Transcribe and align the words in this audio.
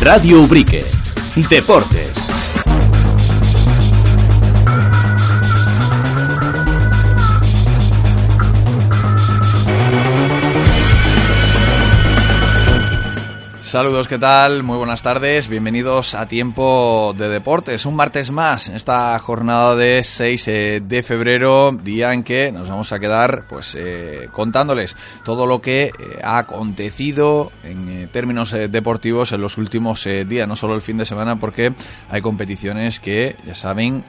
Radio 0.00 0.40
Ubrique. 0.40 0.84
Deportes. 1.34 2.17
Saludos, 13.68 14.08
¿qué 14.08 14.18
tal? 14.18 14.62
Muy 14.62 14.78
buenas 14.78 15.02
tardes, 15.02 15.46
bienvenidos 15.46 16.14
a 16.14 16.24
Tiempo 16.24 17.14
de 17.14 17.28
Deportes. 17.28 17.84
Un 17.84 17.96
martes 17.96 18.30
más, 18.30 18.70
en 18.70 18.76
esta 18.76 19.18
jornada 19.18 19.76
de 19.76 20.02
6 20.02 20.48
eh, 20.48 20.82
de 20.82 21.02
febrero, 21.02 21.72
día 21.72 22.14
en 22.14 22.22
que 22.22 22.50
nos 22.50 22.70
vamos 22.70 22.94
a 22.94 22.98
quedar 22.98 23.44
pues 23.46 23.76
eh, 23.78 24.30
contándoles 24.32 24.96
todo 25.22 25.44
lo 25.44 25.60
que 25.60 25.82
eh, 25.82 25.92
ha 26.24 26.38
acontecido 26.38 27.52
en 27.62 28.08
términos 28.08 28.52
deportivos 28.52 29.32
en 29.32 29.42
los 29.42 29.58
últimos 29.58 30.08
días, 30.26 30.48
no 30.48 30.56
solo 30.56 30.74
el 30.74 30.80
fin 30.80 30.96
de 30.96 31.04
semana, 31.04 31.38
porque 31.38 31.74
hay 32.08 32.22
competiciones 32.22 33.00
que, 33.00 33.36
ya 33.46 33.54
saben, 33.54 34.02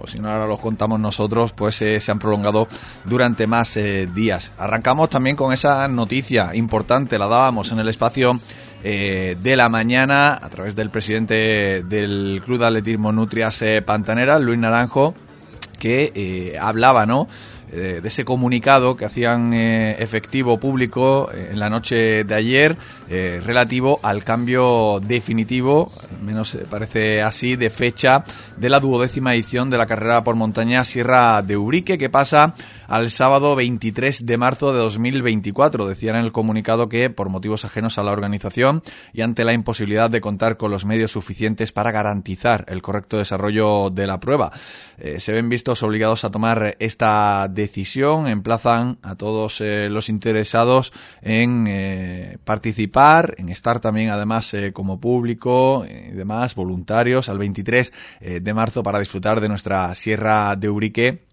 o 0.00 0.06
si 0.06 0.20
no 0.20 0.30
ahora 0.30 0.46
los 0.46 0.60
contamos 0.60 1.00
nosotros, 1.00 1.50
pues 1.52 1.74
se 1.74 2.10
han 2.12 2.20
prolongado 2.20 2.68
durante 3.04 3.48
más 3.48 3.76
días. 4.14 4.52
Arrancamos 4.56 5.10
también 5.10 5.34
con 5.34 5.52
esa 5.52 5.88
noticia 5.88 6.54
importante, 6.54 7.18
la 7.18 7.26
dábamos 7.26 7.72
en 7.72 7.80
el 7.80 7.88
espacio 7.88 8.38
eh, 8.84 9.36
de 9.40 9.56
la 9.56 9.68
mañana 9.68 10.34
a 10.34 10.48
través 10.48 10.74
del 10.74 10.90
presidente 10.90 11.84
del 11.84 12.42
Club 12.44 12.58
de 12.58 12.66
Atletismo 12.66 13.12
Nutrias 13.12 13.62
eh, 13.62 13.80
Pantanera, 13.80 14.40
Luis 14.40 14.58
Naranjo, 14.58 15.14
que 15.78 16.12
eh, 16.14 16.58
hablaba, 16.60 17.06
¿no? 17.06 17.28
de 17.72 18.06
ese 18.06 18.26
comunicado 18.26 18.98
que 18.98 19.06
hacían 19.06 19.54
efectivo 19.54 20.60
público 20.60 21.30
en 21.32 21.58
la 21.58 21.70
noche 21.70 22.22
de 22.22 22.34
ayer 22.34 22.76
relativo 23.12 24.00
al 24.02 24.24
cambio 24.24 24.98
definitivo, 25.00 25.92
al 26.10 26.22
menos 26.22 26.56
parece 26.70 27.20
así, 27.20 27.56
de 27.56 27.68
fecha 27.68 28.24
de 28.56 28.68
la 28.68 28.80
duodécima 28.80 29.34
edición 29.34 29.68
de 29.68 29.76
la 29.76 29.86
carrera 29.86 30.24
por 30.24 30.34
montaña 30.34 30.84
Sierra 30.84 31.42
de 31.42 31.56
Urique, 31.56 31.98
que 31.98 32.08
pasa 32.08 32.54
al 32.92 33.10
sábado 33.10 33.56
23 33.56 34.26
de 34.26 34.36
marzo 34.36 34.72
de 34.72 34.78
2024. 34.78 35.86
Decían 35.86 36.16
en 36.16 36.24
el 36.24 36.32
comunicado 36.32 36.90
que, 36.90 37.08
por 37.08 37.30
motivos 37.30 37.64
ajenos 37.64 37.96
a 37.96 38.02
la 38.02 38.12
organización 38.12 38.82
y 39.14 39.22
ante 39.22 39.46
la 39.46 39.54
imposibilidad 39.54 40.10
de 40.10 40.20
contar 40.20 40.58
con 40.58 40.70
los 40.70 40.84
medios 40.84 41.12
suficientes 41.12 41.72
para 41.72 41.90
garantizar 41.90 42.66
el 42.68 42.82
correcto 42.82 43.16
desarrollo 43.16 43.88
de 43.88 44.06
la 44.06 44.20
prueba, 44.20 44.52
eh, 44.98 45.20
se 45.20 45.32
ven 45.32 45.48
vistos 45.48 45.82
obligados 45.82 46.24
a 46.24 46.30
tomar 46.30 46.76
esta 46.80 47.48
decisión. 47.48 48.26
Emplazan 48.26 48.98
a 49.02 49.14
todos 49.14 49.62
eh, 49.62 49.88
los 49.90 50.10
interesados 50.10 50.92
en 51.22 51.66
eh, 51.68 52.36
participar, 52.44 53.01
en 53.38 53.48
estar 53.48 53.80
también 53.80 54.10
además 54.10 54.54
como 54.72 55.00
público 55.00 55.84
y 55.88 56.12
demás, 56.12 56.54
voluntarios, 56.54 57.28
al 57.28 57.38
23 57.38 57.92
de 58.40 58.54
marzo 58.54 58.82
para 58.82 58.98
disfrutar 58.98 59.40
de 59.40 59.48
nuestra 59.48 59.94
Sierra 59.94 60.54
de 60.56 60.68
Urique 60.68 61.31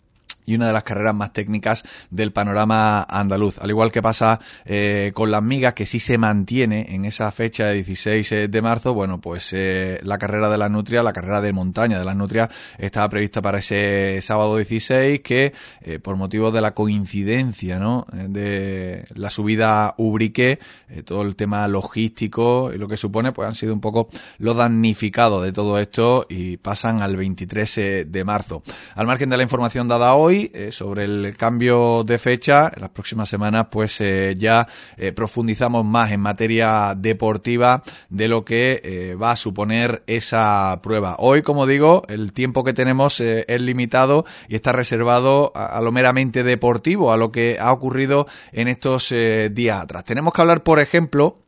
y 0.50 0.56
una 0.56 0.66
de 0.66 0.74
las 0.74 0.84
carreras 0.84 1.14
más 1.14 1.32
técnicas 1.32 1.84
del 2.10 2.32
panorama 2.32 3.04
andaluz. 3.04 3.60
Al 3.60 3.70
igual 3.70 3.92
que 3.92 4.02
pasa 4.02 4.40
eh, 4.66 5.12
con 5.14 5.30
las 5.30 5.44
migas, 5.44 5.76
que 5.76 5.86
sí 5.86 6.00
se 6.00 6.18
mantiene 6.18 6.88
en 6.90 7.06
esa 7.06 7.32
fecha 7.32 7.68
de 7.68 7.76
16 7.76 8.32
eh, 8.32 8.48
de 8.48 8.62
marzo, 8.64 8.96
bueno, 8.96 9.22
pues 9.22 9.54
eh, 9.54 10.00
la 10.02 10.18
carrera 10.18 10.50
de 10.50 10.58
la 10.58 10.68
Nutria, 10.68 11.04
la 11.04 11.14
carrera 11.14 11.40
de 11.40 11.54
montaña 11.54 12.00
de 12.00 12.06
la 12.06 12.16
Nutria, 12.16 12.50
estaba 12.80 13.08
prevista 13.10 13.44
para 13.44 13.60
ese 13.60 14.18
sábado 14.22 14.56
16, 14.56 15.22
que 15.22 15.54
por 16.02 16.16
motivo 16.16 16.52
de 16.52 16.62
la 16.62 16.74
coincidencia, 16.74 17.80
¿no? 17.80 18.08
De 18.12 19.06
la 19.14 19.30
subida 19.30 19.94
Ubrique, 19.98 20.60
todo 21.06 21.22
el 21.22 21.36
tema 21.36 21.68
logístico 21.68 22.72
y 22.74 22.78
lo 22.78 22.88
que 22.88 22.98
supone, 22.98 23.32
pues 23.32 23.48
han 23.48 23.56
sido 23.56 23.74
un 23.74 23.82
poco 23.82 24.10
los 24.40 24.58
damnificados 24.58 25.44
de 25.44 25.52
todo 25.52 25.78
esto 25.78 26.26
y 26.28 26.58
pasan 26.58 27.02
al 27.02 27.16
23 27.16 28.06
de 28.08 28.24
marzo. 28.26 28.64
Al 28.96 29.06
margen 29.08 29.30
de 29.30 29.38
la 29.38 29.44
información 29.44 29.88
dada 29.88 30.16
hoy, 30.16 30.39
eh, 30.54 30.72
sobre 30.72 31.06
el 31.06 31.36
cambio 31.38 32.04
de 32.04 32.18
fecha. 32.18 32.72
En 32.74 32.82
las 32.82 32.92
próximas 32.92 33.28
semanas, 33.28 33.68
pues 33.72 34.00
eh, 34.02 34.36
ya 34.38 34.68
eh, 34.98 35.12
profundizamos 35.12 35.86
más 35.86 36.12
en 36.12 36.22
materia 36.22 36.94
deportiva 36.96 37.84
de 38.10 38.28
lo 38.28 38.46
que 38.46 39.16
va 39.22 39.32
a 39.32 39.36
suponer 39.36 40.04
esa 40.08 40.80
prueba. 40.82 41.16
Hoy, 41.20 41.42
como 41.42 41.66
digo, 41.66 42.04
el 42.08 42.34
tiempo 42.34 42.64
que 42.64 42.74
tenemos 42.74 43.20
es 43.20 43.62
limitado 43.62 44.26
y 44.48 44.56
está 44.56 44.72
reservado 44.72 45.52
a, 45.56 45.82
lo 45.82 45.92
meramente 45.92 46.44
deportivo, 46.44 47.12
a 47.12 47.18
lo 47.18 47.32
que 47.32 47.58
ha 47.60 47.72
ocurrido 47.72 48.28
en 48.52 48.68
estos 48.68 49.10
días 49.10 49.82
atrás. 49.82 50.04
Tenemos 50.04 50.34
que 50.34 50.42
hablar, 50.42 50.64
por 50.64 50.80
ejemplo, 50.80 51.40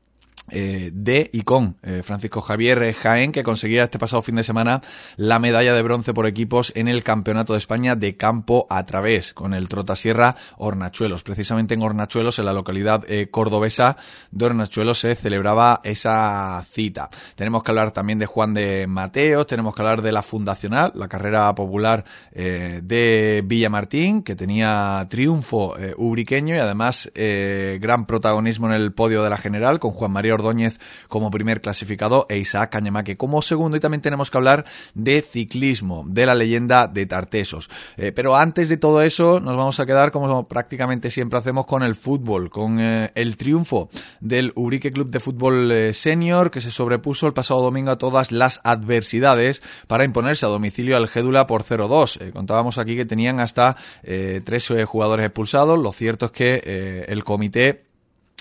eh, 0.52 0.92
de 0.94 1.30
y 1.32 1.44
con 1.44 1.78
eh, 1.82 2.02
Francisco 2.04 2.42
Javier 2.42 2.94
Jaén, 2.94 3.32
que 3.32 3.44
conseguía 3.44 3.86
este 3.86 3.98
pasado 3.98 4.22
fin 4.22 4.36
de 4.36 4.44
semana 4.44 4.82
la 5.16 5.40
medalla 5.40 5.74
de 5.74 5.82
bronce 5.82 6.14
por 6.14 6.28
equipos 6.28 6.74
en 6.76 6.90
el 6.90 7.04
Campeonato 7.04 7.54
de 7.54 7.60
España 7.60 7.96
de 7.96 8.18
campo 8.18 8.68
a 8.70 8.86
través, 8.86 9.34
con 9.34 9.54
el 9.54 9.70
Trotasierra 9.70 10.36
Hornachuelos. 10.58 11.24
Precisamente 11.24 11.74
en 11.74 11.82
Hornachuelos, 11.82 12.38
en 12.40 12.46
la 12.46 12.54
localidad 12.54 13.06
eh, 13.08 13.30
cordobesa 13.32 13.96
de 14.32 14.46
Hornachuelos, 14.46 15.00
se 15.00 15.16
celebraba 15.16 15.80
esa 15.84 16.62
cita. 16.66 17.10
Tenemos 17.36 17.64
que 17.64 17.72
hablar 17.72 17.92
también 17.92 18.20
de 18.20 18.26
Juan 18.26 18.54
de 18.54 18.88
Mateos, 18.88 19.48
tenemos 19.48 19.74
que 19.74 19.82
hablar 19.82 20.02
de 20.02 20.12
la 20.12 20.22
Fundacional, 20.22 20.92
la 20.96 21.08
carrera 21.08 21.54
popular 21.56 22.04
de 22.34 23.44
Villamartín, 23.46 24.24
que 24.24 24.36
tenía 24.36 25.06
triunfo 25.10 25.76
ubriqueño 25.98 26.56
y 26.56 26.60
además 26.60 27.12
gran 27.14 28.06
protagonismo 28.06 28.68
en 28.68 28.74
el 28.74 28.94
podio 28.94 29.24
de 29.24 29.30
la 29.30 29.38
general, 29.38 29.80
con 29.80 29.92
Juan 29.92 30.12
María 30.12 30.36
Ordóñez 30.42 30.80
como 31.08 31.32
primer 31.32 31.62
clasificado 31.62 32.26
e 32.30 32.38
Isaac 32.38 32.72
Cañamaque 32.72 33.18
como 33.18 33.42
segundo. 33.42 33.78
Y 33.78 33.80
también 33.80 34.02
tenemos 34.02 34.30
que 34.30 34.38
hablar 34.38 34.66
de 34.94 35.22
ciclismo, 35.22 36.04
de 36.08 36.26
la 36.26 36.36
leyenda 36.36 36.88
de 36.88 37.06
Tartesos. 37.06 37.70
Eh, 37.98 38.12
pero 38.12 38.36
antes 38.36 38.70
de 38.70 38.78
todo 38.78 39.02
eso, 39.02 39.40
nos 39.40 39.56
vamos 39.56 39.80
a 39.80 39.86
quedar, 39.86 40.12
como 40.12 40.46
prácticamente 40.46 41.10
siempre 41.10 41.40
hacemos, 41.40 41.66
con 41.66 41.84
el 41.84 41.96
fútbol, 41.96 42.50
con 42.50 42.80
eh, 42.80 43.12
el 43.16 43.38
triunfo 43.38 43.90
del 44.20 44.52
Urique 44.56 44.92
Club 44.92 45.10
de 45.10 45.20
Fútbol 45.20 45.72
eh, 45.72 45.94
Senior, 45.94 46.52
que 46.52 46.62
se 46.62 46.72
sobrepuso 46.72 47.28
el 47.28 47.34
pasado 47.34 47.62
domingo 47.62 47.92
a 47.92 47.98
todas 47.98 48.32
las 48.32 48.60
adversidades 48.64 49.62
para 49.88 50.04
imponerse 50.04 50.46
a 50.46 50.50
domicilio 50.50 50.98
al 50.98 51.08
Gédula 51.08 51.48
por 51.48 51.64
0-2. 51.64 52.32
contábamos 52.32 52.78
aquí 52.78 52.96
que 52.96 53.06
tenían 53.06 53.40
hasta 53.40 53.76
tres 54.02 54.72
jugadores 54.86 55.26
expulsados. 55.26 55.80
Lo 55.80 55.92
cierto 55.92 56.28
es 56.28 56.32
que 56.32 57.06
el 57.08 57.24
comité 57.24 57.91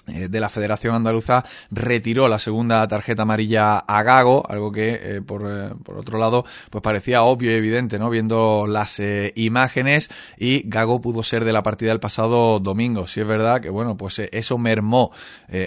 de 0.06 0.40
la 0.40 0.48
Federación 0.48 0.94
Andaluza 0.94 1.44
retiró 1.70 2.26
la 2.26 2.38
segunda 2.38 2.86
tarjeta 2.88 3.22
amarilla 3.22 3.78
a 3.78 4.02
Gago, 4.02 4.44
algo 4.48 4.72
que 4.72 5.00
eh, 5.02 5.22
por, 5.22 5.42
eh, 5.46 5.74
por, 5.84 5.98
otro 5.98 6.18
lado 6.18 6.44
pues 6.70 6.82
parecía 6.82 7.22
obvio 7.22 7.50
y 7.50 7.54
evidente, 7.54 7.98
¿no? 7.98 8.10
Viendo 8.10 8.66
las 8.66 9.00
imágenes 9.34 10.10
y 10.38 10.62
Gago 10.66 11.00
pudo 11.00 11.22
ser 11.22 11.44
de 11.44 11.52
la 11.52 11.62
partida 11.62 11.90
del 11.90 12.00
pasado 12.00 12.60
domingo. 12.60 13.06
Si 13.06 13.20
es 13.20 13.26
verdad 13.26 13.60
que 13.60 13.70
bueno, 13.70 13.96
pues 13.96 14.20
eso 14.32 14.58
mermó 14.58 15.12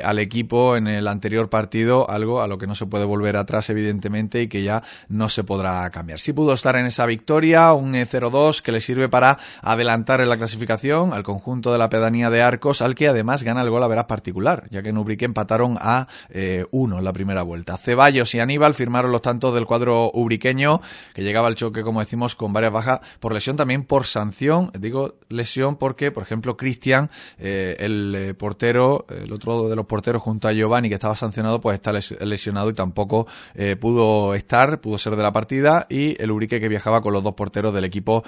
al 0.04 0.20
equipo 0.20 0.76
en 0.76 0.88
el 0.88 1.08
anterior 1.08 1.50
partido, 1.50 2.10
algo 2.10 2.42
a 2.42 2.48
lo 2.48 2.58
que 2.58 2.68
no 2.68 2.76
se 2.76 2.86
puede 2.86 3.06
volver 3.06 3.38
atrás 3.38 3.70
evidentemente 3.70 4.42
y 4.42 4.48
que 4.48 4.64
ya 4.64 4.84
no 5.10 5.30
se 5.30 5.44
podrá 5.44 5.90
cambiar. 5.90 6.20
Sí 6.20 6.34
pudo 6.34 6.54
estar 6.54 6.76
en 6.76 6.86
esa 6.86 7.06
victoria, 7.06 7.74
un 7.74 7.94
0-2 7.94 8.62
que 8.62 8.72
le 8.72 8.82
sirve 8.82 9.10
para 9.10 9.38
adelantar 9.62 10.22
en 10.22 10.30
la 10.30 10.38
clasificación 10.38 11.14
al 11.14 11.24
conjunto 11.24 11.72
de 11.72 11.78
la 11.78 11.90
pedanía 11.90 12.30
de 12.30 12.42
Arcos, 12.42 12.82
al 12.82 12.96
que 12.96 13.08
además 13.08 13.44
gana 13.44 13.62
el 13.62 13.70
gol 13.70 13.84
a 13.84 14.08
partido 14.08 14.23
ya 14.70 14.82
que 14.82 14.90
en 14.90 14.98
Ubrique 14.98 15.26
empataron 15.26 15.78
a 15.80 16.08
eh, 16.30 16.66
uno 16.72 17.00
en 17.00 17.04
la 17.04 17.14
primera 17.14 17.44
vuelta. 17.44 17.78
Ceballos 17.78 18.34
y 18.36 18.40
Aníbal 18.40 18.74
firmaron 18.74 19.12
los 19.12 19.22
tantos 19.22 19.54
del 19.54 19.66
cuadro 19.66 20.12
ubriqueño, 20.14 20.82
que 21.14 21.24
llegaba 21.24 21.48
al 21.48 21.56
choque, 21.56 21.84
como 21.84 22.00
decimos, 22.00 22.36
con 22.36 22.54
varias 22.54 22.72
bajas 22.72 23.02
por 23.20 23.34
lesión, 23.34 23.58
también 23.58 23.84
por 23.84 24.06
sanción. 24.06 24.72
Digo 24.78 25.16
lesión 25.30 25.78
porque, 25.78 26.12
por 26.12 26.24
ejemplo, 26.24 26.56
Cristian, 26.58 27.10
eh, 27.38 27.76
el 27.80 28.16
eh, 28.16 28.34
portero, 28.34 29.06
el 29.10 29.32
otro 29.34 29.70
de 29.70 29.76
los 29.76 29.86
porteros 29.86 30.22
junto 30.22 30.48
a 30.48 30.54
Giovanni, 30.54 30.90
que 30.90 30.96
estaba 30.96 31.16
sancionado, 31.16 31.60
pues 31.60 31.76
está 31.76 31.92
lesionado 31.92 32.70
y 32.70 32.74
tampoco 32.74 33.28
pudo 33.80 34.36
estar, 34.36 34.82
pudo 34.82 34.98
ser 34.98 35.16
de 35.16 35.24
la 35.24 35.32
partida, 35.32 35.88
y 35.90 36.22
el 36.22 36.32
Ubrique 36.32 36.60
que 36.60 36.68
viajaba 36.68 37.02
con 37.02 37.14
los 37.14 37.24
dos 37.24 37.34
porteros 37.34 37.74
del 37.74 37.86
equipo 37.86 38.24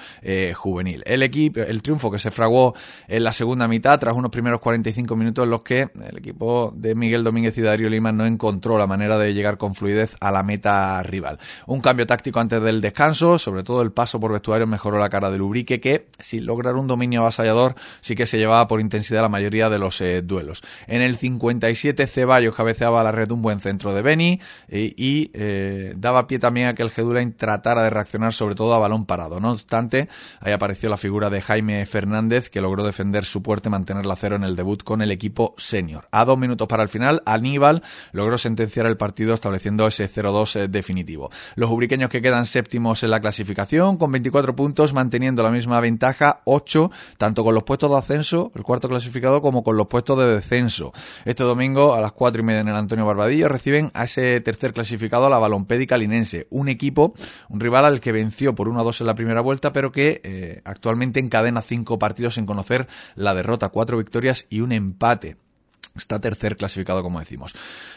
juvenil. 0.54 1.02
El 1.06 1.22
equipo, 1.22 1.60
el 1.60 1.82
triunfo 1.82 2.10
que 2.10 2.18
se 2.18 2.30
fraguó 2.30 2.74
en 3.08 3.24
la 3.24 3.32
segunda 3.32 3.68
mitad, 3.68 3.98
tras 3.98 4.14
unos 4.14 4.30
primeros 4.30 4.60
45 4.60 5.16
minutos 5.16 5.44
en 5.44 5.50
los 5.50 5.62
que 5.62 5.85
el 6.08 6.18
equipo 6.18 6.72
de 6.76 6.94
Miguel 6.94 7.24
Domínguez 7.24 7.56
y 7.58 7.62
Darío 7.62 7.88
Lima 7.88 8.12
no 8.12 8.26
encontró 8.26 8.78
la 8.78 8.86
manera 8.86 9.18
de 9.18 9.34
llegar 9.34 9.58
con 9.58 9.74
fluidez 9.74 10.16
a 10.20 10.30
la 10.30 10.42
meta 10.42 11.02
rival. 11.02 11.38
Un 11.66 11.80
cambio 11.80 12.06
táctico 12.06 12.40
antes 12.40 12.62
del 12.62 12.80
descanso, 12.80 13.38
sobre 13.38 13.62
todo 13.62 13.82
el 13.82 13.92
paso 13.92 14.20
por 14.20 14.32
vestuario 14.32 14.66
mejoró 14.66 14.98
la 14.98 15.08
cara 15.08 15.30
del 15.30 15.42
Ubrique 15.42 15.80
que, 15.80 16.08
sin 16.18 16.46
lograr 16.46 16.76
un 16.76 16.86
dominio 16.86 17.20
avasallador, 17.20 17.74
sí 18.00 18.14
que 18.14 18.26
se 18.26 18.38
llevaba 18.38 18.66
por 18.68 18.80
intensidad 18.80 19.22
la 19.22 19.28
mayoría 19.28 19.68
de 19.68 19.78
los 19.78 20.00
eh, 20.00 20.22
duelos. 20.22 20.62
En 20.86 21.02
el 21.02 21.16
57 21.16 22.06
Ceballos 22.06 22.54
cabeceaba 22.54 23.02
la 23.04 23.12
red 23.12 23.30
un 23.30 23.42
buen 23.42 23.60
centro 23.60 23.94
de 23.94 24.02
Beni 24.02 24.40
eh, 24.68 24.92
y 24.96 25.30
eh, 25.34 25.94
daba 25.96 26.26
pie 26.26 26.38
también 26.38 26.68
a 26.68 26.74
que 26.74 26.82
el 26.82 26.90
Gedulain 26.90 27.32
tratara 27.34 27.82
de 27.82 27.90
reaccionar 27.90 28.32
sobre 28.32 28.54
todo 28.54 28.74
a 28.74 28.78
balón 28.78 29.06
parado. 29.06 29.40
No 29.40 29.52
obstante, 29.52 30.08
ahí 30.40 30.52
apareció 30.52 30.88
la 30.88 30.96
figura 30.96 31.30
de 31.30 31.42
Jaime 31.42 31.84
Fernández 31.86 32.48
que 32.50 32.60
logró 32.60 32.84
defender 32.84 33.24
su 33.24 33.42
puerta 33.42 33.68
y 33.68 33.72
mantener 33.72 34.06
la 34.06 34.16
cero 34.16 34.36
en 34.36 34.44
el 34.44 34.56
debut 34.56 34.82
con 34.82 35.02
el 35.02 35.10
equipo 35.10 35.54
6 35.56 35.75
A 36.10 36.24
dos 36.24 36.38
minutos 36.38 36.66
para 36.68 36.82
el 36.82 36.88
final, 36.88 37.22
Aníbal 37.26 37.82
logró 38.12 38.38
sentenciar 38.38 38.86
el 38.86 38.96
partido 38.96 39.34
estableciendo 39.34 39.86
ese 39.86 40.08
0-2 40.08 40.60
eh, 40.60 40.68
definitivo. 40.68 41.30
Los 41.54 41.70
ubriqueños 41.70 42.08
que 42.08 42.22
quedan 42.22 42.46
séptimos 42.46 43.02
en 43.02 43.10
la 43.10 43.20
clasificación 43.20 43.98
con 43.98 44.10
24 44.12 44.56
puntos, 44.56 44.92
manteniendo 44.92 45.42
la 45.42 45.50
misma 45.50 45.80
ventaja, 45.80 46.40
8, 46.44 46.90
tanto 47.18 47.44
con 47.44 47.54
los 47.54 47.64
puestos 47.64 47.90
de 47.90 47.98
ascenso, 47.98 48.52
el 48.54 48.62
cuarto 48.62 48.88
clasificado, 48.88 49.42
como 49.42 49.62
con 49.62 49.76
los 49.76 49.86
puestos 49.88 50.18
de 50.18 50.36
descenso. 50.36 50.92
Este 51.24 51.44
domingo 51.44 51.94
a 51.94 52.00
las 52.00 52.12
cuatro 52.12 52.40
y 52.40 52.44
media 52.44 52.60
en 52.60 52.68
el 52.68 52.76
Antonio 52.76 53.04
Barbadillo 53.04 53.48
reciben 53.48 53.90
a 53.94 54.04
ese 54.04 54.40
tercer 54.40 54.72
clasificado 54.72 55.26
a 55.26 55.30
la 55.30 55.38
Balompédica 55.38 55.96
Linense, 55.98 56.46
un 56.50 56.68
equipo, 56.68 57.14
un 57.48 57.60
rival 57.60 57.84
al 57.84 58.00
que 58.00 58.12
venció 58.12 58.54
por 58.54 58.68
1 58.68 58.80
a 58.80 58.84
2 58.84 59.00
en 59.02 59.06
la 59.06 59.14
primera 59.14 59.40
vuelta, 59.40 59.72
pero 59.72 59.92
que 59.92 60.20
eh, 60.24 60.62
actualmente 60.64 61.20
encadena 61.20 61.60
cinco 61.60 61.98
partidos 61.98 62.34
sin 62.34 62.46
conocer 62.46 62.88
la 63.14 63.34
derrota, 63.34 63.68
cuatro 63.68 63.98
victorias 63.98 64.46
y 64.48 64.60
un 64.60 64.72
empate. 64.72 65.36
Está 65.96 66.20
tercer 66.20 66.56
clasificado, 66.56 67.02
como 67.02 67.20
decimos. 67.20 67.54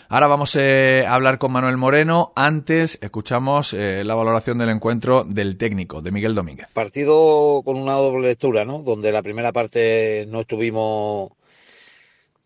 Ahora 0.07 0.28
vamos 0.28 0.56
eh, 0.56 1.06
a 1.07 1.16
hablar 1.16 1.38
con 1.38 1.51
Manuel 1.51 1.78
Moreno. 1.78 2.31
Antes 2.36 2.98
escuchamos 3.01 3.74
eh, 3.74 4.04
la 4.04 4.16
valoración 4.16 4.57
del 4.57 4.69
encuentro 4.69 5.24
del 5.24 5.57
técnico, 5.57 6.01
de 6.01 6.12
Miguel 6.12 6.36
Domínguez. 6.36 6.68
Partido 6.74 7.62
con 7.63 7.78
una 7.78 7.94
doble 7.94 8.30
lectura, 8.30 8.66
¿no? 8.66 8.80
Donde 8.80 9.12
la 9.12 9.22
primera 9.22 9.51
parte 9.51 10.25
no 10.30 10.42
estuvimos 10.42 11.31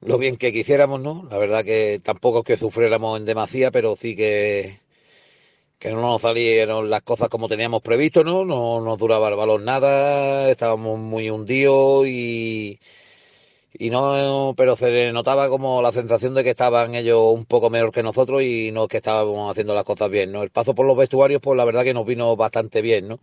lo 0.01 0.17
bien 0.17 0.37
que 0.37 0.51
quisiéramos, 0.51 0.99
¿no? 1.01 1.27
La 1.29 1.37
verdad 1.37 1.63
que 1.63 2.01
tampoco 2.03 2.39
es 2.39 2.45
que 2.45 2.57
sufriéramos 2.57 3.19
en 3.19 3.25
demasía, 3.25 3.71
pero 3.71 3.95
sí 3.95 4.15
que, 4.15 4.79
que 5.79 5.91
no 5.91 6.01
nos 6.01 6.21
salieron 6.21 6.89
las 6.89 7.03
cosas 7.03 7.29
como 7.29 7.47
teníamos 7.47 7.81
previsto, 7.81 8.23
¿no? 8.23 8.43
No 8.43 8.81
nos 8.81 8.97
duraba 8.97 9.29
el 9.29 9.35
balón 9.35 9.65
nada, 9.65 10.49
estábamos 10.49 10.99
muy 10.99 11.29
hundidos 11.29 12.07
y, 12.07 12.79
y 13.73 13.89
no, 13.89 14.53
pero 14.55 14.75
se 14.75 15.11
notaba 15.11 15.49
como 15.49 15.81
la 15.81 15.91
sensación 15.91 16.33
de 16.35 16.43
que 16.43 16.51
estaban 16.51 16.95
ellos 16.95 17.33
un 17.33 17.45
poco 17.45 17.69
mejor 17.69 17.91
que 17.91 18.03
nosotros 18.03 18.43
y 18.43 18.71
no 18.71 18.83
es 18.83 18.89
que 18.89 18.97
estábamos 18.97 19.51
haciendo 19.51 19.73
las 19.73 19.83
cosas 19.83 20.09
bien, 20.11 20.31
¿no? 20.31 20.43
El 20.43 20.51
paso 20.51 20.75
por 20.75 20.85
los 20.85 20.97
vestuarios, 20.97 21.41
pues 21.41 21.57
la 21.57 21.65
verdad 21.65 21.83
que 21.83 21.93
nos 21.93 22.05
vino 22.05 22.35
bastante 22.35 22.81
bien, 22.81 23.07
¿no? 23.07 23.19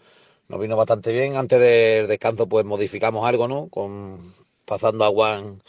Nos 0.49 0.61
vino 0.61 0.77
bastante 0.77 1.13
bien. 1.13 1.37
Antes 1.37 1.61
del 1.61 2.09
descanso, 2.09 2.49
pues 2.49 2.65
modificamos 2.67 3.27
algo, 3.27 3.49
¿no? 3.49 3.69
Con, 3.69 4.35
pasando 4.65 5.05
a 5.05 5.11
Juan 5.11 5.63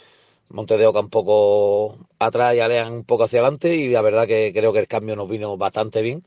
Monte 0.52 0.76
de 0.78 0.86
un 0.88 1.10
poco 1.10 1.98
atrás 2.18 2.54
y 2.54 2.60
Alean 2.60 2.92
un 2.92 3.04
poco 3.04 3.24
hacia 3.24 3.40
adelante 3.40 3.74
y 3.76 3.88
la 3.88 4.02
verdad 4.02 4.26
que 4.26 4.52
creo 4.52 4.72
que 4.72 4.80
el 4.80 4.88
cambio 4.88 5.16
nos 5.16 5.28
vino 5.28 5.56
bastante 5.56 6.02
bien. 6.02 6.24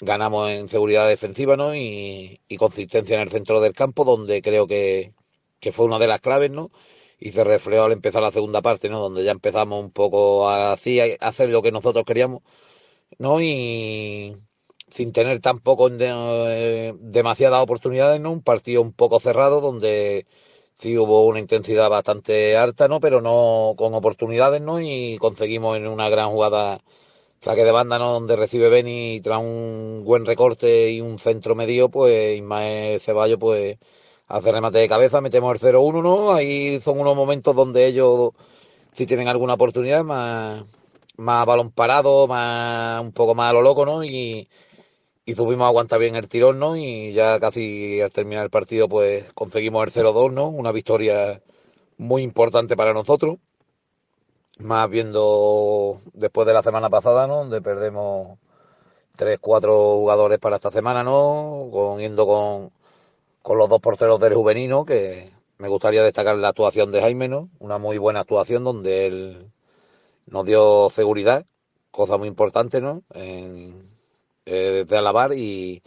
Ganamos 0.00 0.50
en 0.50 0.68
seguridad 0.68 1.08
defensiva 1.08 1.56
¿no? 1.56 1.74
y, 1.74 2.40
consistencia 2.58 3.16
en 3.16 3.22
el 3.22 3.30
centro 3.30 3.60
del 3.60 3.74
campo, 3.74 4.04
donde 4.04 4.42
creo 4.42 4.66
que, 4.66 5.14
que, 5.60 5.72
fue 5.72 5.86
una 5.86 5.98
de 5.98 6.08
las 6.08 6.20
claves, 6.20 6.50
¿no? 6.50 6.70
Y 7.18 7.32
se 7.32 7.44
reflejó 7.44 7.84
al 7.84 7.92
empezar 7.92 8.22
la 8.22 8.32
segunda 8.32 8.62
parte, 8.62 8.88
¿no? 8.88 9.00
Donde 9.00 9.24
ya 9.24 9.32
empezamos 9.32 9.82
un 9.82 9.90
poco 9.90 10.48
a, 10.48 10.72
hacer 10.72 11.50
lo 11.50 11.62
que 11.62 11.72
nosotros 11.72 12.04
queríamos, 12.04 12.42
¿no? 13.18 13.40
Y 13.42 14.36
sin 14.90 15.12
tener 15.12 15.40
tampoco 15.40 15.88
de, 15.90 16.94
demasiadas 17.00 17.62
oportunidades, 17.62 18.20
¿no? 18.20 18.32
Un 18.32 18.42
partido 18.42 18.82
un 18.82 18.92
poco 18.92 19.20
cerrado 19.20 19.60
donde 19.60 20.26
sí 20.78 20.96
hubo 20.98 21.26
una 21.26 21.40
intensidad 21.40 21.90
bastante 21.90 22.56
alta, 22.56 22.88
¿no? 22.88 23.00
Pero 23.00 23.20
no 23.20 23.74
con 23.76 23.94
oportunidades, 23.94 24.60
¿no? 24.62 24.80
Y 24.80 25.18
conseguimos 25.18 25.76
en 25.76 25.88
una 25.88 26.08
gran 26.10 26.30
jugada 26.30 26.80
saque 27.40 27.64
de 27.64 27.72
banda, 27.72 27.98
¿no? 27.98 28.12
Donde 28.12 28.36
recibe 28.36 28.68
Beni 28.68 29.20
tras 29.22 29.40
un 29.40 30.02
buen 30.04 30.26
recorte 30.26 30.90
y 30.92 31.00
un 31.00 31.18
centro 31.18 31.54
medio, 31.54 31.88
pues 31.90 32.36
Ismael 32.38 33.00
Ceballos, 33.00 33.38
pues 33.38 33.78
hace 34.28 34.52
remate 34.52 34.78
de 34.78 34.88
cabeza, 34.88 35.20
metemos 35.20 35.62
el 35.62 35.74
0-1, 35.74 36.02
¿no? 36.02 36.32
Ahí 36.32 36.80
son 36.80 36.98
unos 37.00 37.16
momentos 37.16 37.54
donde 37.54 37.86
ellos 37.86 38.32
sí 38.92 39.06
tienen 39.06 39.28
alguna 39.28 39.54
oportunidad, 39.54 40.04
más, 40.04 40.64
más 41.16 41.46
balón 41.46 41.70
parado, 41.70 42.26
más, 42.26 43.02
un 43.02 43.12
poco 43.12 43.34
más 43.34 43.50
a 43.50 43.52
lo 43.54 43.62
loco, 43.62 43.86
¿no? 43.86 44.04
Y, 44.04 44.48
y 45.24 45.34
subimos 45.34 45.64
a 45.66 45.68
aguantar 45.68 46.00
bien 46.00 46.16
el 46.16 46.28
tirón, 46.28 46.58
¿no? 46.58 46.76
Y 46.76 47.12
ya 47.12 47.40
casi 47.40 48.00
al 48.00 48.12
terminar 48.12 48.44
el 48.44 48.50
partido, 48.50 48.88
pues 48.88 49.32
conseguimos 49.34 49.86
el 49.86 49.92
0-2, 49.92 50.32
¿no? 50.32 50.48
Una 50.48 50.72
victoria 50.72 51.42
muy 51.98 52.22
importante 52.22 52.76
para 52.76 52.92
nosotros. 52.94 53.38
Más 54.58 54.88
viendo 54.88 56.00
después 56.14 56.46
de 56.46 56.54
la 56.54 56.62
semana 56.62 56.88
pasada, 56.88 57.26
¿no? 57.26 57.38
Donde 57.38 57.60
perdemos 57.60 58.38
tres, 59.16 59.38
cuatro 59.40 59.74
jugadores 59.96 60.38
para 60.38 60.56
esta 60.56 60.70
semana, 60.70 61.02
¿no? 61.04 61.68
Con, 61.72 62.00
yendo 62.00 62.26
con, 62.26 62.70
con 63.46 63.58
los 63.58 63.68
dos 63.68 63.80
porteros 63.80 64.18
del 64.18 64.34
juvenil, 64.34 64.72
Que 64.88 65.30
me 65.58 65.68
gustaría 65.68 66.02
destacar 66.02 66.36
la 66.36 66.48
actuación 66.48 66.90
de 66.90 67.00
Jaime, 67.00 67.28
¿no? 67.28 67.48
Una 67.60 67.78
muy 67.78 67.96
buena 67.96 68.18
actuación 68.20 68.64
donde 68.64 69.06
él 69.06 69.52
nos 70.26 70.46
dio 70.46 70.90
seguridad, 70.90 71.46
cosa 71.92 72.18
muy 72.18 72.28
importante, 72.28 72.80
¿no? 72.80 73.04
En, 73.14 73.88
eh, 74.46 74.84
de 74.88 74.96
alabar 74.98 75.32
y, 75.34 75.82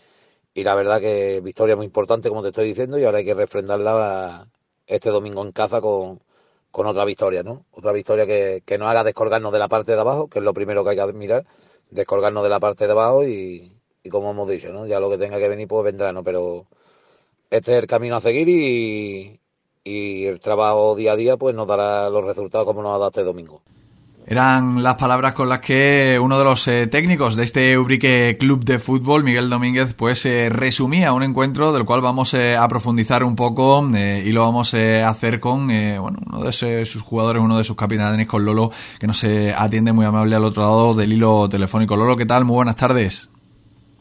y 0.54 0.64
la 0.64 0.76
verdad 0.76 1.02
que 1.02 1.42
victoria 1.42 1.76
muy 1.76 1.86
importante, 1.88 2.30
como 2.30 2.44
te 2.44 2.50
estoy 2.50 2.68
diciendo, 2.70 3.00
y 3.00 3.06
ahora 3.06 3.20
hay 3.20 3.26
que 3.26 3.34
refrendarla 3.36 4.50
este 4.88 5.10
domingo 5.10 5.44
en 5.44 5.52
casa 5.52 5.82
con, 5.82 6.22
con 6.72 6.88
otra 6.88 7.06
victoria, 7.06 7.44
¿no? 7.44 7.66
Otra 7.72 7.92
victoria 7.94 8.26
que, 8.28 8.64
que 8.66 8.78
nos 8.78 8.90
haga 8.90 9.04
descolgarnos 9.04 9.54
de 9.54 9.60
la 9.60 9.68
parte 9.70 9.94
de 9.94 10.00
abajo, 10.02 10.30
que 10.30 10.40
es 10.40 10.46
lo 10.46 10.54
primero 10.54 10.84
que 10.86 10.92
hay 10.92 10.98
que 10.98 11.14
mirar, 11.14 11.46
descolgarnos 11.92 12.44
de 12.44 12.50
la 12.50 12.60
parte 12.62 12.86
de 12.88 12.94
abajo 12.94 13.26
y, 13.26 13.74
y 14.04 14.10
como 14.10 14.32
hemos 14.32 14.50
dicho, 14.50 14.72
¿no? 14.74 14.88
Ya 14.88 15.00
lo 15.02 15.10
que 15.10 15.18
tenga 15.18 15.40
que 15.40 15.50
venir, 15.50 15.68
pues 15.68 15.84
vendrá, 15.86 16.14
¿no? 16.14 16.24
Pero 16.24 16.68
este 17.50 17.72
es 17.78 17.80
el 17.84 17.88
camino 17.88 18.16
a 18.16 18.22
seguir 18.22 18.48
y, 18.50 19.40
y 19.84 20.26
el 20.26 20.40
trabajo 20.40 20.96
día 20.96 21.14
a 21.14 21.16
día, 21.16 21.38
pues 21.38 21.56
nos 21.56 21.68
dará 21.68 22.10
los 22.10 22.26
resultados 22.26 22.66
como 22.66 22.82
nos 22.82 22.92
ha 22.92 22.98
dado 22.98 23.08
este 23.08 23.24
domingo. 23.24 23.62
Eran 24.32 24.84
las 24.84 24.94
palabras 24.94 25.34
con 25.34 25.50
las 25.50 25.60
que 25.60 26.20
uno 26.22 26.38
de 26.38 26.44
los 26.44 26.68
eh, 26.68 26.86
técnicos 26.86 27.36
de 27.36 27.46
este 27.46 27.76
Ubrique 27.80 28.38
Club 28.40 28.64
de 28.64 28.78
Fútbol, 28.78 29.24
Miguel 29.24 29.50
Domínguez, 29.50 29.96
pues 29.96 30.24
eh, 30.28 30.50
resumía 30.50 31.14
un 31.14 31.24
encuentro 31.24 31.74
del 31.74 31.84
cual 31.84 32.02
vamos 32.02 32.36
eh, 32.36 32.56
a 32.56 32.68
profundizar 32.68 33.24
un 33.24 33.36
poco 33.36 33.84
y 33.90 34.32
lo 34.32 34.44
vamos 34.44 34.76
a 34.76 35.10
hacer 35.10 35.40
con 35.40 35.66
bueno, 35.66 36.20
uno 36.28 36.44
de 36.44 36.86
sus 36.86 37.02
jugadores, 37.02 37.42
uno 37.42 37.58
de 37.58 37.64
sus 37.64 37.76
capitanes, 37.76 38.28
con 38.28 38.46
Lolo, 38.46 38.70
que 39.00 39.08
nos 39.08 39.24
atiende 39.24 39.94
muy 39.94 40.06
amable 40.06 40.36
al 40.36 40.46
otro 40.46 40.62
lado 40.62 40.94
del 40.94 41.12
hilo 41.12 41.50
telefónico. 41.50 41.96
Lolo, 41.96 42.16
¿qué 42.16 42.28
tal? 42.28 42.46
Muy 42.46 42.58
buenas 42.58 42.76
tardes. 42.76 43.30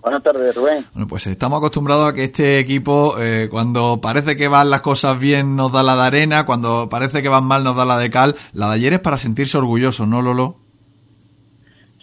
Buenas 0.08 0.22
tardes, 0.22 0.54
Rubén. 0.54 0.86
Bueno, 0.94 1.06
pues 1.06 1.26
estamos 1.26 1.58
acostumbrados 1.58 2.08
a 2.08 2.14
que 2.14 2.24
este 2.24 2.58
equipo, 2.58 3.16
eh, 3.20 3.48
cuando 3.50 4.00
parece 4.00 4.36
que 4.36 4.48
van 4.48 4.70
las 4.70 4.80
cosas 4.80 5.18
bien, 5.18 5.54
nos 5.54 5.70
da 5.70 5.82
la 5.82 5.96
de 5.96 6.02
arena, 6.02 6.46
cuando 6.46 6.88
parece 6.88 7.22
que 7.22 7.28
van 7.28 7.44
mal, 7.44 7.62
nos 7.62 7.76
da 7.76 7.84
la 7.84 7.98
de 7.98 8.08
cal. 8.08 8.34
La 8.54 8.68
de 8.68 8.76
ayer 8.76 8.94
es 8.94 9.00
para 9.00 9.18
sentirse 9.18 9.58
orgulloso, 9.58 10.06
¿no, 10.06 10.22
Lolo? 10.22 10.56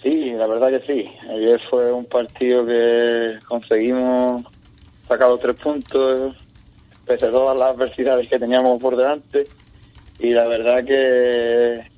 Sí, 0.03 0.33
la 0.33 0.45
verdad 0.45 0.69
que 0.69 0.85
sí. 0.85 1.09
Ayer 1.31 1.59
fue 1.67 1.91
un 1.91 2.05
partido 2.05 2.63
que 2.63 3.39
conseguimos 3.47 4.45
sacar 5.07 5.27
los 5.27 5.39
tres 5.39 5.55
puntos, 5.55 6.35
pese 7.07 7.25
a 7.25 7.31
todas 7.31 7.57
las 7.57 7.69
adversidades 7.69 8.29
que 8.29 8.37
teníamos 8.37 8.79
por 8.79 8.95
delante. 8.95 9.47
Y 10.19 10.29
la 10.29 10.45
verdad 10.45 10.85
que 10.85 11.89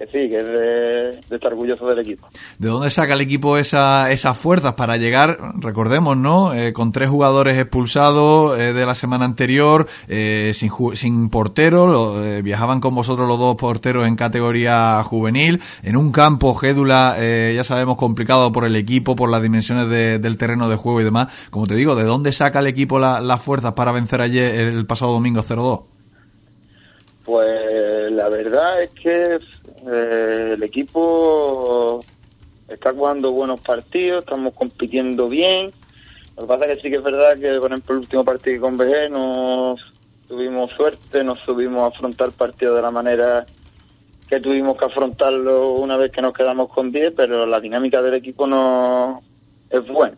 que 0.00 0.06
sí, 0.06 0.30
que 0.30 0.38
es 0.38 0.46
de, 0.46 1.36
estar 1.36 1.52
orgulloso 1.52 1.86
del 1.86 1.98
equipo. 1.98 2.26
¿De 2.58 2.68
dónde 2.68 2.88
saca 2.88 3.12
el 3.12 3.20
equipo 3.20 3.58
esa, 3.58 4.10
esas 4.10 4.38
fuerzas 4.38 4.72
para 4.72 4.96
llegar, 4.96 5.38
recordemos, 5.56 6.16
¿no? 6.16 6.54
Eh, 6.54 6.72
con 6.72 6.90
tres 6.90 7.10
jugadores 7.10 7.58
expulsados 7.58 8.58
eh, 8.58 8.72
de 8.72 8.86
la 8.86 8.94
semana 8.94 9.26
anterior, 9.26 9.86
eh, 10.08 10.52
sin, 10.54 10.70
sin 10.94 11.28
portero, 11.28 12.14
viajaban 12.42 12.80
con 12.80 12.94
vosotros 12.94 13.28
los 13.28 13.38
dos 13.38 13.56
porteros 13.56 14.06
en 14.06 14.16
categoría 14.16 15.04
juvenil, 15.04 15.60
en 15.82 15.96
un 15.98 16.12
campo 16.12 16.54
Gédula, 16.54 17.16
ya 17.54 17.64
sabemos, 17.64 17.98
complicado 17.98 18.52
por 18.52 18.64
el 18.64 18.76
equipo, 18.76 19.14
por 19.14 19.28
las 19.28 19.42
dimensiones 19.42 19.90
del 19.90 20.36
terreno 20.38 20.70
de 20.70 20.76
juego 20.76 21.02
y 21.02 21.04
demás. 21.04 21.28
Como 21.50 21.66
te 21.66 21.74
digo, 21.74 21.94
¿de 21.94 22.04
dónde 22.04 22.32
saca 22.32 22.60
el 22.60 22.68
equipo 22.68 22.98
las 22.98 23.42
fuerzas 23.42 23.74
para 23.74 23.92
vencer 23.92 24.22
ayer 24.22 24.54
el 24.54 24.86
pasado 24.86 25.12
domingo 25.12 25.42
0-2? 25.42 25.89
Pues 27.30 28.10
la 28.10 28.28
verdad 28.28 28.82
es 28.82 28.90
que 28.90 29.38
eh, 29.86 30.50
el 30.54 30.62
equipo 30.64 32.04
está 32.66 32.92
jugando 32.92 33.30
buenos 33.30 33.60
partidos, 33.60 34.24
estamos 34.24 34.52
compitiendo 34.52 35.28
bien. 35.28 35.70
Lo 36.36 36.42
que 36.42 36.48
pasa 36.48 36.64
es 36.64 36.74
que 36.74 36.82
sí 36.82 36.90
que 36.90 36.96
es 36.96 37.04
verdad 37.04 37.38
que, 37.38 37.60
por 37.60 37.70
ejemplo, 37.70 37.94
el 37.94 38.00
último 38.00 38.24
partido 38.24 38.60
con 38.60 38.76
BG 38.76 39.10
nos 39.12 39.80
tuvimos 40.26 40.72
suerte, 40.72 41.22
nos 41.22 41.38
subimos 41.42 41.84
a 41.84 41.94
afrontar 41.94 42.32
partido 42.32 42.74
de 42.74 42.82
la 42.82 42.90
manera 42.90 43.46
que 44.28 44.40
tuvimos 44.40 44.76
que 44.76 44.86
afrontarlo 44.86 45.74
una 45.74 45.96
vez 45.96 46.10
que 46.10 46.22
nos 46.22 46.34
quedamos 46.34 46.68
con 46.70 46.90
10, 46.90 47.12
pero 47.16 47.46
la 47.46 47.60
dinámica 47.60 48.02
del 48.02 48.14
equipo 48.14 48.48
no 48.48 49.22
es 49.70 49.86
buena. 49.86 50.16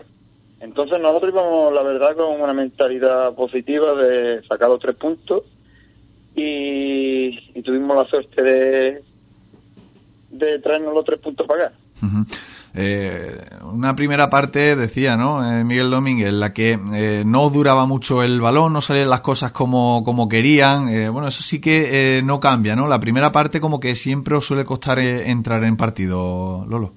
Entonces 0.61 0.99
nosotros 0.99 1.31
íbamos, 1.35 1.75
la 1.75 1.83
verdad, 1.83 2.17
con 2.17 2.41
una 2.41 2.55
mentalidad 2.55 3.35
positiva 3.35 3.97
de 3.97 4.43
sacar 4.49 4.71
los 4.71 4.81
tres 4.81 4.97
puntos 4.97 5.43
y, 6.35 7.63
tuvimos 7.63 7.97
la 7.97 8.05
suerte 8.07 8.43
de, 8.43 9.03
de 10.31 10.59
traernos 10.59 10.95
los 10.95 11.05
tres 11.05 11.21
puntos 11.21 11.47
para 11.47 11.67
acá. 11.67 11.75
Eh, 12.75 13.37
una 13.65 13.95
primera 13.95 14.31
parte, 14.31 14.77
decía, 14.77 15.17
¿no? 15.17 15.45
Eh, 15.47 15.63
Miguel 15.63 15.91
Domínguez, 15.91 16.29
en 16.29 16.41
la 16.41 16.53
que 16.53 16.79
eh, 16.95 17.23
no 17.25 17.51
duraba 17.51 17.87
mucho 17.87 18.23
el 18.23 18.41
balón, 18.41 18.73
no 18.73 18.81
salían 18.81 19.11
las 19.11 19.21
cosas 19.21 19.53
como, 19.53 20.03
como 20.05 20.29
querían. 20.29 21.13
bueno, 21.13 21.29
eso 21.29 21.43
sí 21.43 21.61
que 21.61 22.23
no 22.25 22.41
cambia, 22.41 22.75
¿no? 22.75 22.89
La 22.89 23.01
primera 23.01 23.31
parte 23.31 23.61
como 23.61 23.79
que 23.79 23.95
siempre 23.95 24.37
os 24.37 24.47
suele 24.47 24.65
costar 24.65 24.99
entrar 24.99 25.65
en 25.65 25.77
partido, 25.77 26.65
Lolo. 26.69 26.93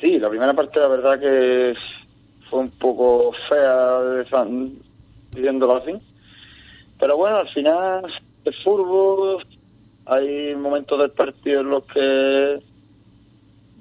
Sí, 0.00 0.18
la 0.18 0.28
primera 0.28 0.54
parte 0.54 0.78
la 0.78 0.88
verdad 0.88 1.18
que 1.18 1.74
fue 2.48 2.60
un 2.60 2.70
poco 2.70 3.32
fea, 3.48 3.98
viéndolo 5.34 5.76
así. 5.76 5.92
Pero 6.98 7.16
bueno, 7.16 7.36
al 7.36 7.48
final 7.50 8.04
es 8.44 8.54
fútbol, 8.62 9.44
hay 10.06 10.54
momentos 10.54 10.98
del 10.98 11.10
partido 11.10 11.60
en 11.60 11.70
los 11.70 11.84
que 11.84 12.60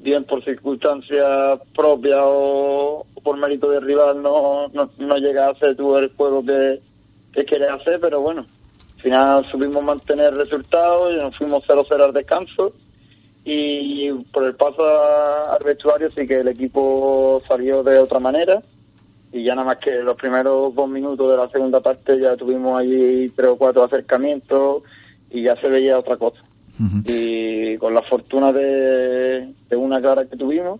bien 0.01 0.23
por 0.23 0.43
circunstancias 0.43 1.59
propias 1.75 2.21
o, 2.23 3.05
por 3.23 3.37
mérito 3.37 3.69
de 3.69 3.79
rival 3.79 4.21
no, 4.21 4.67
no, 4.69 5.17
llega 5.17 5.47
a 5.47 5.51
hacer 5.51 5.75
tú 5.75 5.97
el 5.97 6.13
juego 6.15 6.45
que, 6.45 6.79
que 7.33 7.45
quieres 7.45 7.69
hacer, 7.69 7.99
pero 7.99 8.21
bueno, 8.21 8.45
al 8.97 9.01
final 9.01 9.45
supimos 9.51 9.83
mantener 9.83 10.35
resultados 10.35 11.13
y 11.13 11.17
nos 11.17 11.35
fuimos 11.35 11.63
0-0 11.67 12.03
al 12.03 12.13
descanso 12.13 12.73
y 13.43 14.11
por 14.31 14.43
el 14.43 14.55
paso 14.55 14.83
al 14.83 15.63
vestuario 15.63 16.09
sí 16.11 16.27
que 16.27 16.39
el 16.39 16.47
equipo 16.47 17.41
salió 17.47 17.83
de 17.83 17.99
otra 17.99 18.19
manera 18.19 18.61
y 19.35 19.43
ya 19.43 19.53
nada 19.53 19.65
más 19.65 19.77
que 19.79 19.91
los 20.01 20.15
primeros 20.15 20.73
dos 20.73 20.87
minutos 20.87 21.29
de 21.29 21.35
la 21.35 21.49
segunda 21.49 21.81
parte 21.81 22.17
ya 22.21 22.37
tuvimos 22.37 22.79
allí 22.79 23.29
tres 23.35 23.49
o 23.49 23.57
cuatro 23.57 23.83
acercamientos 23.83 24.83
y 25.29 25.43
ya 25.43 25.59
se 25.59 25.67
veía 25.67 25.99
otra 25.99 26.15
cosa. 26.15 26.41
Y 27.05 27.77
con 27.77 27.93
la 27.93 28.01
fortuna 28.03 28.53
de, 28.53 29.53
de 29.69 29.75
una 29.75 30.01
cara 30.01 30.25
que 30.25 30.37
tuvimos, 30.37 30.79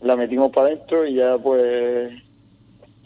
la 0.00 0.16
metimos 0.16 0.50
para 0.50 0.68
adentro 0.68 1.06
y 1.06 1.16
ya 1.16 1.36
pues 1.36 2.10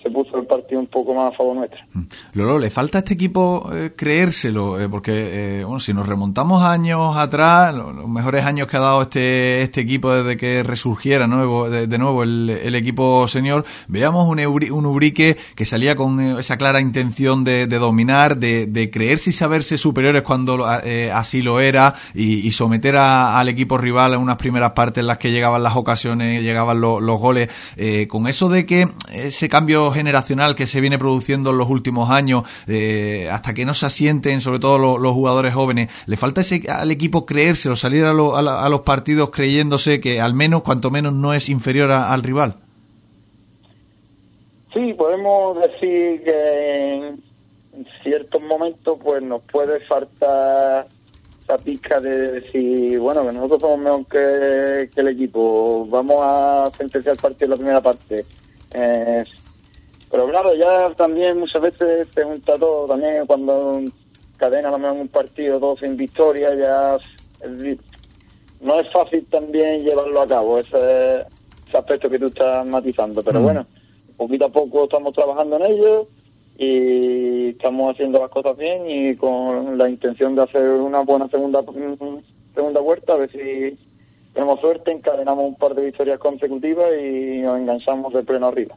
se 0.02 0.10
puso 0.10 0.36
el 0.36 0.46
partido 0.46 0.80
un 0.80 0.86
poco 0.86 1.14
más 1.14 1.32
a 1.32 1.36
favor 1.36 1.56
nuestro. 1.56 1.78
Mm. 1.92 2.02
Lolo, 2.34 2.58
¿le 2.58 2.70
falta 2.70 2.98
a 2.98 3.00
este 3.00 3.14
equipo 3.14 3.70
eh, 3.72 3.92
creérselo? 3.96 4.80
Eh, 4.80 4.88
porque, 4.88 5.60
eh, 5.60 5.64
bueno, 5.64 5.80
si 5.80 5.92
nos 5.92 6.06
remontamos 6.06 6.62
años 6.62 7.16
atrás, 7.16 7.74
los, 7.74 8.08
mejores 8.08 8.44
años 8.44 8.66
que 8.66 8.76
ha 8.76 8.80
dado 8.80 9.02
este, 9.02 9.62
este 9.62 9.80
equipo 9.80 10.12
desde 10.12 10.36
que 10.36 10.62
resurgiera 10.62 11.26
nuevo, 11.26 11.70
de, 11.70 11.98
nuevo 11.98 12.22
el, 12.22 12.74
equipo 12.74 13.26
senior, 13.28 13.64
veíamos 13.86 14.28
un, 14.28 14.40
un 14.40 14.86
Ubrique 14.86 15.36
que 15.54 15.64
salía 15.64 15.94
con 15.94 16.20
esa 16.38 16.56
clara 16.56 16.80
intención 16.80 17.44
de, 17.44 17.66
dominar, 17.66 18.38
de, 18.38 18.66
de, 18.66 18.90
creerse 18.90 19.30
y 19.30 19.32
saberse 19.32 19.78
superiores 19.78 20.22
cuando 20.22 20.64
así 20.64 21.42
lo 21.42 21.60
era 21.60 21.94
y 22.14 22.50
someter 22.50 22.96
a, 22.96 23.38
al 23.38 23.48
equipo 23.48 23.78
rival 23.78 24.14
en 24.14 24.20
unas 24.20 24.36
primeras 24.36 24.72
partes 24.72 25.00
en 25.02 25.06
las 25.06 25.18
que 25.18 25.30
llegaban 25.30 25.62
las 25.62 25.76
ocasiones, 25.76 26.42
llegaban 26.42 26.80
los 26.80 27.20
goles. 27.20 27.50
con 28.08 28.26
eso 28.26 28.48
de 28.48 28.66
que 28.66 28.88
ese 29.12 29.48
cambio 29.48 29.91
generacional 29.92 30.54
que 30.54 30.66
se 30.66 30.80
viene 30.80 30.98
produciendo 30.98 31.50
en 31.50 31.58
los 31.58 31.68
últimos 31.68 32.10
años, 32.10 32.44
eh, 32.66 33.28
hasta 33.30 33.54
que 33.54 33.64
no 33.64 33.74
se 33.74 33.86
asienten, 33.86 34.40
sobre 34.40 34.58
todo 34.58 34.98
los, 34.98 35.12
jugadores 35.12 35.54
jóvenes, 35.54 35.90
¿le 36.06 36.16
falta 36.16 36.40
ese, 36.40 36.62
al 36.70 36.90
equipo 36.90 37.26
creerse 37.26 37.68
o 37.68 37.76
salir 37.76 38.04
a, 38.04 38.12
los 38.12 38.80
partidos 38.80 39.30
creyéndose 39.30 40.00
que 40.00 40.20
al 40.20 40.34
menos, 40.34 40.62
cuanto 40.62 40.90
menos, 40.90 41.12
no 41.12 41.34
es 41.34 41.48
inferior 41.48 41.90
al 41.90 42.22
rival? 42.22 42.56
Sí, 44.72 44.94
podemos 44.94 45.58
decir 45.60 46.22
que 46.24 47.08
en 47.74 47.86
ciertos 48.02 48.42
momentos 48.42 48.98
pues 49.02 49.22
nos 49.22 49.42
puede 49.42 49.80
faltar 49.80 50.86
esa 51.42 51.58
pizca 51.58 52.00
de 52.00 52.40
decir, 52.40 52.98
bueno, 52.98 53.26
que 53.26 53.32
nosotros 53.32 53.60
somos 53.60 53.78
mejor 53.78 54.06
que, 54.06 55.00
el 55.00 55.08
equipo, 55.08 55.86
vamos 55.90 56.16
a 56.22 56.70
sentenciar 56.76 57.16
el 57.16 57.20
partido 57.20 57.50
la 57.50 57.56
primera 57.56 57.80
parte. 57.80 58.24
Eh, 58.72 59.24
pero 60.12 60.28
claro, 60.28 60.54
ya 60.54 60.90
también 60.94 61.38
muchas 61.38 61.62
veces 61.62 62.06
se 62.14 62.22
junta 62.22 62.58
todo, 62.58 62.86
también 62.86 63.26
cuando 63.26 63.80
cadena 64.36 64.70
lo 64.70 64.92
un 64.92 65.08
partido, 65.08 65.58
dos 65.58 65.80
sin 65.80 65.96
victoria, 65.96 66.54
ya 66.54 66.98
no 68.60 68.78
es 68.78 68.92
fácil 68.92 69.24
también 69.30 69.82
llevarlo 69.82 70.20
a 70.20 70.26
cabo, 70.26 70.58
ese, 70.58 71.24
aspecto 71.72 72.10
que 72.10 72.18
tú 72.18 72.26
estás 72.26 72.66
matizando. 72.66 73.22
Pero 73.22 73.40
mm. 73.40 73.42
bueno, 73.42 73.66
poquito 74.18 74.44
a 74.44 74.48
poco 74.50 74.84
estamos 74.84 75.14
trabajando 75.14 75.56
en 75.56 75.72
ello 75.72 76.06
y 76.58 77.48
estamos 77.48 77.94
haciendo 77.94 78.20
las 78.20 78.28
cosas 78.28 78.54
bien 78.58 78.82
y 78.90 79.16
con 79.16 79.78
la 79.78 79.88
intención 79.88 80.34
de 80.34 80.42
hacer 80.42 80.68
una 80.72 81.00
buena 81.00 81.26
segunda 81.28 81.64
segunda 82.54 82.80
vuelta, 82.82 83.14
a 83.14 83.16
ver 83.16 83.32
si 83.32 83.78
tenemos 84.34 84.60
suerte, 84.60 84.92
encadenamos 84.92 85.46
un 85.46 85.54
par 85.54 85.74
de 85.74 85.86
victorias 85.86 86.18
consecutivas 86.18 86.90
y 87.02 87.38
nos 87.38 87.58
enganchamos 87.58 88.12
de 88.12 88.22
pleno 88.22 88.48
arriba. 88.48 88.74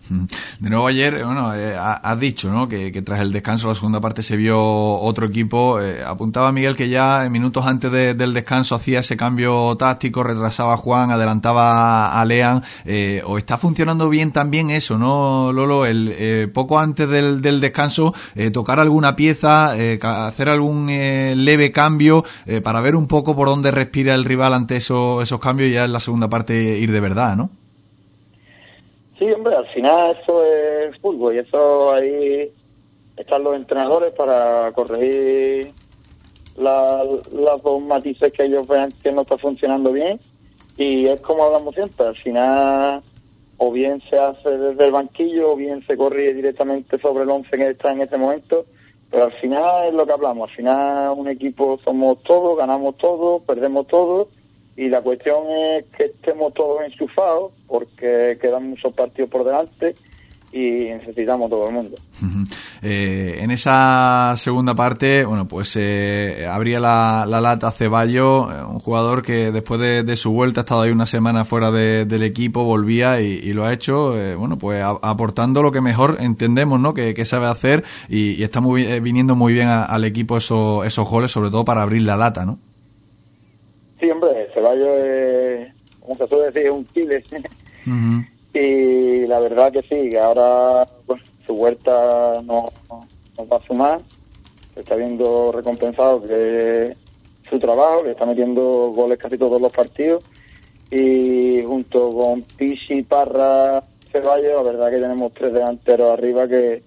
De 0.59 0.69
nuevo 0.69 0.87
ayer, 0.87 1.23
bueno, 1.25 1.53
eh, 1.53 1.75
has 1.77 2.19
dicho, 2.19 2.49
¿no? 2.49 2.69
Que, 2.69 3.01
tras 3.01 3.19
el 3.19 3.33
descanso, 3.33 3.67
la 3.67 3.75
segunda 3.75 3.99
parte 3.99 4.23
se 4.23 4.37
vio 4.37 4.57
otro 4.61 5.27
equipo. 5.27 5.81
Eh, 5.81 6.01
apuntaba 6.03 6.51
Miguel 6.51 6.75
que 6.75 6.87
ya 6.87 7.27
minutos 7.29 7.65
antes 7.65 7.91
del 7.91 8.33
descanso 8.33 8.75
hacía 8.75 8.99
ese 8.99 9.17
cambio 9.17 9.75
táctico, 9.75 10.23
retrasaba 10.23 10.73
a 10.73 10.77
Juan, 10.77 11.11
adelantaba 11.11 12.19
a 12.19 12.25
Lean. 12.25 12.63
Eh, 12.85 13.21
¿O 13.25 13.37
está 13.37 13.57
funcionando 13.57 14.09
bien 14.09 14.31
también 14.31 14.69
eso, 14.69 14.97
no, 14.97 15.51
Lolo? 15.51 15.85
El 15.85 16.51
poco 16.53 16.79
antes 16.79 17.09
del, 17.09 17.41
descanso, 17.41 18.13
tocar 18.53 18.79
alguna 18.79 19.15
pieza, 19.15 19.73
hacer 20.27 20.49
algún 20.49 20.87
leve 20.87 21.71
cambio 21.71 22.23
para 22.63 22.79
ver 22.81 22.95
un 22.95 23.07
poco 23.07 23.35
por 23.35 23.47
dónde 23.47 23.71
respira 23.71 24.15
el 24.15 24.23
rival 24.23 24.53
ante 24.53 24.77
esos 24.77 25.39
cambios 25.39 25.69
y 25.69 25.73
ya 25.73 25.85
en 25.85 25.93
la 25.93 25.99
segunda 25.99 26.29
parte 26.29 26.79
ir 26.79 26.91
de 26.91 26.99
verdad, 26.99 27.35
¿no? 27.35 27.49
Sí, 29.17 29.31
hombre, 29.31 29.55
al 29.55 29.67
final 29.67 30.17
eso 30.21 30.43
es 30.43 30.97
fútbol 30.99 31.35
y 31.35 31.39
eso 31.39 31.93
ahí 31.93 32.51
están 33.15 33.43
los 33.43 33.55
entrenadores 33.55 34.11
para 34.11 34.71
corregir 34.73 35.71
las 36.57 37.05
dos 37.31 37.81
matices 37.81 38.33
que 38.33 38.43
ellos 38.43 38.67
vean 38.67 38.91
que 39.01 39.13
no 39.13 39.21
está 39.21 39.37
funcionando 39.37 39.93
bien 39.93 40.19
y 40.77 41.05
es 41.05 41.21
como 41.21 41.45
hablamos 41.45 41.75
siempre, 41.75 42.07
al 42.07 42.17
final 42.17 43.01
o 43.57 43.71
bien 43.71 44.01
se 44.09 44.19
hace 44.19 44.57
desde 44.57 44.85
el 44.85 44.91
banquillo 44.91 45.53
o 45.53 45.55
bien 45.55 45.85
se 45.87 45.95
corre 45.95 46.33
directamente 46.33 46.99
sobre 46.99 47.23
el 47.23 47.29
once 47.29 47.55
que 47.55 47.69
está 47.69 47.93
en 47.93 48.01
ese 48.01 48.17
momento, 48.17 48.65
pero 49.09 49.25
al 49.25 49.33
final 49.39 49.87
es 49.87 49.93
lo 49.93 50.05
que 50.05 50.11
hablamos, 50.11 50.49
al 50.49 50.55
final 50.57 51.13
un 51.17 51.29
equipo 51.29 51.79
somos 51.85 52.21
todos, 52.23 52.57
ganamos 52.57 52.97
todos, 52.97 53.43
perdemos 53.43 53.87
todos 53.87 54.27
y 54.77 54.89
la 54.89 55.01
cuestión 55.01 55.47
es 55.49 55.85
que 55.97 56.05
estemos 56.05 56.53
todos 56.53 56.81
enchufados 56.85 57.53
porque 57.67 58.37
quedan 58.41 58.69
muchos 58.69 58.93
partidos 58.93 59.29
por 59.29 59.43
delante 59.43 59.95
y 60.55 60.85
necesitamos 60.85 61.49
todo 61.49 61.67
el 61.67 61.73
mundo. 61.73 61.97
Eh, 62.81 63.39
en 63.41 63.51
esa 63.51 64.35
segunda 64.37 64.73
parte, 64.73 65.25
bueno, 65.25 65.49
pues 65.49 65.75
eh, 65.75 66.47
abría 66.49 66.79
la, 66.79 67.25
lata 67.25 67.71
Ceballo, 67.71 68.51
eh, 68.51 68.63
un 68.63 68.79
jugador 68.79 69.21
que 69.21 69.51
después 69.51 69.81
de, 69.81 70.15
su 70.15 70.31
vuelta 70.31 70.61
ha 70.61 70.63
estado 70.63 70.81
ahí 70.81 70.91
una 70.91 71.07
semana 71.07 71.43
fuera 71.43 71.71
del 71.71 72.23
equipo, 72.23 72.63
volvía 72.63 73.19
y, 73.19 73.51
lo 73.51 73.65
ha 73.65 73.73
hecho, 73.73 74.15
bueno, 74.37 74.57
pues 74.57 74.81
aportando 74.83 75.61
lo 75.61 75.73
que 75.73 75.81
mejor 75.81 76.17
entendemos, 76.21 76.79
¿no? 76.79 76.93
Que, 76.93 77.25
sabe 77.25 77.47
hacer 77.47 77.83
y, 78.07 78.41
está 78.41 78.61
muy, 78.61 78.99
viniendo 79.01 79.35
muy 79.35 79.51
bien 79.51 79.67
al 79.67 80.05
equipo 80.05 80.37
esos, 80.37 80.85
esos 80.85 81.09
goles, 81.09 81.31
sobre 81.31 81.49
todo 81.49 81.65
para 81.65 81.81
abrir 81.81 82.03
la 82.03 82.15
lata, 82.15 82.45
¿no? 82.45 82.59
Sí, 83.99 84.09
hombre, 84.11 84.49
Ceballos 84.53 84.97
es, 84.99 85.73
como 86.01 86.15
se 86.15 86.27
suele 86.27 86.51
decir, 86.51 86.71
un 86.71 86.85
killer. 86.85 87.23
Y 88.55 89.27
la 89.27 89.41
verdad 89.41 89.73
que 89.73 89.81
sí, 89.81 90.09
que 90.09 90.17
ahora 90.17 90.87
pues, 91.05 91.21
su 91.45 91.53
vuelta 91.55 92.41
no, 92.41 92.71
va 93.51 93.57
a 93.57 93.67
sumar. 93.67 94.01
Se 94.73 94.79
está 94.79 94.95
viendo 94.95 95.51
recompensado 95.51 96.25
que 96.25 96.95
su 97.49 97.59
trabajo, 97.59 98.03
que 98.03 98.11
está 98.11 98.25
metiendo 98.25 98.93
goles 98.95 99.17
casi 99.17 99.37
todos 99.37 99.61
los 99.61 99.73
partidos. 99.73 100.23
Y 100.89 101.63
junto 101.67 102.11
con 102.11 102.43
Pichi, 102.43 103.03
Parra, 103.03 103.83
Ceballos, 104.13 104.53
la 104.53 104.71
verdad 104.71 104.89
que 104.89 104.99
tenemos 104.99 105.33
tres 105.33 105.51
delanteros 105.51 106.13
arriba 106.13 106.47
que 106.47 106.81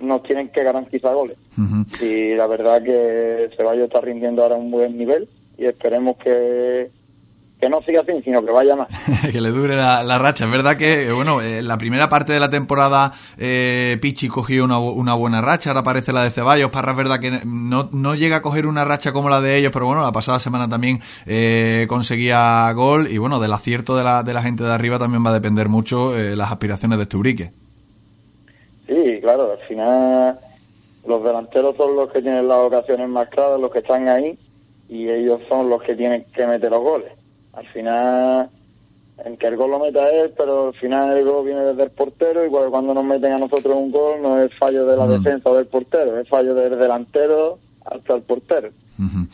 nos 0.00 0.22
tienen 0.22 0.48
que 0.48 0.62
garantizar 0.62 1.14
goles. 1.14 1.36
Y 2.00 2.34
la 2.36 2.46
verdad 2.46 2.82
que 2.82 3.50
Ceballos 3.54 3.84
está 3.84 4.00
rindiendo 4.00 4.42
ahora 4.42 4.56
un 4.56 4.70
buen 4.70 4.96
nivel 4.96 5.28
y 5.56 5.66
esperemos 5.66 6.16
que, 6.16 6.90
que 7.60 7.70
no 7.70 7.80
siga 7.82 8.02
así, 8.02 8.12
sino 8.22 8.44
que 8.44 8.50
vaya 8.50 8.76
más. 8.76 8.88
que 9.32 9.40
le 9.40 9.50
dure 9.50 9.76
la, 9.76 10.18
racha. 10.18 10.44
Es 10.44 10.50
verdad 10.50 10.76
que, 10.76 11.10
bueno, 11.12 11.40
en 11.40 11.48
eh, 11.48 11.62
la 11.62 11.78
primera 11.78 12.08
parte 12.08 12.32
de 12.32 12.40
la 12.40 12.50
temporada 12.50 13.12
eh, 13.38 13.96
Pichi 14.02 14.28
cogió 14.28 14.64
una, 14.64 14.78
una, 14.78 15.14
buena 15.14 15.40
racha, 15.40 15.70
ahora 15.70 15.80
aparece 15.80 16.12
la 16.12 16.24
de 16.24 16.30
Ceballos. 16.30 16.70
Parra 16.70 16.92
es 16.92 16.98
verdad 16.98 17.20
que 17.20 17.40
no, 17.44 17.88
no 17.92 18.14
llega 18.14 18.36
a 18.36 18.42
coger 18.42 18.66
una 18.66 18.84
racha 18.84 19.12
como 19.12 19.28
la 19.30 19.40
de 19.40 19.56
ellos, 19.56 19.72
pero 19.72 19.86
bueno, 19.86 20.02
la 20.02 20.12
pasada 20.12 20.40
semana 20.40 20.68
también 20.68 21.00
eh, 21.26 21.86
conseguía 21.88 22.70
gol 22.72 23.08
y 23.10 23.18
bueno, 23.18 23.40
del 23.40 23.52
acierto 23.52 23.96
de 23.96 24.04
la, 24.04 24.22
de 24.22 24.34
la 24.34 24.42
gente 24.42 24.64
de 24.64 24.72
arriba 24.72 24.98
también 24.98 25.24
va 25.24 25.30
a 25.30 25.34
depender 25.34 25.68
mucho 25.70 26.18
eh, 26.18 26.36
las 26.36 26.50
aspiraciones 26.50 26.98
de 26.98 27.02
Estubrique. 27.04 27.52
Sí, 28.86 29.18
claro, 29.22 29.52
al 29.52 29.66
final 29.66 30.38
los 31.06 31.24
delanteros 31.24 31.76
son 31.76 31.96
los 31.96 32.12
que 32.12 32.20
tienen 32.20 32.46
las 32.46 32.58
ocasiones 32.58 33.08
más 33.08 33.28
claras, 33.28 33.58
los 33.58 33.70
que 33.70 33.78
están 33.78 34.08
ahí 34.08 34.38
y 34.88 35.08
ellos 35.08 35.40
son 35.48 35.68
los 35.70 35.82
que 35.82 35.94
tienen 35.96 36.24
que 36.34 36.46
meter 36.46 36.70
los 36.70 36.80
goles. 36.82 37.12
Al 37.52 37.66
final 37.68 38.50
en 39.24 39.36
que 39.36 39.46
el 39.46 39.56
gol 39.56 39.70
lo 39.70 39.78
meta 39.78 40.10
él, 40.10 40.32
pero 40.36 40.68
al 40.68 40.74
final 40.74 41.16
el 41.16 41.24
gol 41.24 41.44
viene 41.46 41.60
desde 41.62 41.84
el 41.84 41.90
portero 41.90 42.44
y 42.44 42.48
cuando 42.50 42.92
nos 42.94 43.04
meten 43.04 43.32
a 43.32 43.38
nosotros 43.38 43.76
un 43.76 43.92
gol 43.92 44.20
no 44.20 44.40
es 44.40 44.52
fallo 44.58 44.86
de 44.86 44.96
la 44.96 45.06
Mm. 45.06 45.10
defensa 45.22 45.50
o 45.50 45.56
del 45.56 45.66
portero, 45.66 46.18
es 46.18 46.28
fallo 46.28 46.54
del 46.54 46.76
delantero 46.78 47.58
hasta 47.84 48.14
el 48.14 48.22
portero. 48.22 48.70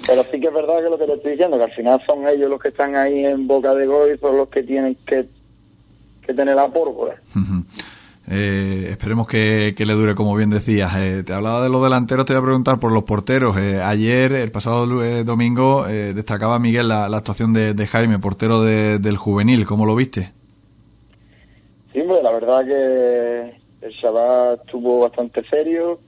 Pero 0.06 0.22
sí 0.30 0.40
que 0.40 0.48
es 0.48 0.52
verdad 0.54 0.82
que 0.82 0.90
lo 0.90 0.98
que 0.98 1.06
te 1.06 1.12
estoy 1.14 1.30
diciendo, 1.32 1.56
que 1.58 1.64
al 1.64 1.72
final 1.72 2.00
son 2.06 2.26
ellos 2.28 2.48
los 2.50 2.60
que 2.60 2.68
están 2.68 2.94
ahí 2.96 3.24
en 3.24 3.46
boca 3.46 3.74
de 3.74 3.86
gol 3.86 4.10
y 4.14 4.18
son 4.18 4.36
los 4.36 4.48
que 4.48 4.62
tienen 4.62 4.96
que, 5.06 5.28
que 6.26 6.34
tener 6.34 6.56
la 6.56 6.68
pólvora. 6.68 7.16
Eh, 8.32 8.88
esperemos 8.92 9.26
que, 9.26 9.74
que 9.76 9.84
le 9.84 9.94
dure, 9.94 10.14
como 10.14 10.36
bien 10.36 10.50
decías. 10.50 10.92
Eh, 10.96 11.24
te 11.26 11.32
hablaba 11.32 11.62
de 11.64 11.68
los 11.68 11.82
delanteros, 11.82 12.24
te 12.26 12.32
voy 12.32 12.42
a 12.42 12.44
preguntar 12.44 12.78
por 12.78 12.92
los 12.92 13.02
porteros. 13.02 13.56
Eh, 13.58 13.82
ayer, 13.82 14.32
el 14.32 14.52
pasado 14.52 15.02
eh, 15.02 15.24
domingo, 15.24 15.84
destacaba 15.84 16.60
Miguel 16.60 16.88
la, 16.88 17.06
actuación 17.06 17.52
de, 17.52 17.86
Jaime, 17.88 18.20
portero 18.20 18.62
de- 18.62 19.00
del 19.00 19.16
juvenil. 19.16 19.66
¿Cómo 19.66 19.84
lo 19.84 19.96
viste? 19.96 20.32
Sí, 21.92 22.00
hombre, 22.00 22.22
la 22.22 22.30
verdad 22.30 22.64
que 22.64 23.86
el 23.86 24.00
chaval 24.00 24.60
estuvo 24.64 25.00
bastante 25.00 25.42
serio 25.50 25.98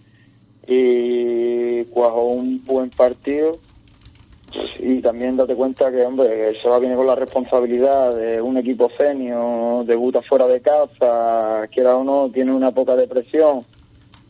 y 0.68 1.84
cuajó 1.86 2.28
un 2.28 2.64
buen 2.64 2.90
partido. 2.90 3.58
Y 4.78 5.00
también 5.00 5.36
date 5.36 5.54
cuenta 5.54 5.90
que, 5.90 6.04
hombre, 6.04 6.52
chaval 6.62 6.80
viene 6.80 6.96
con 6.96 7.06
la 7.06 7.14
responsabilidad 7.14 8.14
de 8.16 8.42
un 8.42 8.56
equipo 8.56 8.90
senior, 8.96 9.84
debuta 9.84 10.22
fuera 10.22 10.46
de 10.46 10.60
casa, 10.60 11.68
quiera 11.72 11.96
o 11.96 12.04
no, 12.04 12.30
tiene 12.30 12.52
una 12.52 12.72
poca 12.72 12.96
depresión. 12.96 13.64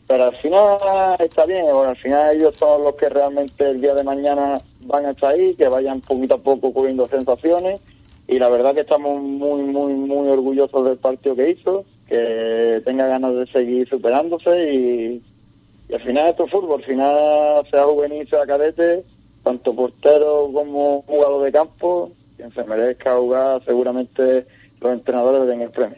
Pero 0.07 0.25
al 0.25 0.35
final 0.37 0.77
está 1.19 1.45
bien, 1.45 1.65
bueno, 1.65 1.89
al 1.89 1.97
final 1.97 2.35
ellos 2.35 2.55
son 2.57 2.83
los 2.83 2.95
que 2.95 3.09
realmente 3.09 3.69
el 3.69 3.81
día 3.81 3.95
de 3.95 4.03
mañana 4.03 4.61
van 4.81 5.05
a 5.05 5.11
estar 5.11 5.31
ahí, 5.31 5.55
que 5.55 5.67
vayan 5.67 6.01
poquito 6.01 6.35
a 6.35 6.37
poco 6.37 6.73
cogiendo 6.73 7.07
sensaciones 7.07 7.79
y 8.27 8.39
la 8.39 8.49
verdad 8.49 8.73
que 8.73 8.81
estamos 8.81 9.21
muy, 9.21 9.63
muy, 9.63 9.93
muy 9.93 10.27
orgullosos 10.29 10.85
del 10.85 10.97
partido 10.97 11.35
que 11.35 11.51
hizo, 11.51 11.85
que 12.07 12.81
tenga 12.85 13.07
ganas 13.07 13.33
de 13.35 13.47
seguir 13.47 13.87
superándose 13.87 14.73
y, 14.73 15.21
y 15.89 15.93
al 15.93 16.01
final 16.01 16.29
esto 16.29 16.45
es 16.45 16.51
fútbol, 16.51 16.81
al 16.81 16.85
final 16.85 17.67
sea 17.69 17.83
juvenil, 17.85 18.27
sea 18.29 18.45
cadete, 18.45 19.03
tanto 19.43 19.75
portero 19.75 20.49
como 20.53 21.03
jugador 21.03 21.43
de 21.43 21.51
campo, 21.51 22.11
quien 22.37 22.51
se 22.53 22.63
merezca 22.63 23.15
jugar 23.17 23.63
seguramente 23.65 24.45
los 24.79 24.93
entrenadores 24.93 25.47
den 25.47 25.61
el 25.61 25.69
premio. 25.69 25.97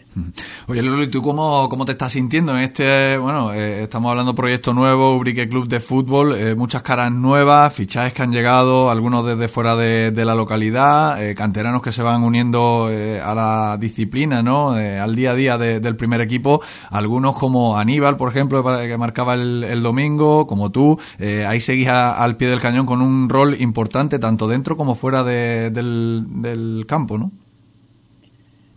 Oye, 0.68 0.82
Lolo, 0.82 1.04
¿y 1.04 1.10
tú 1.12 1.22
cómo, 1.22 1.70
cómo 1.70 1.86
te 1.86 1.92
estás 1.92 2.14
sintiendo 2.14 2.52
en 2.54 2.58
este, 2.62 3.18
bueno, 3.20 3.54
eh, 3.54 3.84
estamos 3.84 4.10
hablando 4.10 4.32
de 4.32 4.36
proyecto 4.36 4.74
nuevo, 4.74 5.16
Ubrique 5.16 5.48
Club 5.48 5.68
de 5.68 5.80
Fútbol, 5.80 6.34
eh, 6.36 6.56
muchas 6.56 6.82
caras 6.82 7.12
nuevas, 7.12 7.72
fichajes 7.72 8.14
que 8.14 8.24
han 8.24 8.32
llegado, 8.32 8.90
algunos 8.90 9.24
desde 9.28 9.48
fuera 9.48 9.76
de, 9.76 10.10
de 10.10 10.26
la 10.26 10.34
localidad, 10.34 11.24
eh, 11.24 11.36
canteranos 11.36 11.84
que 11.84 11.92
se 11.92 12.02
van 12.02 12.24
uniendo 12.24 12.88
a 12.88 13.36
la 13.36 13.78
disciplina, 13.80 14.42
¿no? 14.42 14.72
Al 14.72 15.16
día 15.16 15.32
a 15.32 15.36
día 15.36 15.58
de- 15.60 15.80
del 15.80 15.96
primer 15.96 16.20
equipo, 16.22 16.62
algunos 16.90 17.36
como 17.38 17.78
Aníbal, 17.78 18.18
por 18.18 18.30
ejemplo, 18.30 18.64
que 18.64 18.98
marcaba 18.98 19.36
el, 19.36 19.84
domingo, 19.84 20.48
como 20.48 20.72
tú, 20.72 21.00
ahí 21.48 21.60
seguís 21.60 21.90
al 21.90 22.38
pie 22.38 22.50
del 22.50 22.60
cañón 22.60 22.88
con 22.88 23.04
un 23.04 23.30
rol 23.30 23.56
importante 23.62 24.18
tanto 24.18 24.48
dentro 24.48 24.76
como 24.78 24.96
fuera 24.96 25.24
de- 25.24 25.70
del, 25.70 26.26
del 26.42 26.86
campo, 26.88 27.20
¿no? 27.20 27.32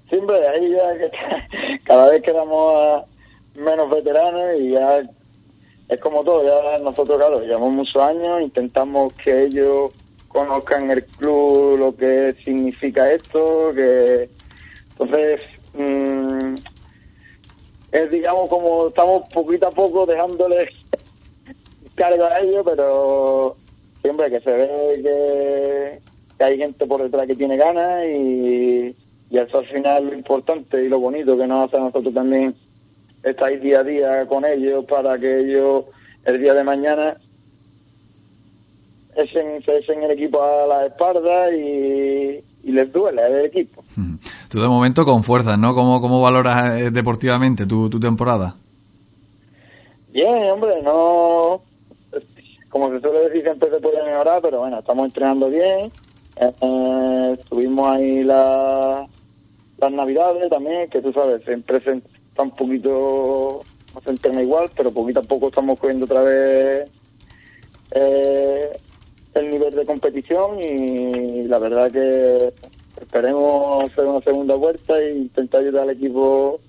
Siempre 0.09 0.49
ahí 0.49 0.71
ya 0.71 0.89
cada 1.85 2.11
vez 2.11 2.23
quedamos 2.23 2.75
a 2.75 3.05
menos 3.55 3.91
veteranos 3.91 4.57
y 4.59 4.71
ya 4.71 5.03
es 5.89 6.01
como 6.01 6.23
todo, 6.23 6.45
ya 6.45 6.79
nosotros 6.79 7.19
claro, 7.19 7.41
llevamos 7.41 7.73
muchos 7.73 8.03
años, 8.03 8.43
intentamos 8.43 9.13
que 9.15 9.45
ellos 9.45 9.93
conozcan 10.29 10.91
el 10.91 11.05
club, 11.05 11.79
lo 11.79 11.97
que 11.97 12.37
significa 12.45 13.11
esto, 13.11 13.73
que 13.75 14.29
entonces 14.91 15.41
mm, 15.75 16.55
es 17.93 18.11
digamos 18.11 18.49
como 18.51 18.89
estamos 18.89 19.23
poquito 19.33 19.69
a 19.69 19.71
poco 19.71 20.05
dejándoles 20.05 20.69
cargo 21.95 22.25
a 22.25 22.41
ellos, 22.41 22.63
pero 22.65 23.57
siempre 24.03 24.31
que 24.31 24.41
se 24.41 24.51
ve 24.51 26.01
que 26.39 26.45
hay 26.45 26.59
gente 26.59 26.87
por 26.87 27.03
detrás 27.03 27.27
que 27.27 27.35
tiene 27.35 27.57
ganas 27.57 28.05
y, 28.07 28.95
y 29.31 29.39
eso 29.39 29.59
al 29.59 29.67
final 29.67 30.07
lo 30.07 30.15
importante 30.15 30.85
y 30.85 30.89
lo 30.89 31.01
bonito 31.01 31.37
que 31.37 31.47
nos 31.47 31.69
hace 31.69 31.77
a 31.77 31.81
nosotros 31.81 32.15
también 32.15 32.55
estar 33.23 33.61
día 33.61 33.81
a 33.81 33.85
día 33.85 34.27
con 34.27 34.45
ellos 34.45 34.85
para 34.85 35.19
que 35.19 35.41
ellos 35.41 35.85
el 36.25 36.41
día 36.41 36.55
de 36.55 36.65
mañana 36.65 37.17
echen, 39.17 39.63
se 39.65 39.79
echen 39.79 40.03
el 40.03 40.13
equipo 40.13 40.43
a 40.43 40.67
la 40.67 40.87
espalda 40.87 41.53
y, 41.53 42.43
y 42.63 42.73
les 42.73 42.93
duele 42.93 43.27
el 43.27 43.47
equipo. 43.47 43.83
Tú 44.49 44.61
de 44.61 44.69
momento 44.69 45.05
con 45.05 45.23
fuerzas, 45.23 45.59
¿no? 45.59 45.75
¿Cómo, 45.75 46.01
cómo 46.01 46.21
valoras 46.23 46.81
eh, 46.81 46.91
deportivamente 46.91 47.67
tu, 47.67 47.91
tu 47.91 48.01
temporada? 48.01 48.57
Bien, 50.13 50.51
hombre, 50.51 50.83
no. 50.83 51.61
Como 52.71 52.91
se 52.91 53.01
suele 53.01 53.29
decir, 53.29 53.43
siempre 53.43 53.71
se 53.71 53.81
puede 53.81 54.03
mejorar, 54.05 54.41
pero 54.43 54.61
bueno, 54.61 54.79
estamos 54.79 55.07
entrenando 55.07 55.49
bien. 55.49 55.91
Eh, 56.37 56.53
eh, 56.61 57.37
estuvimos 57.39 57.91
ahí 57.93 58.25
la, 58.25 59.07
las 59.79 59.93
navidades 59.93 60.51
también, 60.51 60.91
que 60.91 61.01
tú 61.01 61.13
sabes, 61.13 61.45
siempre 61.45 61.81
se 61.81 62.03
está 62.29 62.43
un 62.43 62.51
poquito. 62.51 63.63
No 63.95 64.01
se 64.03 64.11
entrena 64.11 64.43
igual, 64.43 64.71
pero 64.77 64.93
poquito 64.93 65.21
a 65.21 65.23
poco 65.23 65.49
estamos 65.49 65.79
cogiendo 65.81 66.05
otra 66.05 66.23
vez 66.23 66.91
eh, 67.93 68.79
el 69.35 69.51
nivel 69.51 69.75
de 69.75 69.87
competición 69.87 70.61
y 70.61 71.45
la 71.45 71.59
verdad 71.59 71.91
que 71.91 72.53
esperemos 73.01 73.85
hacer 73.85 74.05
una 74.05 74.21
segunda 74.21 74.57
vuelta 74.57 75.01
e 75.01 75.17
intentar 75.17 75.63
ayudar 75.63 75.85
al 75.85 75.91
equipo 75.91 76.61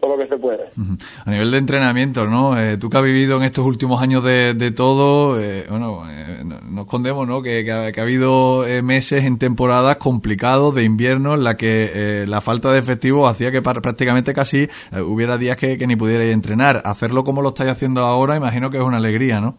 todo 0.00 0.16
lo 0.16 0.22
que 0.22 0.28
se 0.28 0.38
pueda. 0.38 0.64
Ujú. 0.78 0.96
A 1.26 1.30
nivel 1.30 1.50
de 1.50 1.58
entrenamiento, 1.58 2.26
¿no? 2.26 2.58
Eh, 2.58 2.76
tú 2.78 2.88
que 2.88 2.96
has 2.96 3.02
vivido 3.04 3.36
en 3.36 3.42
estos 3.44 3.64
últimos 3.66 4.00
años 4.02 4.24
de, 4.24 4.54
de 4.54 4.70
todo, 4.70 5.38
eh, 5.40 5.66
bueno, 5.68 6.02
eh, 6.10 6.42
no, 6.44 6.58
no 6.60 6.80
escondemos, 6.82 7.28
¿no? 7.28 7.42
Que, 7.42 7.64
que 7.64 7.72
ha, 7.72 7.92
que 7.92 8.00
ha 8.00 8.02
habido 8.02 8.66
eh, 8.66 8.80
meses 8.82 9.24
en 9.24 9.38
temporadas 9.38 9.96
complicados 9.98 10.74
de 10.74 10.84
invierno 10.84 11.34
en 11.34 11.44
la 11.44 11.56
que 11.56 11.90
eh, 11.94 12.24
la 12.26 12.40
falta 12.40 12.72
de 12.72 12.78
efectivo 12.78 13.26
hacía 13.26 13.50
que 13.52 13.60
par- 13.62 13.82
prácticamente 13.82 14.32
casi 14.32 14.68
hubiera 15.06 15.36
días 15.38 15.56
que, 15.56 15.76
que 15.76 15.86
ni 15.86 15.96
pudierais 15.96 16.32
entrenar. 16.32 16.80
Hacerlo 16.84 17.22
como 17.24 17.42
lo 17.42 17.50
estáis 17.50 17.70
haciendo 17.70 18.00
ahora, 18.02 18.36
imagino 18.36 18.70
que 18.70 18.78
es 18.78 18.82
una 18.82 18.96
alegría, 18.96 19.40
¿no? 19.40 19.56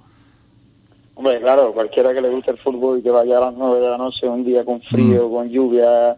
Hombre, 1.16 1.40
claro, 1.40 1.72
cualquiera 1.74 2.14
que 2.16 2.22
le 2.22 2.30
guste 2.30 2.50
el 2.50 2.58
fútbol 2.58 2.98
y 2.98 3.04
que 3.04 3.12
vaya 3.12 3.38
a 3.38 3.42
las 3.42 3.54
9 3.54 3.80
de 3.80 3.90
la 3.90 3.98
noche 4.00 4.28
un 4.28 4.44
día 4.44 4.66
con 4.66 4.82
frío, 4.82 5.30
con 5.30 5.48
lluvia 5.50 6.12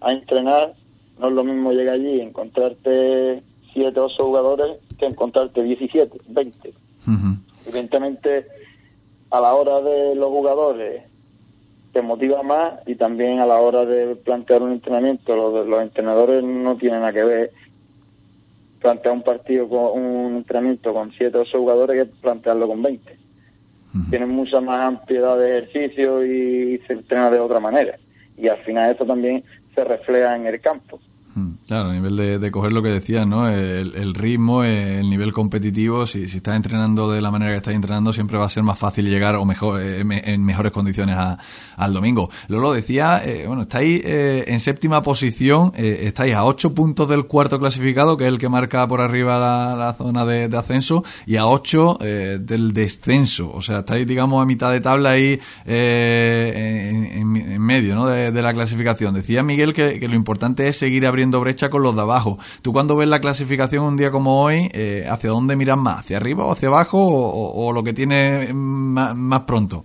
a 0.00 0.12
entrenar, 0.12 0.72
no 1.20 1.28
es 1.28 1.34
lo 1.34 1.44
mismo 1.44 1.72
llegar 1.72 1.96
allí 1.96 2.14
y 2.16 2.20
encontrarte 2.22 3.42
7 3.76 4.00
o 4.00 4.06
8 4.06 4.24
jugadores 4.24 4.78
que 4.98 5.06
encontrarte 5.06 5.62
17, 5.62 6.18
20. 6.28 6.68
Ujú. 6.70 7.36
Evidentemente, 7.66 8.46
a 9.30 9.40
la 9.40 9.54
hora 9.54 9.82
de 9.82 10.14
los 10.14 10.28
jugadores 10.28 11.02
te 11.92 12.00
motiva 12.02 12.42
más 12.42 12.74
y 12.86 12.94
también 12.94 13.40
a 13.40 13.46
la 13.46 13.56
hora 13.56 13.84
de 13.84 14.16
plantear 14.16 14.62
un 14.62 14.72
entrenamiento, 14.72 15.36
los, 15.36 15.66
los 15.66 15.82
entrenadores 15.82 16.42
no 16.42 16.76
tienen 16.76 17.00
nada 17.00 17.12
que 17.12 17.24
ver 17.24 17.52
plantear 18.80 19.14
un 19.14 19.22
partido 19.22 19.68
con 19.68 20.00
un 20.00 20.36
entrenamiento 20.36 20.92
con 20.94 21.12
7 21.12 21.36
o 21.36 21.40
8 21.42 21.58
jugadores 21.58 22.04
que 22.04 22.12
plantearlo 22.20 22.68
con 22.68 22.82
20 22.82 23.18
Ujú. 23.94 24.10
tienen 24.10 24.28
mucha 24.30 24.60
más 24.60 24.80
ampliedad 24.80 25.38
de 25.38 25.58
ejercicio 25.58 26.24
y 26.24 26.78
se 26.86 26.92
entrena 26.92 27.30
de 27.30 27.40
otra 27.40 27.60
manera. 27.60 27.98
Y 28.36 28.48
al 28.48 28.58
final 28.58 28.94
eso 28.94 29.06
también 29.06 29.42
se 29.74 29.84
refleja 29.84 30.36
en 30.36 30.46
el 30.46 30.60
campo. 30.60 31.00
Claro, 31.66 31.90
a 31.90 31.92
nivel 31.92 32.16
de, 32.40 32.50
coger 32.52 32.72
lo 32.72 32.80
que 32.80 32.90
decías, 32.90 33.26
¿no? 33.26 33.48
El, 33.48 34.14
ritmo, 34.14 34.62
el 34.62 35.10
nivel 35.10 35.32
competitivo, 35.32 36.06
si, 36.06 36.28
si 36.28 36.36
estás 36.36 36.54
entrenando 36.54 37.10
de 37.10 37.20
la 37.20 37.32
manera 37.32 37.50
que 37.50 37.56
estás 37.56 37.74
entrenando, 37.74 38.12
siempre 38.12 38.38
va 38.38 38.44
a 38.44 38.48
ser 38.48 38.62
más 38.62 38.78
fácil 38.78 39.10
llegar 39.10 39.34
o 39.34 39.44
mejor 39.44 39.80
eh, 39.82 40.00
en 40.00 40.44
mejores 40.44 40.70
condiciones 40.70 41.18
al 41.18 41.92
domingo. 41.92 42.30
Lolo 42.46 42.72
decía, 42.72 43.20
eh, 43.24 43.46
bueno, 43.48 43.62
estáis 43.62 44.00
eh, 44.04 44.44
en 44.46 44.60
séptima 44.60 45.02
posición, 45.02 45.72
eh, 45.74 46.02
estáis 46.02 46.34
a 46.34 46.44
ocho 46.44 46.72
puntos 46.72 47.08
del 47.08 47.24
cuarto 47.24 47.58
clasificado, 47.58 48.16
que 48.16 48.26
es 48.26 48.28
el 48.28 48.38
que 48.38 48.48
marca 48.48 48.86
por 48.86 49.00
arriba 49.00 49.40
la, 49.76 49.92
zona 49.94 50.24
de, 50.24 50.56
ascenso, 50.56 51.02
y 51.26 51.34
a 51.34 51.46
ocho 51.46 51.98
del 52.00 52.74
descenso. 52.74 53.50
O 53.52 53.60
sea, 53.60 53.80
estáis, 53.80 54.06
digamos, 54.06 54.40
a 54.40 54.46
mitad 54.46 54.70
de 54.70 54.80
tabla 54.80 55.10
ahí 55.10 55.40
en, 55.64 57.34
en- 57.34 57.60
medio, 57.60 57.96
¿no? 57.96 58.06
De, 58.06 58.30
la 58.30 58.54
clasificación. 58.54 59.14
Decía 59.14 59.42
Miguel 59.42 59.74
que, 59.74 59.98
que 59.98 60.06
lo 60.06 60.14
importante 60.14 60.68
es 60.68 60.76
seguir 60.76 61.06
abriendo 61.06 61.40
con 61.70 61.82
los 61.82 61.94
de 61.94 62.02
abajo. 62.02 62.38
Tú 62.62 62.72
cuando 62.72 62.96
ves 62.96 63.08
la 63.08 63.20
clasificación 63.20 63.84
un 63.84 63.96
día 63.96 64.10
como 64.10 64.44
hoy, 64.44 64.68
eh, 64.72 65.04
¿hacia 65.08 65.30
dónde 65.30 65.56
miras 65.56 65.78
más? 65.78 66.00
¿Hacia 66.00 66.18
arriba 66.18 66.44
o 66.44 66.52
hacia 66.52 66.68
abajo 66.68 66.98
o, 66.98 67.72
lo 67.72 67.82
que 67.82 67.92
tiene 67.92 68.52
más, 68.52 69.40
pronto? 69.42 69.84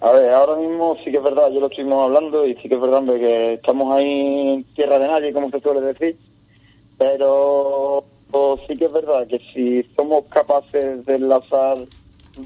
A 0.00 0.12
ver, 0.12 0.30
ahora 0.30 0.56
mismo 0.56 0.96
sí 1.04 1.10
que 1.10 1.18
es 1.18 1.22
verdad, 1.22 1.50
yo 1.52 1.60
lo 1.60 1.66
estuvimos 1.66 2.04
hablando 2.04 2.46
y 2.46 2.54
sí 2.56 2.68
que 2.68 2.74
es 2.74 2.80
verdad 2.80 2.98
hombre, 2.98 3.20
que 3.20 3.52
estamos 3.54 3.94
ahí 3.94 4.48
en 4.54 4.64
tierra 4.74 4.98
de 4.98 5.06
nadie, 5.06 5.32
como 5.32 5.48
se 5.50 5.60
suele 5.60 5.80
decir, 5.80 6.18
pero 6.98 8.04
sí 8.66 8.76
que 8.76 8.86
es 8.86 8.92
verdad 8.92 9.26
que 9.28 9.38
si 9.52 9.82
somos 9.94 10.24
capaces 10.24 11.04
de 11.04 11.14
enlazar 11.14 11.78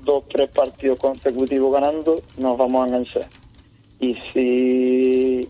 dos, 0.05 0.25
tres 0.29 0.51
partidos 0.51 0.99
consecutivos 0.99 1.73
ganando, 1.73 2.21
nos 2.37 2.59
vamos 2.59 2.85
a 2.85 2.89
enganchar. 2.89 3.27
Y 4.01 4.15
si 4.33 5.49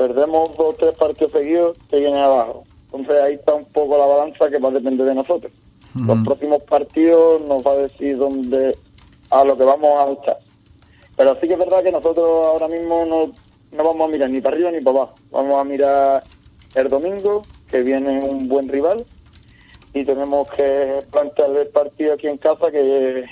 perdemos 0.00 0.56
dos 0.56 0.68
o 0.68 0.72
tres 0.72 0.96
partidos 0.96 1.30
seguidos, 1.30 1.76
se 1.90 2.00
viene 2.00 2.18
abajo. 2.18 2.64
Entonces 2.86 3.22
ahí 3.22 3.34
está 3.34 3.52
un 3.52 3.66
poco 3.66 3.98
la 3.98 4.06
balanza 4.06 4.48
que 4.48 4.58
va 4.58 4.70
a 4.70 4.72
depender 4.72 5.06
de 5.06 5.14
nosotros. 5.14 5.52
Los 5.94 6.24
próximos 6.24 6.62
partidos 6.62 7.42
nos 7.42 7.62
va 7.66 7.72
a 7.72 7.76
decir 7.76 8.16
dónde, 8.16 8.78
a 9.28 9.44
lo 9.44 9.58
que 9.58 9.64
vamos 9.64 9.90
a 9.98 10.08
luchar. 10.08 10.38
Pero 11.16 11.34
sí 11.38 11.48
que 11.48 11.52
es 11.52 11.58
verdad 11.58 11.82
que 11.82 11.92
nosotros 11.92 12.26
ahora 12.46 12.68
mismo 12.68 13.04
no, 13.04 13.32
no 13.76 13.84
vamos 13.84 14.08
a 14.08 14.10
mirar 14.10 14.30
ni 14.30 14.40
para 14.40 14.56
arriba 14.56 14.70
ni 14.70 14.80
para 14.80 15.00
abajo. 15.00 15.14
Vamos 15.30 15.60
a 15.60 15.64
mirar 15.64 16.24
el 16.74 16.88
domingo, 16.88 17.42
que 17.70 17.82
viene 17.82 18.24
un 18.24 18.48
buen 18.48 18.70
rival, 18.70 19.04
y 19.92 20.04
tenemos 20.06 20.48
que 20.52 21.04
plantear 21.10 21.50
el 21.50 21.68
partido 21.68 22.14
aquí 22.14 22.26
en 22.26 22.38
casa 22.38 22.70
que 22.70 23.26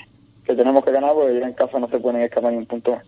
que 0.49 0.55
tenemos 0.55 0.83
que 0.83 0.91
ganar 0.91 1.11
porque 1.13 1.39
ya 1.39 1.45
en 1.45 1.53
casa 1.53 1.79
no 1.79 1.87
se 1.89 1.99
pueden 1.99 2.21
escapar 2.21 2.51
ni 2.51 2.57
un 2.57 2.65
punto 2.65 2.93
más. 2.93 3.03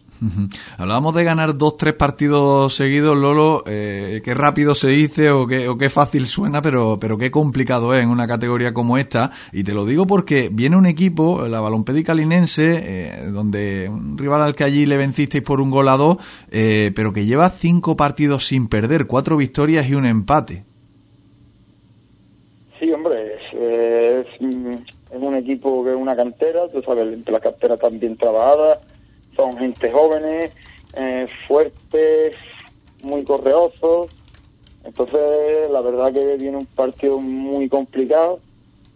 Hablábamos 0.77 1.15
de 1.15 1.23
ganar 1.23 1.57
dos, 1.57 1.75
tres 1.75 1.95
partidos 1.95 2.75
seguidos, 2.75 3.17
Lolo. 3.17 3.63
Eh, 3.65 4.21
qué 4.23 4.35
rápido 4.35 4.75
se 4.75 4.89
dice 4.89 5.31
o 5.31 5.47
qué, 5.47 5.67
o 5.67 5.75
qué 5.75 5.89
fácil 5.89 6.27
suena, 6.27 6.61
pero, 6.61 6.99
pero 6.99 7.17
qué 7.17 7.31
complicado 7.31 7.95
es 7.95 8.03
en 8.03 8.09
una 8.09 8.27
categoría 8.27 8.75
como 8.75 8.95
esta. 8.99 9.31
Y 9.51 9.63
te 9.63 9.73
lo 9.73 9.85
digo 9.85 10.05
porque 10.05 10.49
viene 10.51 10.77
un 10.77 10.85
equipo, 10.85 11.47
la 11.47 11.61
Balompédica 11.61 12.13
Linense, 12.13 12.79
eh, 12.83 13.31
donde 13.31 13.89
un 13.89 14.19
rival 14.19 14.43
al 14.43 14.55
que 14.55 14.63
allí 14.63 14.85
le 14.85 14.97
vencisteis 14.97 15.43
por 15.43 15.61
un 15.61 15.71
gol 15.71 15.89
a 15.89 15.97
dos, 15.97 16.17
eh, 16.51 16.91
pero 16.95 17.11
que 17.11 17.25
lleva 17.25 17.49
cinco 17.49 17.95
partidos 17.95 18.45
sin 18.45 18.67
perder, 18.67 19.07
cuatro 19.07 19.35
victorias 19.35 19.89
y 19.89 19.95
un 19.95 20.05
empate. 20.05 20.63
Sí, 22.79 22.91
hombre, 22.91 23.35
es, 23.35 23.59
es 23.59 24.41
un 25.19 25.35
equipo 25.35 25.83
que 25.83 25.91
es 25.91 25.95
una 25.95 26.15
cantera, 26.15 26.67
tú 26.69 26.81
sabes, 26.81 27.27
la 27.27 27.39
cantera 27.39 27.75
están 27.75 27.99
bien 27.99 28.17
trabajada, 28.17 28.79
son 29.35 29.57
gente 29.57 29.91
jóvenes, 29.91 30.51
eh, 30.93 31.27
fuertes, 31.47 32.35
muy 33.03 33.23
correosos. 33.23 34.09
Entonces, 34.83 35.69
la 35.69 35.81
verdad 35.81 36.13
que 36.13 36.37
viene 36.37 36.57
un 36.57 36.65
partido 36.65 37.19
muy 37.19 37.69
complicado. 37.69 38.39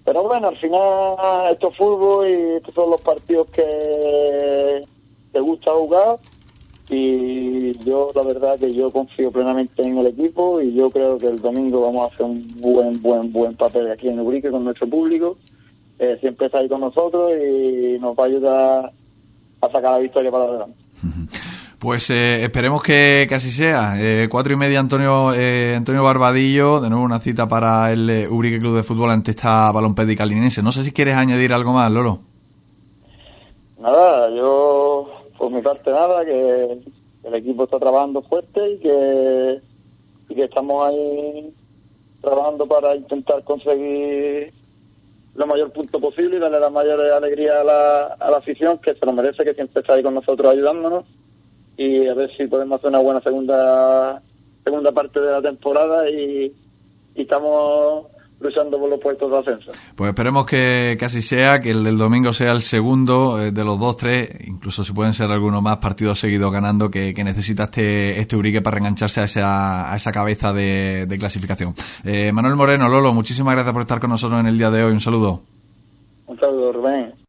Pero 0.04 0.24
bueno, 0.24 0.50
al 0.50 0.58
final 0.58 1.52
esto 1.52 1.70
es 1.70 1.78
fútbol 1.78 2.30
y 2.30 2.34
estos 2.58 2.74
son 2.76 2.92
los 2.92 3.02
partidos 3.02 3.48
que 3.50 4.84
te 5.32 5.40
gusta 5.40 5.72
jugar. 5.72 6.20
Y 6.90 7.76
yo, 7.84 8.12
la 8.14 8.22
verdad 8.22 8.60
que 8.60 8.72
yo 8.72 8.92
confío 8.92 9.32
plenamente 9.32 9.82
en 9.82 9.98
el 9.98 10.06
equipo 10.06 10.62
y 10.62 10.76
yo 10.76 10.92
creo 10.92 11.18
que 11.18 11.26
el 11.26 11.42
domingo 11.42 11.82
vamos 11.82 12.04
a 12.04 12.14
hacer 12.14 12.26
un 12.28 12.62
buen, 12.62 13.02
buen, 13.02 13.32
buen 13.32 13.56
papel 13.56 13.92
aquí 13.92 14.08
en 14.08 14.20
Ubrique 14.20 14.52
con 14.52 14.64
nuestro 14.64 14.88
público 14.88 15.36
eh, 16.00 16.18
siempre 16.20 16.48
está 16.48 16.60
ahí 16.60 16.70
con 16.70 16.82
nosotros 16.82 17.32
y 17.34 17.98
nos 18.00 18.18
va 18.18 18.24
a 18.24 18.28
ayudar 18.28 18.92
a 19.62 19.68
sacar 19.68 19.92
la 19.94 20.00
victoria 20.00 20.32
para 20.32 20.44
adelante. 20.46 20.78
Pues 21.86 22.10
eh, 22.10 22.44
esperemos 22.44 22.82
que, 22.82 23.28
así 23.32 23.52
sea. 23.52 23.94
Eh, 23.98 24.28
cuatro 24.28 24.54
y 24.54 24.56
media 24.56 24.80
Antonio 24.80 25.34
eh, 25.36 25.76
Antonio 25.78 26.04
Barbadillo, 26.04 26.80
de 26.80 26.90
nuevo 26.90 27.04
una 27.04 27.20
cita 27.20 27.48
para 27.48 27.92
el 27.92 28.10
eh, 28.10 28.28
Ubrique 28.28 28.58
Club 28.58 28.78
de 28.78 28.82
Fútbol 28.84 29.12
ante 29.12 29.30
esta 29.32 29.72
balompédica 29.72 30.26
linense. 30.26 30.64
No 30.64 30.72
sé 30.72 30.84
si 30.84 30.92
quieres 30.92 31.16
añadir 31.16 31.54
algo 31.54 31.74
más, 31.74 31.92
Lolo. 31.92 32.20
Nada, 33.80 34.30
yo 34.36 35.12
por 35.38 35.52
mi 35.52 35.62
parte 35.62 35.92
nada, 35.92 36.26
que 36.26 36.80
el 37.24 37.36
equipo 37.36 37.66
está 37.66 37.78
trabajando 37.78 38.22
fuerte 38.24 38.68
y 38.68 38.78
que, 38.80 39.62
y 40.30 40.34
que 40.34 40.44
estamos 40.44 40.88
ahí 40.88 41.54
trabajando 42.22 42.66
para 42.66 42.96
intentar 42.96 43.44
conseguir 43.44 44.52
lo 45.36 45.48
mayor 45.48 45.72
punto 45.72 46.00
posible 46.00 46.38
y 46.38 46.40
darle 46.40 46.60
la 46.60 46.70
mayor 46.70 47.00
alegría 47.02 47.62
a 47.62 47.64
la, 47.64 48.04
a 48.20 48.32
la 48.32 48.38
afición 48.38 48.78
que 48.80 48.96
se 48.96 49.06
lo 49.06 49.14
merece, 49.14 49.44
que 49.44 49.54
siempre 49.54 49.82
está 49.82 49.94
ahí 49.94 50.04
con 50.04 50.14
nosotros 50.14 50.52
ayudándonos. 50.52 51.06
Y 51.78 52.08
a 52.08 52.14
ver 52.14 52.36
si 52.38 52.48
podemos 52.48 52.80
hacer 52.80 52.90
una 52.90 53.00
buena 53.00 53.22
segunda 53.22 54.22
segunda 54.64 54.92
parte 54.92 55.20
de 55.20 55.32
la 55.32 55.42
temporada 55.42 56.10
y, 56.10 56.52
y 57.14 57.22
estamos 57.22 58.08
luchando 58.46 58.80
por 58.80 58.90
los 58.90 59.00
puestos 59.00 59.32
de 59.32 59.38
ascenso. 59.38 59.72
Pues 59.96 60.10
esperemos 60.10 60.46
que, 60.46 60.98
así 61.02 61.22
sea, 61.22 61.60
que 61.60 61.72
el 61.72 61.84
del 61.84 61.98
domingo 61.98 62.32
sea 62.34 62.52
el 62.52 62.62
segundo 62.62 63.42
eh, 63.42 63.52
de 63.52 63.64
los 63.64 63.80
dos, 63.80 63.98
tres, 63.98 64.30
incluso 64.48 64.84
si 64.84 64.94
pueden 64.94 65.14
ser 65.14 65.32
algunos 65.32 65.62
más 65.62 65.78
partidos 65.78 66.20
seguidos 66.20 66.52
ganando 66.52 66.90
que, 66.90 67.14
que 67.14 67.24
necesita 67.24 67.66
este, 67.66 68.20
este 68.20 68.36
Urique 68.36 68.62
para 68.62 68.76
reengancharse 68.76 69.22
a 69.22 69.24
esa, 69.26 69.92
a 69.92 69.96
esa 69.96 70.12
cabeza 70.12 70.54
de, 70.54 71.06
de 71.08 71.18
clasificación. 71.18 71.74
Eh, 72.04 72.32
Manuel 72.32 72.56
Moreno, 72.56 72.88
Lolo, 72.88 73.14
muchísimas 73.14 73.56
gracias 73.56 73.74
por 73.74 73.82
estar 73.82 74.00
con 74.00 74.10
nosotros 74.10 74.40
en 74.40 74.48
el 74.48 74.58
día 74.58 74.72
de 74.72 74.84
hoy. 74.84 74.94
Un 74.94 75.00
saludo. 75.00 75.42
Un 76.28 76.40
saludo, 76.40 76.74
Rubén. 76.74 77.25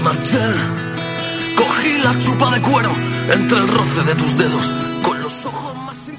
Marché, 0.00 0.38
cogí 1.56 1.98
la 2.02 2.18
chupa 2.18 2.50
de 2.50 2.60
cuero 2.60 2.90
entre 3.32 3.58
el 3.58 3.68
roce 3.68 4.02
de 4.04 4.14
tus 4.14 4.36
dedos, 4.36 4.72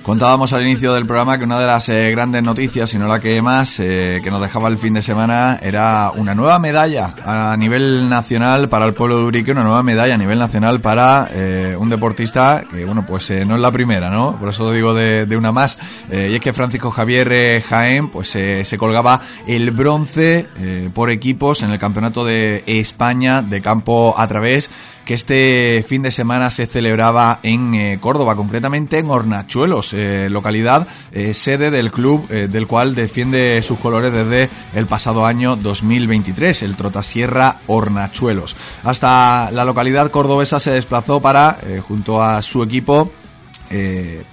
Contábamos 0.04 0.54
al 0.54 0.66
inicio 0.66 0.94
del 0.94 1.06
programa 1.06 1.38
que 1.38 1.44
una 1.44 1.60
de 1.60 1.68
las 1.68 1.88
eh, 1.90 2.10
grandes 2.12 2.42
noticias, 2.42 2.90
si 2.90 2.98
no 2.98 3.08
la 3.08 3.20
que 3.20 3.42
más, 3.42 3.80
eh, 3.80 4.22
que 4.24 4.32
nos 4.32 4.42
dejaba 4.42 4.68
el 4.70 4.78
fin 4.78 4.94
de 4.94 5.02
semana 5.02 5.60
era 5.62 6.12
una 6.16 6.34
nueva 6.34 6.58
medalla 6.58 7.14
a 7.26 7.56
nivel 7.58 8.10
nacional 8.10 8.70
para 8.70 8.86
el 8.86 8.94
pueblo 8.94 9.18
de 9.18 9.24
Urique, 9.26 9.52
una 9.52 9.64
nueva 9.64 9.84
medalla 9.84 10.16
a 10.16 10.18
nivel 10.18 10.40
nacional 10.40 10.80
para 10.80 11.30
eh, 11.32 11.76
un 11.78 11.90
deportista 11.90 12.64
que, 12.72 12.86
bueno, 12.86 13.06
pues 13.06 13.30
no 13.46 13.56
es 13.56 13.62
la 13.62 13.72
primera, 13.72 14.10
¿no? 14.10 14.38
Por 14.40 14.50
eso 14.50 14.72
digo 14.72 14.94
de, 14.94 15.26
de 15.26 15.38
una 15.38 15.52
más. 15.52 15.78
y 16.12 16.34
es 16.34 16.42
que 16.42 16.54
Francisco 16.54 16.90
Javier 16.90 17.62
Jaén, 17.62 18.10
pues 18.10 18.30
se 18.30 18.78
colgaba 18.78 19.22
el 19.48 19.72
bronce 19.72 20.48
por 20.94 21.12
equipos 21.12 21.62
en 21.62 21.72
el 21.72 21.80
Campeonato 21.80 22.26
de 22.26 22.64
España 22.66 23.42
de 23.42 23.62
campo 23.62 24.16
a 24.18 24.28
través 24.28 24.72
que 25.10 25.16
este 25.16 25.84
fin 25.88 26.04
de 26.04 26.12
semana 26.12 26.52
se 26.52 26.68
celebraba 26.68 27.40
en 27.42 27.74
eh, 27.74 27.98
Córdoba, 28.00 28.36
concretamente 28.36 29.00
en 29.00 29.10
Hornachuelos, 29.10 29.92
eh, 29.94 30.28
localidad 30.30 30.88
eh, 31.12 31.34
sede 31.34 31.72
del 31.72 31.92
club 31.92 32.28
del 32.28 32.68
cual 32.68 32.94
defiende 32.94 33.60
sus 33.64 33.80
colores 33.80 34.14
desde 34.14 34.52
el 34.76 34.86
pasado 34.86 35.26
año 35.26 35.56
2023, 35.56 36.62
el 36.62 36.76
Trotasierra 36.76 37.56
Hornachuelos. 37.66 38.56
Hasta 38.84 39.50
la 39.50 39.66
localidad 39.66 40.12
cordobesa 40.12 40.60
se 40.60 40.70
desplazó 40.70 41.20
para, 41.20 41.58
junto 41.88 42.22
a 42.22 42.44
su 42.44 42.62
equipo, 42.62 43.12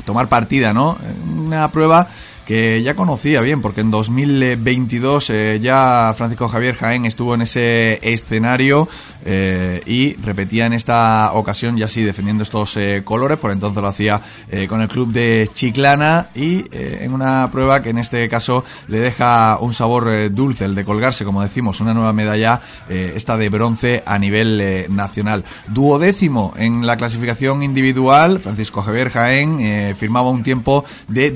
tomar 0.05 0.29
partida, 0.29 0.75
¿no? 0.75 0.99
Una 1.39 1.71
prueba 1.71 2.07
que 2.47 2.81
ya 2.83 2.95
conocía 2.95 3.41
bien, 3.41 3.61
porque 3.61 3.81
en 3.81 3.91
2022 3.91 5.31
eh, 5.31 5.61
ya 5.61 6.15
Francisco 6.17 6.49
Javier 6.49 6.77
Jaén 6.77 7.05
estuvo 7.05 7.35
en 7.35 7.43
ese 7.43 7.99
escenario 8.03 8.89
eh, 9.25 9.83
y 9.85 10.15
repetía 10.15 10.67
en 10.67 10.73
esta 10.73 11.33
ocasión 11.33 11.77
ya 11.77 11.89
sí 11.89 12.03
defendiendo 12.05 12.45
estos 12.45 12.77
eh, 12.77 13.03
colores, 13.05 13.39
por 13.39 13.51
entonces 13.51 13.83
lo 13.83 13.89
hacía 13.89 14.21
eh, 14.49 14.69
con 14.69 14.81
el 14.81 14.87
club 14.89 15.13
de 15.13 15.51
Chiclana 15.53 16.29
y 16.37 16.65
eh, 16.71 17.01
en 17.03 17.13
una 17.13 17.51
prueba 17.51 17.83
que 17.83 17.91
en 17.91 17.99
este 17.99 18.29
caso 18.29 18.65
le 18.87 19.01
deja 19.01 19.59
un 19.61 19.75
sabor 19.75 20.33
dulce, 20.33 20.67
el 20.67 20.77
de 20.77 20.85
colgarse, 20.85 21.25
como 21.25 21.43
decimos, 21.43 21.81
una 21.81 21.95
nueva 21.95 22.13
medalla, 22.13 22.61
esta 22.89 23.37
de 23.37 23.49
bronce 23.49 24.03
a 24.07 24.19
nivel 24.19 24.87
nacional. 24.95 25.45
Duodécimo 25.67 26.55
en 26.57 26.87
la 26.87 26.97
clasificación 26.97 27.65
individual, 27.65 28.39
Francisco 28.39 28.83
Javier 28.83 29.11
Jaén 29.11 29.97
firmaba 29.97 30.31
un 30.31 30.45
tiempo 30.45 30.85
de 31.09 31.31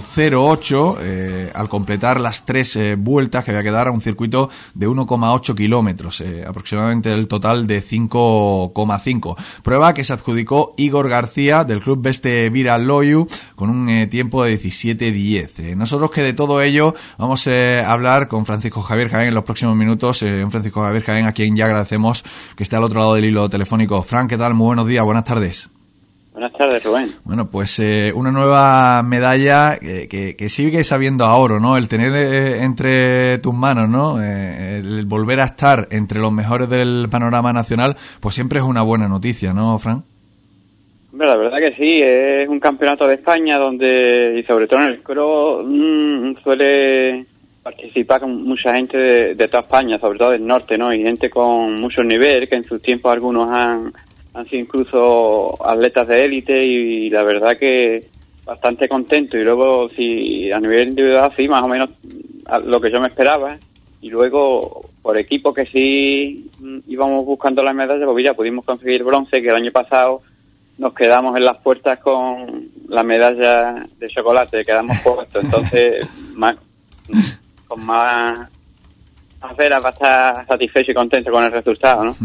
18.08 0.00 0.96
eh, 1.00 1.50
al 1.54 1.68
completar 1.68 2.20
las 2.20 2.44
tres 2.44 2.76
eh, 2.76 2.96
vueltas 2.96 3.44
que 3.44 3.50
había 3.50 3.62
que 3.62 3.70
dar 3.70 3.88
a 3.88 3.90
un 3.90 4.00
circuito 4.00 4.50
de 4.74 4.88
1,8 4.88 5.54
kilómetros, 5.54 6.20
eh, 6.20 6.44
aproximadamente 6.46 7.12
el 7.12 7.28
total 7.28 7.66
de 7.66 7.82
5,5. 7.82 9.36
Prueba 9.62 9.94
que 9.94 10.04
se 10.04 10.12
adjudicó 10.12 10.74
Igor 10.76 11.08
García 11.08 11.64
del 11.64 11.80
club 11.80 12.02
Beste 12.02 12.48
Vira 12.50 12.78
Loyu 12.78 13.26
con 13.54 13.70
un 13.70 13.88
eh, 13.88 14.06
tiempo 14.06 14.44
de 14.44 14.58
17.10. 14.58 15.50
Eh, 15.58 15.76
nosotros 15.76 16.10
que 16.10 16.22
de 16.22 16.32
todo 16.32 16.60
ello 16.62 16.94
vamos 17.18 17.46
a 17.46 17.90
hablar 17.90 18.28
con 18.28 18.46
Francisco 18.46 18.82
Javier 18.82 19.10
Jaén 19.10 19.28
en 19.28 19.34
los 19.34 19.44
próximos 19.44 19.76
minutos, 19.76 20.18
Francisco 20.18 20.82
Javier 20.82 21.02
Jaén 21.02 21.26
a 21.26 21.32
quien 21.32 21.56
ya 21.56 21.66
agradecemos 21.66 22.24
que 22.56 22.62
esté 22.62 22.76
al 22.76 22.84
otro 22.84 23.00
lado 23.00 23.14
del 23.14 23.24
hilo 23.24 23.48
telefónico. 23.48 24.02
Frank, 24.02 24.30
¿qué 24.30 24.38
tal? 24.38 24.54
Muy 24.54 24.66
buenos 24.66 24.86
días, 24.86 25.04
buenas 25.04 25.24
tardes. 25.24 25.79
Buenas 26.32 26.52
tardes, 26.52 26.84
Rubén. 26.84 27.08
Bueno, 27.24 27.50
pues 27.50 27.80
eh, 27.80 28.12
una 28.14 28.30
nueva 28.30 29.02
medalla 29.02 29.78
que, 29.80 30.06
que, 30.06 30.36
que, 30.36 30.48
sigue 30.48 30.84
sabiendo 30.84 31.24
a 31.24 31.36
oro, 31.36 31.58
¿no? 31.58 31.76
El 31.76 31.88
tener 31.88 32.12
eh, 32.14 32.62
entre 32.62 33.38
tus 33.38 33.52
manos, 33.52 33.88
¿no? 33.88 34.22
Eh, 34.22 34.78
el 34.78 35.06
volver 35.06 35.40
a 35.40 35.46
estar 35.46 35.88
entre 35.90 36.20
los 36.20 36.30
mejores 36.32 36.68
del 36.68 37.08
panorama 37.10 37.52
nacional, 37.52 37.96
pues 38.20 38.36
siempre 38.36 38.60
es 38.60 38.64
una 38.64 38.82
buena 38.82 39.08
noticia, 39.08 39.52
¿no, 39.52 39.76
Fran? 39.80 40.04
Hombre, 41.12 41.26
la 41.26 41.36
verdad 41.36 41.58
que 41.58 41.74
sí, 41.74 42.00
es 42.00 42.48
un 42.48 42.60
campeonato 42.60 43.08
de 43.08 43.14
España 43.14 43.58
donde, 43.58 44.40
y 44.40 44.46
sobre 44.46 44.68
todo 44.68 44.82
en 44.82 44.88
el 44.90 45.02
CRO, 45.02 45.64
mmm, 45.64 46.36
suele 46.44 47.26
participar 47.60 48.20
con 48.20 48.44
mucha 48.44 48.74
gente 48.74 48.96
de, 48.96 49.34
de, 49.34 49.48
toda 49.48 49.64
España, 49.64 49.98
sobre 49.98 50.18
todo 50.18 50.30
del 50.30 50.46
norte, 50.46 50.78
¿no? 50.78 50.94
Y 50.94 51.02
gente 51.02 51.28
con 51.28 51.80
mucho 51.80 52.04
nivel, 52.04 52.48
que 52.48 52.54
en 52.54 52.64
sus 52.64 52.80
tiempos 52.80 53.12
algunos 53.12 53.50
han, 53.50 53.92
han 54.34 54.46
sido 54.46 54.62
incluso 54.62 55.66
atletas 55.66 56.08
de 56.08 56.24
élite 56.24 56.64
y, 56.64 57.10
la 57.10 57.22
verdad 57.22 57.56
que, 57.56 58.08
bastante 58.44 58.88
contento. 58.88 59.36
Y 59.36 59.44
luego 59.44 59.88
si 59.90 60.50
a 60.50 60.60
nivel 60.60 60.88
individual 60.88 61.32
sí 61.36 61.48
más 61.48 61.62
o 61.62 61.68
menos 61.68 61.90
lo 62.64 62.80
que 62.80 62.90
yo 62.90 63.00
me 63.00 63.08
esperaba. 63.08 63.58
Y 64.02 64.08
luego 64.08 64.90
por 65.02 65.16
equipo 65.16 65.52
que 65.52 65.66
sí 65.66 66.50
mm, 66.58 66.78
íbamos 66.88 67.24
buscando 67.24 67.62
las 67.62 67.74
medallas 67.74 68.06
pues 68.06 68.24
ya 68.24 68.34
pudimos 68.34 68.64
conseguir 68.64 69.04
bronce 69.04 69.40
que 69.40 69.48
el 69.48 69.56
año 69.56 69.72
pasado 69.72 70.22
nos 70.78 70.94
quedamos 70.94 71.36
en 71.36 71.44
las 71.44 71.58
puertas 71.58 71.98
con 72.00 72.68
la 72.88 73.02
medalla 73.02 73.86
de 73.98 74.08
chocolate 74.08 74.64
quedamos 74.64 74.98
puestos 75.00 75.44
entonces 75.44 76.06
más, 76.34 76.56
con 77.66 77.84
más 77.84 78.48
Vera 79.56 79.80
va 79.80 79.88
a 79.88 79.92
estar 79.92 80.46
satisfecho 80.46 80.92
y 80.92 80.94
contento 80.94 81.30
con 81.30 81.42
el 81.42 81.50
resultado, 81.50 82.04
¿no? 82.04 82.16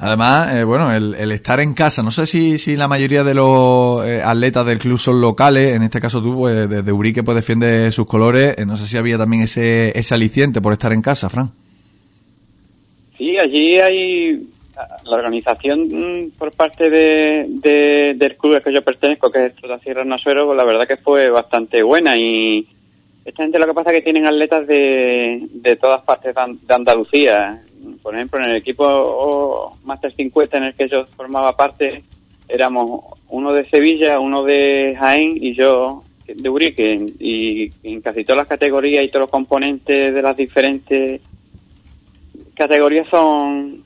Además, 0.00 0.54
eh, 0.54 0.64
bueno, 0.64 0.92
el, 0.92 1.30
estar 1.32 1.60
en 1.60 1.74
casa, 1.74 2.02
no 2.02 2.10
sé 2.10 2.26
si, 2.26 2.58
si 2.58 2.76
la 2.76 2.88
mayoría 2.88 3.22
de 3.24 3.34
los 3.34 4.04
eh, 4.06 4.22
atletas 4.22 4.64
del 4.64 4.78
club 4.78 4.98
son 4.98 5.20
locales, 5.20 5.74
en 5.74 5.82
este 5.82 6.00
caso 6.00 6.22
tú, 6.22 6.34
pues, 6.34 6.68
desde 6.68 6.92
Urique, 6.92 7.22
pues 7.22 7.36
defiende 7.36 7.90
sus 7.92 8.06
colores, 8.06 8.54
eh, 8.58 8.64
no 8.64 8.76
sé 8.76 8.86
si 8.86 8.96
había 8.96 9.18
también 9.18 9.42
ese, 9.42 9.96
ese 9.98 10.14
aliciente 10.14 10.60
por 10.60 10.72
estar 10.72 10.92
en 10.92 11.02
casa, 11.02 11.28
Fran. 11.28 11.50
Sí, 13.18 13.38
allí 13.38 13.78
hay 13.78 14.46
la 15.04 15.16
organización 15.16 15.88
mm, 15.88 16.30
por 16.38 16.52
parte 16.52 16.90
de, 16.90 18.14
del 18.16 18.36
club 18.36 18.54
al 18.54 18.62
que 18.62 18.72
yo 18.72 18.82
pertenezco, 18.82 19.30
que 19.30 19.46
es 19.46 19.52
Sierra 19.82 20.04
Nasuero, 20.04 20.46
pues 20.46 20.56
la 20.56 20.64
verdad 20.64 20.86
que 20.86 20.96
fue 20.96 21.30
bastante 21.30 21.82
buena 21.82 22.16
y 22.16 22.66
esta 23.26 23.42
gente 23.42 23.58
lo 23.58 23.66
que 23.66 23.74
pasa 23.74 23.90
es 23.90 23.96
que 23.96 24.02
tienen 24.02 24.24
atletas 24.24 24.66
de, 24.68 25.48
de 25.50 25.76
todas 25.76 26.02
partes 26.04 26.32
de 26.34 26.74
Andalucía. 26.74 27.60
Por 28.00 28.14
ejemplo, 28.14 28.38
en 28.38 28.50
el 28.50 28.56
equipo 28.56 29.76
Master 29.82 30.14
50 30.14 30.56
en 30.56 30.62
el 30.62 30.74
que 30.74 30.88
yo 30.88 31.06
formaba 31.16 31.56
parte, 31.56 32.04
éramos 32.48 33.02
uno 33.28 33.52
de 33.52 33.68
Sevilla, 33.68 34.20
uno 34.20 34.44
de 34.44 34.96
Jaén 34.96 35.36
y 35.40 35.54
yo 35.54 36.04
de 36.24 36.48
Urique. 36.48 37.14
Y 37.18 37.72
en 37.82 38.00
casi 38.00 38.22
todas 38.22 38.38
las 38.38 38.48
categorías 38.48 39.04
y 39.04 39.08
todos 39.08 39.22
los 39.22 39.30
componentes 39.30 40.14
de 40.14 40.22
las 40.22 40.36
diferentes 40.36 41.20
categorías 42.54 43.08
son 43.10 43.85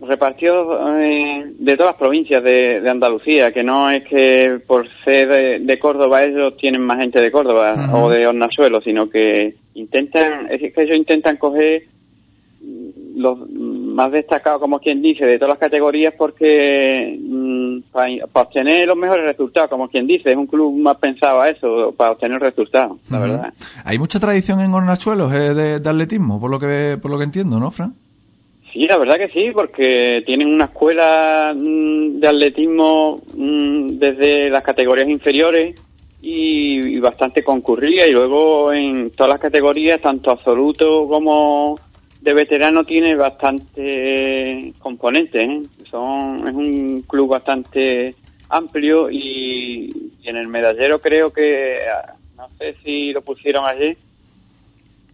repartidos 0.00 0.78
eh, 1.00 1.52
de 1.58 1.76
todas 1.76 1.92
las 1.92 1.98
provincias 1.98 2.42
de, 2.42 2.82
Andalucía, 2.88 3.52
que 3.52 3.62
no 3.62 3.90
es 3.90 4.04
que 4.04 4.60
por 4.66 4.86
ser 5.04 5.60
de, 5.60 5.78
Córdoba 5.78 6.24
ellos 6.24 6.56
tienen 6.56 6.82
más 6.82 6.98
gente 6.98 7.20
de 7.20 7.30
Córdoba 7.30 7.74
o 7.92 8.10
de 8.10 8.26
Hornasuelo, 8.26 8.80
sino 8.80 9.08
que 9.08 9.54
intentan, 9.74 10.48
es 10.50 10.60
que 10.72 10.82
ellos 10.82 10.96
intentan 10.96 11.36
coger 11.36 11.84
los 13.16 13.48
más 13.48 14.12
destacados, 14.12 14.60
como 14.60 14.78
quien 14.78 15.00
dice, 15.00 15.24
de 15.24 15.38
todas 15.38 15.54
las 15.54 15.58
categorías 15.58 16.12
porque 16.18 17.18
mm, 17.18 17.90
para, 17.90 18.10
obtener 18.32 18.86
los 18.86 18.96
mejores 18.96 19.24
resultados, 19.24 19.70
como 19.70 19.88
quien 19.88 20.06
dice, 20.06 20.30
es 20.30 20.36
un 20.36 20.46
club 20.46 20.76
más 20.78 20.96
pensado 20.96 21.40
a 21.40 21.48
eso, 21.48 21.94
para 21.96 22.12
obtener 22.12 22.40
resultados, 22.40 22.98
la 23.10 23.18
verdad. 23.18 23.54
Hay 23.84 23.98
mucha 23.98 24.20
tradición 24.20 24.60
en 24.60 24.74
Hornachuelos 24.74 25.32
eh, 25.32 25.54
de, 25.54 25.80
de, 25.80 25.88
atletismo, 25.88 26.38
por 26.38 26.50
lo 26.50 26.58
que 26.58 26.98
por 27.00 27.10
lo 27.10 27.16
que 27.18 27.24
entiendo, 27.24 27.58
¿no, 27.58 27.70
Fran? 27.70 27.94
Sí, 28.76 28.86
la 28.86 28.98
verdad 28.98 29.16
que 29.16 29.30
sí, 29.30 29.52
porque 29.54 30.22
tienen 30.26 30.48
una 30.48 30.66
escuela 30.66 31.54
mm, 31.56 32.20
de 32.20 32.28
atletismo 32.28 33.22
mm, 33.34 33.92
desde 33.92 34.50
las 34.50 34.62
categorías 34.62 35.08
inferiores 35.08 35.80
y, 36.20 36.98
bastante 36.98 37.42
concurrida 37.42 38.06
y 38.06 38.12
luego 38.12 38.74
en 38.74 39.12
todas 39.12 39.30
las 39.30 39.40
categorías, 39.40 40.02
tanto 40.02 40.30
absoluto 40.30 41.08
como 41.08 41.80
de 42.20 42.34
veterano, 42.34 42.84
tiene 42.84 43.14
bastante 43.14 44.74
componentes. 44.78 45.48
¿eh? 45.48 45.62
Son, 45.90 46.46
es 46.46 46.54
un 46.54 47.00
club 47.08 47.30
bastante 47.30 48.14
amplio 48.50 49.10
y, 49.10 50.12
y 50.22 50.28
en 50.28 50.36
el 50.36 50.48
medallero 50.48 51.00
creo 51.00 51.32
que, 51.32 51.78
no 52.36 52.46
sé 52.58 52.76
si 52.84 53.14
lo 53.14 53.22
pusieron 53.22 53.64
allí, 53.64 53.96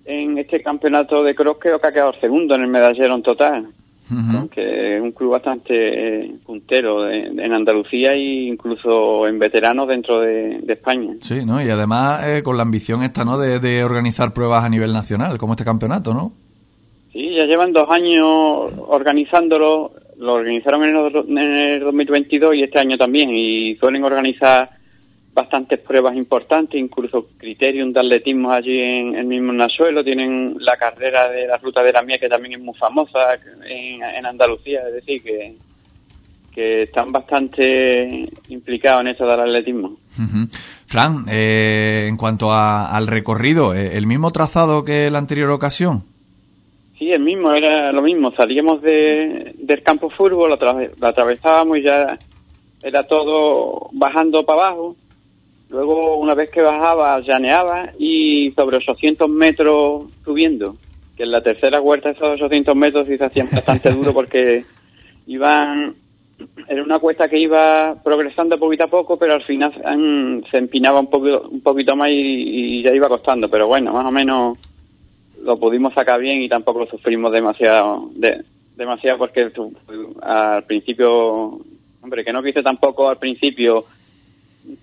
en 0.04 0.38
este 0.38 0.62
campeonato 0.62 1.22
de 1.22 1.34
cross 1.34 1.56
creo 1.60 1.80
que 1.80 1.88
ha 1.88 1.92
quedado 1.92 2.14
segundo 2.20 2.54
en 2.54 2.62
el 2.62 2.68
medallero 2.68 3.14
en 3.14 3.22
total. 3.22 3.68
Aunque 4.10 4.96
es 4.96 5.00
un 5.00 5.12
club 5.12 5.30
bastante 5.30 6.24
eh, 6.24 6.34
puntero 6.44 7.08
en 7.10 7.52
Andalucía 7.52 8.12
e 8.12 8.48
incluso 8.48 9.26
en 9.26 9.38
veteranos 9.38 9.88
dentro 9.88 10.20
de, 10.20 10.62
España. 10.68 11.14
Sí, 11.22 11.46
¿no? 11.46 11.62
Y 11.62 11.70
además 11.70 12.22
eh, 12.26 12.42
con 12.42 12.58
la 12.58 12.62
ambición 12.62 13.02
esta, 13.02 13.24
¿no? 13.24 13.38
De, 13.38 13.84
organizar 13.84 14.34
pruebas 14.34 14.64
a 14.64 14.68
nivel 14.68 14.92
nacional, 14.92 15.38
como 15.38 15.54
este 15.54 15.64
campeonato, 15.64 16.12
¿no? 16.12 16.32
Sí, 17.12 17.34
ya 17.34 17.46
llevan 17.46 17.72
dos 17.72 17.88
años 17.88 18.72
organizándolo. 18.86 19.92
Lo 20.18 20.34
organizaron 20.34 20.84
en 20.84 20.96
el, 20.96 21.16
en 21.28 21.38
el 21.38 21.80
2022 21.80 22.54
y 22.54 22.62
este 22.64 22.78
año 22.78 22.98
también. 22.98 23.30
Y 23.30 23.76
suelen 23.76 24.04
organizar 24.04 24.70
bastantes 25.34 25.80
pruebas 25.80 26.14
importantes, 26.14 26.78
incluso 26.78 27.28
criterium 27.38 27.92
de 27.92 28.00
atletismo 28.00 28.52
allí 28.52 28.78
en 28.78 29.14
el 29.14 29.26
mismo 29.26 29.52
Nasuelo, 29.52 30.04
tienen 30.04 30.56
la 30.58 30.76
carrera 30.76 31.30
de 31.30 31.46
la 31.46 31.56
ruta 31.56 31.82
de 31.82 31.92
la 31.92 32.02
mía 32.02 32.18
que 32.18 32.28
también 32.28 32.54
es 32.54 32.60
muy 32.60 32.74
famosa 32.74 33.34
en, 33.66 34.26
Andalucía, 34.26 34.82
es 34.86 34.94
decir, 34.94 35.22
que, 35.22 35.56
que 36.54 36.82
están 36.82 37.10
bastante 37.12 38.28
implicados 38.48 39.00
en 39.02 39.08
esto 39.08 39.26
del 39.26 39.40
atletismo. 39.40 39.96
Fran, 40.86 41.24
eh, 41.30 42.06
en 42.08 42.16
cuanto 42.16 42.52
al 42.52 43.06
recorrido, 43.06 43.74
eh, 43.74 43.96
¿el 43.96 44.06
mismo 44.06 44.30
trazado 44.30 44.84
que 44.84 45.10
la 45.10 45.18
anterior 45.18 45.50
ocasión? 45.50 46.04
Sí, 46.98 47.10
el 47.10 47.20
mismo, 47.20 47.52
era 47.52 47.90
lo 47.90 48.02
mismo. 48.02 48.32
Salíamos 48.36 48.82
de, 48.82 49.54
del 49.58 49.82
campo 49.82 50.08
fútbol, 50.10 50.50
lo 50.50 51.06
atravesábamos 51.06 51.78
y 51.78 51.82
ya 51.82 52.18
era 52.82 53.06
todo 53.06 53.88
bajando 53.92 54.44
para 54.44 54.68
abajo 54.68 54.96
Luego, 55.72 56.18
una 56.18 56.34
vez 56.34 56.50
que 56.50 56.60
bajaba, 56.60 57.18
llaneaba 57.20 57.92
y 57.98 58.52
sobre 58.52 58.76
800 58.76 59.28
metros 59.30 60.04
subiendo. 60.22 60.76
Que 61.16 61.22
en 61.22 61.30
la 61.30 61.42
tercera 61.42 61.80
vuelta 61.80 62.10
esos 62.10 62.38
800 62.40 62.76
metros 62.76 63.08
sí 63.08 63.16
se 63.16 63.24
hacían 63.24 63.48
bastante 63.50 63.90
duro 63.94 64.12
porque 64.12 64.64
iban... 65.26 65.94
Era 66.68 66.82
una 66.82 66.98
cuesta 66.98 67.28
que 67.28 67.38
iba 67.38 67.96
progresando 68.02 68.58
poquito 68.58 68.84
a 68.84 68.88
poco, 68.88 69.16
pero 69.16 69.34
al 69.34 69.44
final 69.44 69.72
se 70.50 70.58
empinaba 70.58 71.00
un, 71.00 71.08
poco, 71.08 71.48
un 71.48 71.60
poquito 71.62 71.96
más 71.96 72.10
y, 72.10 72.82
ya 72.82 72.92
iba 72.92 73.08
costando. 73.08 73.48
Pero 73.48 73.66
bueno, 73.66 73.92
más 73.92 74.04
o 74.04 74.10
menos 74.10 74.58
lo 75.42 75.58
pudimos 75.58 75.94
sacar 75.94 76.20
bien 76.20 76.42
y 76.42 76.48
tampoco 76.48 76.80
lo 76.80 76.86
sufrimos 76.86 77.32
demasiado, 77.32 78.10
demasiado 78.76 79.18
porque 79.18 79.50
al 80.20 80.64
principio, 80.64 81.60
hombre, 82.02 82.24
que 82.24 82.32
no 82.32 82.42
quise 82.42 82.62
tampoco 82.62 83.08
al 83.08 83.18
principio 83.18 83.86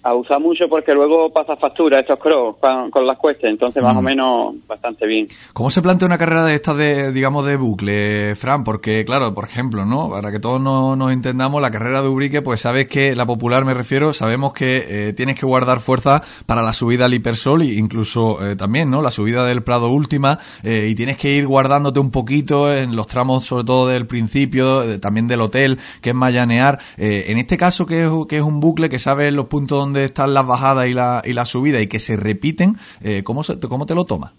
a 0.04 0.14
usar 0.14 0.40
mucho 0.40 0.68
porque 0.70 0.94
luego 0.94 1.32
pasa 1.32 1.56
factura 1.56 2.00
estos 2.00 2.20
cross 2.20 2.56
con, 2.92 3.06
las 3.06 3.18
cuestas, 3.18 3.50
entonces 3.50 3.82
más 3.82 3.96
o 3.96 4.02
mm. 4.02 4.06
menos 4.06 4.56
bastante 4.68 5.08
bien. 5.08 5.28
¿Cómo 5.54 5.70
se 5.70 5.82
plantea 5.82 6.06
una 6.06 6.18
carrera 6.18 6.46
de 6.46 6.56
estas 6.56 6.78
de, 6.78 7.12
digamos, 7.12 7.46
de 7.46 7.56
bucle, 7.56 8.36
Fran? 8.36 8.64
Porque, 8.64 9.04
claro, 9.06 9.34
por 9.34 9.46
ejemplo, 9.46 9.86
¿no? 9.86 10.10
Para 10.10 10.32
que 10.32 10.40
todos 10.40 10.62
nos, 10.62 11.12
entendamos, 11.12 11.62
la 11.62 11.72
carrera 11.72 12.02
de 12.02 12.10
Ubrique, 12.10 12.42
pues 12.42 12.62
sabes 12.62 12.88
que, 12.88 13.16
la 13.16 13.26
popular 13.26 13.66
me 13.66 13.74
refiero, 13.74 14.14
sabemos 14.14 14.54
que 14.54 15.10
eh, 15.10 15.14
tienes 15.14 15.40
que 15.40 15.46
guardar 15.46 15.80
fuerza 15.80 16.22
para 16.46 16.62
la 16.62 16.74
subida 16.74 17.06
al 17.06 17.14
hipersol 17.14 17.62
e 17.62 17.76
incluso 17.76 18.46
eh, 18.46 18.56
también, 18.56 18.90
¿no? 18.90 19.02
La 19.02 19.12
subida 19.12 19.46
del 19.46 19.64
Prado 19.64 19.90
última 19.90 20.40
eh, 20.64 20.88
y 20.90 20.96
tienes 20.96 21.18
que 21.18 21.32
ir 21.32 21.48
guardándote 21.48 22.00
un 22.00 22.12
poquito 22.12 22.74
en 22.74 22.96
los 22.96 23.08
tramos, 23.08 23.46
sobre 23.46 23.64
todo 23.64 23.88
del 23.88 24.08
principio, 24.08 25.00
también 25.00 25.28
del 25.28 25.42
hotel, 25.42 25.80
que 26.02 26.10
es 26.12 26.16
mayanear. 26.16 26.80
en 26.98 27.38
este 27.38 27.58
caso, 27.58 27.86
que 27.86 28.06
es, 28.06 28.12
que 28.28 28.38
es 28.38 28.44
un 28.44 28.60
bucle, 28.60 28.90
que 28.90 29.00
sabes 29.00 29.34
los 29.34 29.46
puntos 29.46 29.69
donde 29.78 30.06
están 30.06 30.34
las 30.34 30.46
bajadas 30.46 30.88
y 30.88 30.94
la, 30.94 31.22
y 31.26 31.34
la 31.34 31.46
subida 31.46 31.82
y 31.82 31.88
que 31.88 32.00
se 32.00 32.18
repiten, 32.18 32.76
eh, 33.04 33.24
¿cómo, 33.24 33.44
se, 33.44 33.60
¿cómo 33.60 33.86
te 33.86 33.96
lo 33.96 34.06
tomas? 34.06 34.32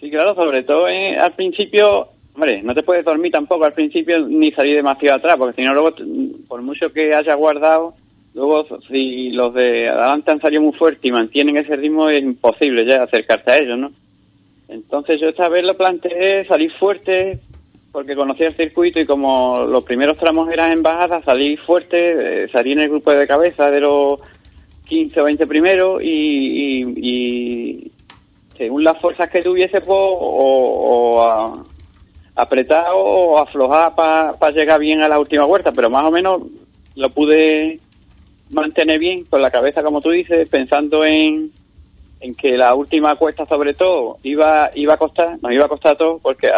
Sí, 0.00 0.10
claro, 0.10 0.34
sobre 0.34 0.62
todo 0.62 0.86
al 0.86 1.32
principio, 1.34 2.08
hombre, 2.34 2.62
no 2.62 2.74
te 2.74 2.82
puedes 2.82 3.04
dormir 3.04 3.32
tampoco 3.32 3.64
al 3.64 3.72
principio 3.72 4.26
ni 4.26 4.52
salir 4.52 4.76
demasiado 4.76 5.16
atrás, 5.16 5.36
porque 5.36 5.60
si 5.60 5.66
no 5.66 5.74
luego, 5.74 5.94
por 6.46 6.62
mucho 6.62 6.92
que 6.92 7.14
hayas 7.14 7.36
guardado, 7.36 7.94
luego 8.34 8.66
si 8.88 9.30
los 9.30 9.54
de 9.54 9.88
adelante 9.88 10.30
han 10.30 10.40
salido 10.40 10.62
muy 10.62 10.74
fuerte 10.74 11.08
y 11.08 11.12
mantienen 11.12 11.56
ese 11.56 11.76
ritmo, 11.76 12.10
es 12.10 12.22
imposible 12.22 12.84
ya 12.84 13.02
acercarse 13.02 13.50
a 13.50 13.58
ellos, 13.58 13.78
¿no? 13.78 13.92
Entonces 14.68 15.20
yo 15.20 15.28
esta 15.28 15.48
vez 15.48 15.64
lo 15.64 15.76
planteé 15.76 16.44
salir 16.46 16.72
fuerte, 16.72 17.38
porque 17.96 18.14
conocía 18.14 18.48
el 18.48 18.56
circuito 18.56 19.00
y 19.00 19.06
como 19.06 19.60
los 19.60 19.82
primeros 19.82 20.18
tramos 20.18 20.50
eran 20.50 20.70
en 20.70 20.82
bajada, 20.82 21.22
salí 21.22 21.56
fuerte, 21.56 22.42
eh, 22.42 22.48
salí 22.52 22.72
en 22.72 22.80
el 22.80 22.90
grupo 22.90 23.10
de 23.10 23.26
cabeza 23.26 23.70
de 23.70 23.80
los 23.80 24.20
15 24.84 25.18
o 25.18 25.24
20 25.24 25.46
primeros 25.46 26.02
y, 26.02 27.90
según 28.54 28.84
las 28.84 29.00
fuerzas 29.00 29.30
que 29.30 29.40
tuviese, 29.40 29.80
pues, 29.80 29.98
o, 29.98 31.22
o 31.22 31.64
apretar 32.34 32.88
o 32.92 33.38
aflojar 33.38 33.94
para 33.94 34.50
llegar 34.50 34.78
bien 34.78 35.00
a 35.00 35.08
la 35.08 35.18
última 35.18 35.46
vuelta, 35.46 35.72
pero 35.72 35.88
más 35.88 36.04
o 36.04 36.10
menos 36.10 36.42
lo 36.96 37.08
pude 37.08 37.80
mantener 38.50 38.98
bien 38.98 39.24
con 39.24 39.40
la 39.40 39.50
cabeza, 39.50 39.82
como 39.82 40.02
tú 40.02 40.10
dices, 40.10 40.46
pensando 40.50 41.02
en, 41.02 41.50
en 42.20 42.34
que 42.34 42.56
la 42.56 42.74
última 42.74 43.14
cuesta 43.16 43.44
sobre 43.46 43.74
todo 43.74 44.18
iba 44.22 44.70
iba 44.74 44.94
a 44.94 44.96
costar, 44.96 45.38
nos 45.42 45.52
iba 45.52 45.66
a 45.66 45.68
costar 45.68 45.96
todo, 45.96 46.18
porque 46.18 46.50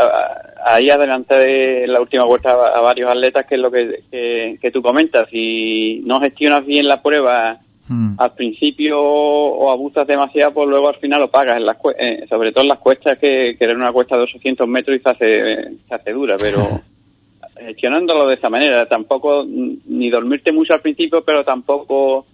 ahí 0.65 0.89
adelante 0.89 1.35
de 1.35 1.87
la 1.89 2.01
última 2.01 2.25
vuelta 2.25 2.51
a, 2.53 2.81
varios 2.81 3.11
atletas, 3.11 3.47
que 3.47 3.57
es 3.57 3.61
lo 3.61 3.71
que, 3.71 4.59
que, 4.61 4.71
tú 4.71 4.83
comentas, 4.83 5.29
si 5.31 6.01
no 6.05 6.21
gestionas 6.21 6.65
bien 6.65 6.87
la 6.87 7.03
prueba 7.03 7.59
hmm. 7.89 8.15
al 8.19 8.35
principio 8.35 9.01
o 9.01 9.71
abusas 9.71 10.07
demasiado, 10.07 10.55
pues 10.55 10.69
luego 10.69 10.89
al 10.89 10.97
final 10.97 11.21
lo 11.21 11.31
pagas, 11.31 11.57
en 11.57 11.67
las, 11.67 11.77
eh, 11.99 12.25
sobre 12.29 12.53
todo 12.53 12.63
en 12.63 12.69
las 12.69 12.79
cuestas, 12.79 13.19
que, 13.19 13.57
que 13.59 13.65
era 13.65 13.75
una 13.75 13.93
cuesta 13.93 14.17
de 14.17 14.23
800 14.23 14.69
metros 14.69 14.97
y 14.97 15.01
se 15.01 15.11
hace, 15.11 15.71
se 15.89 15.95
hace 15.95 16.13
dura, 16.13 16.37
pero 16.39 16.83
gestionándolo 17.59 18.29
de 18.29 18.37
esa 18.37 18.49
manera, 18.49 18.87
tampoco 18.87 19.45
ni 19.45 20.09
dormirte 20.09 20.53
mucho 20.53 20.75
al 20.75 20.83
principio, 20.83 21.25
pero 21.25 21.45
tampoco 21.45 22.27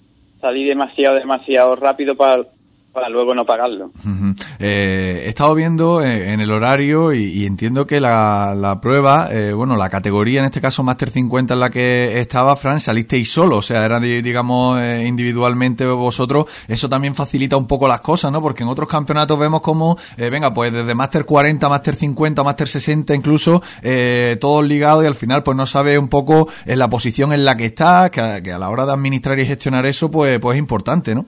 salir 0.42 0.68
demasiado, 0.68 1.16
demasiado 1.16 1.74
rápido 1.74 2.14
para 2.16 2.44
para 2.94 3.08
luego 3.08 3.34
no 3.34 3.44
pagarlo. 3.44 3.90
Eh, 4.60 5.24
he 5.26 5.28
estado 5.28 5.54
viendo 5.56 6.00
eh, 6.00 6.32
en 6.32 6.40
el 6.40 6.50
horario 6.52 7.12
y, 7.12 7.44
entiendo 7.44 7.86
que 7.86 8.00
la, 8.00 8.54
la 8.56 8.80
prueba, 8.80 9.28
eh, 9.30 9.52
bueno, 9.52 9.76
la 9.76 9.90
categoría, 9.90 10.40
en 10.40 10.46
este 10.46 10.60
caso 10.60 10.84
Master 10.84 11.10
50 11.10 11.54
en 11.54 11.60
la 11.60 11.70
que 11.70 12.20
estaba, 12.20 12.54
Fran, 12.54 12.80
salisteis 12.80 13.30
solo, 13.30 13.56
o 13.56 13.62
sea, 13.62 13.84
era, 13.84 13.98
digamos, 13.98 14.80
individualmente 15.04 15.84
vosotros. 15.86 16.46
Eso 16.68 16.88
también 16.88 17.16
facilita 17.16 17.56
un 17.56 17.66
poco 17.66 17.88
las 17.88 18.00
cosas, 18.00 18.30
¿no? 18.30 18.40
Porque 18.40 18.62
en 18.62 18.68
otros 18.68 18.88
campeonatos 18.88 19.38
vemos 19.38 19.60
como, 19.60 19.98
venga, 20.16 20.54
pues 20.54 20.72
desde 20.72 20.94
Master 20.94 21.24
40, 21.24 21.68
Master 21.68 21.96
50, 21.96 22.44
Master 22.44 22.68
60 22.68 23.14
incluso, 23.14 23.60
todos 24.40 24.64
ligados 24.64 25.02
y 25.02 25.08
al 25.08 25.16
final 25.16 25.42
pues 25.42 25.56
no 25.56 25.66
sabe 25.66 25.98
un 25.98 26.08
poco 26.08 26.48
en 26.64 26.78
la 26.78 26.88
posición 26.88 27.32
en 27.32 27.44
la 27.44 27.56
que 27.56 27.66
está, 27.66 28.10
que 28.10 28.20
a, 28.20 28.40
que 28.40 28.52
a 28.52 28.58
la 28.58 28.70
hora 28.70 28.86
de 28.86 28.92
administrar 28.92 29.38
y 29.40 29.46
gestionar 29.46 29.84
eso, 29.84 30.10
pues, 30.10 30.38
pues 30.38 30.54
es 30.54 30.60
importante, 30.60 31.14
¿no? 31.14 31.26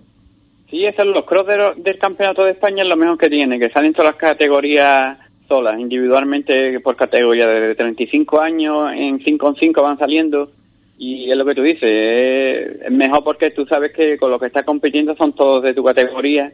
Sí, 0.76 0.84
esos 0.84 1.06
los 1.06 1.24
cross 1.24 1.46
del 1.78 1.98
Campeonato 1.98 2.44
de 2.44 2.50
España 2.50 2.82
es 2.82 2.88
lo 2.90 2.96
mejor 2.96 3.16
que 3.16 3.30
tiene, 3.30 3.58
que 3.58 3.70
salen 3.70 3.94
todas 3.94 4.12
las 4.12 4.20
categorías 4.20 5.16
solas, 5.48 5.80
individualmente 5.80 6.80
por 6.80 6.96
categoría, 6.96 7.46
de 7.46 7.74
35 7.74 8.38
años 8.38 8.92
en 8.92 9.18
5 9.24 9.48
en 9.48 9.54
5 9.54 9.82
van 9.82 9.98
saliendo 9.98 10.50
y 10.98 11.30
es 11.30 11.36
lo 11.36 11.46
que 11.46 11.54
tú 11.54 11.62
dices, 11.62 11.82
es 11.82 12.90
mejor 12.90 13.24
porque 13.24 13.52
tú 13.52 13.64
sabes 13.64 13.92
que 13.92 14.18
con 14.18 14.30
los 14.30 14.38
que 14.38 14.48
estás 14.48 14.64
compitiendo 14.64 15.16
son 15.16 15.32
todos 15.32 15.62
de 15.62 15.72
tu 15.72 15.82
categoría. 15.82 16.52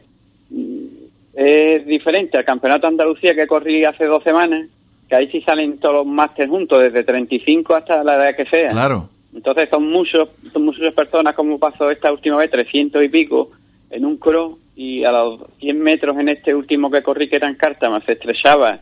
Es 1.33 1.85
diferente 1.85 2.37
al 2.37 2.45
Campeonato 2.45 2.87
de 2.87 2.93
Andalucía 2.93 3.35
que 3.35 3.45
corrí 3.45 3.83
hace 3.83 4.05
dos 4.05 4.23
semanas, 4.23 4.69
que 5.09 5.17
ahí 5.17 5.29
sí 5.31 5.41
salen 5.41 5.79
todos 5.79 5.95
los 5.95 6.05
másteres 6.05 6.49
juntos, 6.49 6.81
desde 6.81 7.03
35 7.03 7.75
hasta 7.75 8.05
la 8.05 8.15
edad 8.15 8.37
que 8.37 8.45
sea. 8.45 8.69
Claro. 8.69 9.09
Entonces 9.35 9.67
son 9.69 9.89
muchos, 9.89 10.29
son 10.53 10.63
muchas 10.63 10.93
personas 10.93 11.35
como 11.35 11.59
pasó 11.59 11.91
esta 11.91 12.09
última 12.09 12.37
vez, 12.37 12.49
300 12.49 13.03
y 13.03 13.09
pico, 13.09 13.51
en 13.93 14.05
un 14.05 14.17
cross 14.17 14.57
y 14.75 15.03
a 15.03 15.11
los 15.11 15.41
100 15.59 15.79
metros 15.79 16.17
en 16.17 16.29
este 16.29 16.53
último 16.53 16.89
que 16.89 17.03
corrí, 17.03 17.29
que 17.29 17.35
era 17.35 17.47
en 17.47 17.55
Cártama, 17.55 18.01
se 18.05 18.13
estrellaba 18.13 18.79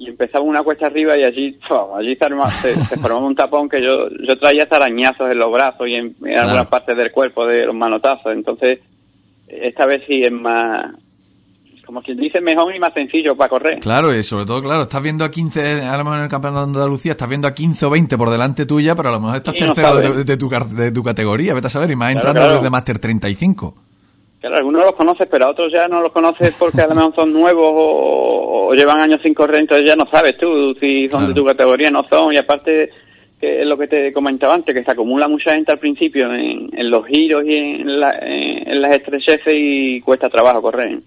y 0.00 0.08
empezaba 0.08 0.42
una 0.42 0.62
cuesta 0.62 0.86
arriba 0.86 1.16
y 1.16 1.24
allí 1.24 1.58
allí 1.96 2.16
se, 2.62 2.74
se, 2.86 2.96
formaba 2.96 3.26
un 3.26 3.34
tapón 3.34 3.68
que 3.68 3.82
yo 3.82 4.08
yo 4.08 4.38
traía 4.38 4.62
hasta 4.62 4.76
arañazos 4.76 5.30
en 5.30 5.38
los 5.38 5.52
brazos 5.52 5.86
y 5.88 5.94
en, 5.94 6.16
algunas 6.38 6.68
partes 6.68 6.96
del 6.96 7.10
cuerpo 7.12 7.46
de 7.46 7.66
los 7.66 7.74
manotazos. 7.74 8.32
Entonces, 8.32 8.80
esta 9.46 9.84
vez 9.84 10.02
sí 10.06 10.22
es 10.22 10.32
más, 10.32 10.86
como 11.84 12.02
quien 12.02 12.16
dice, 12.16 12.40
mejor 12.40 12.74
y 12.74 12.78
más 12.78 12.94
sencillo 12.94 13.36
para 13.36 13.50
correr. 13.50 13.80
Claro, 13.80 14.14
y 14.14 14.22
sobre 14.22 14.46
todo, 14.46 14.62
claro, 14.62 14.82
estás 14.82 15.02
viendo 15.02 15.24
a 15.24 15.30
15, 15.30 15.82
a 15.82 15.98
lo 15.98 16.04
mejor 16.04 16.18
en 16.18 16.24
el 16.24 16.30
Campeonato 16.30 16.66
de 16.66 16.78
Andalucía, 16.78 17.12
estás 17.12 17.28
viendo 17.28 17.48
a 17.48 17.52
15 17.52 17.84
o 17.84 17.90
20 17.90 18.16
por 18.16 18.30
delante 18.30 18.64
tuya, 18.64 18.94
pero 18.96 19.10
a 19.10 19.12
lo 19.12 19.20
mejor 19.20 19.36
estás 19.36 19.54
tercero 19.54 19.96
de, 19.96 20.36
tu, 20.38 20.48
de 20.48 20.92
tu 20.92 21.02
categoría, 21.02 21.52
vete 21.52 21.66
a 21.66 21.70
saber, 21.70 21.90
y 21.90 21.96
más 21.96 22.12
entrando 22.12 22.54
desde 22.54 22.70
Master 22.70 22.98
35. 22.98 23.89
Claro, 24.40 24.56
algunos 24.56 24.82
los 24.82 24.94
conoces, 24.94 25.28
pero 25.30 25.44
a 25.44 25.50
otros 25.50 25.70
ya 25.70 25.86
no 25.86 26.00
los 26.00 26.12
conoces 26.12 26.54
porque 26.58 26.80
a 26.80 26.86
lo 26.86 26.94
mejor 26.94 27.14
son 27.14 27.32
nuevos 27.32 27.66
o, 27.68 28.72
llevan 28.74 29.00
años 29.00 29.20
sin 29.22 29.34
correr, 29.34 29.60
entonces 29.60 29.86
ya 29.86 29.96
no 29.96 30.06
sabes 30.10 30.38
tú 30.38 30.74
si 30.80 31.10
son 31.10 31.28
de 31.28 31.34
tu 31.34 31.44
categoría, 31.44 31.90
no 31.90 32.06
son, 32.08 32.32
y 32.32 32.38
aparte 32.38 32.90
que 33.40 33.62
es 33.62 33.66
lo 33.66 33.78
que 33.78 33.88
te 33.88 34.12
comentaba 34.12 34.54
antes, 34.54 34.74
que 34.74 34.84
se 34.84 34.90
acumula 34.90 35.26
mucha 35.26 35.54
gente 35.54 35.72
al 35.72 35.78
principio 35.78 36.32
en, 36.34 36.68
los 36.90 37.06
giros 37.06 37.42
y 37.46 37.56
en, 37.56 37.98
las 37.98 38.92
estrecheces 38.92 39.54
y 39.56 40.00
cuesta 40.02 40.28
trabajo 40.28 40.60
correr. 40.60 41.00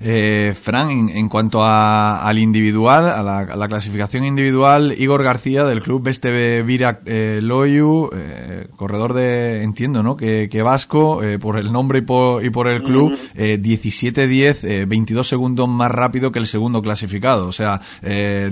eh, 0.00 0.52
Fran, 0.54 1.08
en, 1.08 1.28
cuanto 1.30 1.60
al 1.62 2.38
individual, 2.38 3.06
a 3.06 3.56
la, 3.56 3.68
clasificación 3.68 4.24
individual, 4.24 4.94
Igor 4.98 5.22
García 5.22 5.64
del 5.64 5.80
club 5.80 6.02
Beste 6.02 6.62
Vira 6.62 7.00
eh, 7.06 7.40
Loyu, 7.42 8.10
eh, 8.14 8.66
corredor 8.76 9.14
de, 9.14 9.62
entiendo, 9.62 10.02
¿no? 10.02 10.18
Que, 10.18 10.48
vasco, 10.62 11.22
eh, 11.22 11.38
por 11.38 11.58
el 11.58 11.72
nombre 11.72 12.00
y 12.00 12.02
por, 12.02 12.44
y 12.44 12.50
por 12.50 12.68
el 12.68 12.82
club, 12.82 13.16
17-10, 13.34 14.86
22 14.86 15.26
segundos 15.26 15.66
más 15.66 15.90
rápido 15.90 16.30
que 16.30 16.40
el 16.40 16.46
segundo 16.46 16.82
clasificado. 16.82 17.48
O 17.48 17.52
sea, 17.52 17.80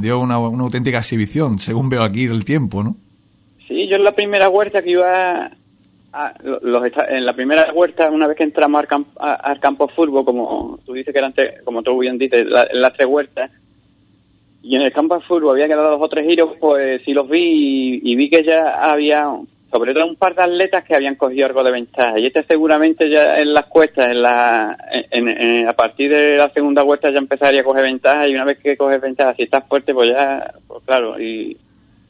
dio 0.01 0.18
una, 0.18 0.38
una 0.38 0.62
auténtica 0.62 0.98
exhibición, 0.98 1.59
según 1.59 1.90
veo 1.90 2.03
aquí 2.03 2.25
el 2.25 2.46
tiempo, 2.46 2.83
¿no? 2.83 3.02
Yo 3.92 3.98
en 3.98 4.05
la 4.05 4.14
primera 4.14 4.48
huerta 4.48 4.81
que 4.81 4.92
iba 4.92 5.50
a, 6.14 6.35
los, 6.40 6.83
en 7.11 7.26
la 7.26 7.35
primera 7.35 7.70
huerta, 7.74 8.09
una 8.09 8.26
vez 8.26 8.38
que 8.38 8.42
entramos 8.42 8.81
al, 8.81 8.88
campo, 8.88 9.20
al 9.20 9.61
campo 9.61 9.87
fútbol, 9.88 10.24
como 10.24 10.81
tú 10.87 10.94
dices 10.94 11.12
que 11.12 11.18
eran, 11.18 11.35
como 11.62 11.83
tú 11.83 11.98
bien 11.98 12.16
dices, 12.16 12.40
en 12.40 12.81
las 12.81 12.94
tres 12.94 13.07
huertas, 13.07 13.50
y 14.62 14.76
en 14.76 14.81
el 14.81 14.94
campo 14.94 15.16
de 15.16 15.20
fútbol 15.26 15.50
había 15.50 15.68
quedado 15.68 15.90
dos 15.90 16.00
o 16.00 16.09
tres 16.09 16.26
giros, 16.26 16.55
pues 16.59 17.02
sí 17.05 17.12
los 17.12 17.28
vi 17.28 18.00
y, 18.02 18.16
vi 18.16 18.31
que 18.31 18.42
ya 18.42 18.83
había, 18.83 19.31
sobre 19.70 19.92
todo 19.92 20.07
un 20.07 20.16
par 20.16 20.35
de 20.37 20.42
atletas 20.44 20.85
que 20.85 20.96
habían 20.96 21.16
cogido 21.16 21.44
algo 21.44 21.62
de 21.62 21.72
ventaja. 21.72 22.18
Y 22.18 22.28
este 22.28 22.44
seguramente 22.44 23.11
ya 23.11 23.40
en 23.40 23.52
las 23.52 23.66
cuestas, 23.66 24.09
en 24.09 24.22
la, 24.22 24.74
en, 25.11 25.68
a 25.68 25.74
partir 25.74 26.11
de 26.11 26.38
la 26.38 26.48
segunda 26.48 26.83
huerta 26.83 27.11
ya 27.11 27.18
empezaría 27.18 27.61
a 27.61 27.64
coger 27.64 27.83
ventaja 27.83 28.26
y 28.26 28.35
una 28.35 28.46
vez 28.46 28.57
que 28.57 28.74
coges 28.74 29.02
ventaja, 29.02 29.35
si 29.35 29.42
estás 29.42 29.68
fuerte, 29.68 29.92
pues 29.92 30.09
ya, 30.09 30.55
pues 30.66 30.83
claro, 30.87 31.20
y 31.20 31.59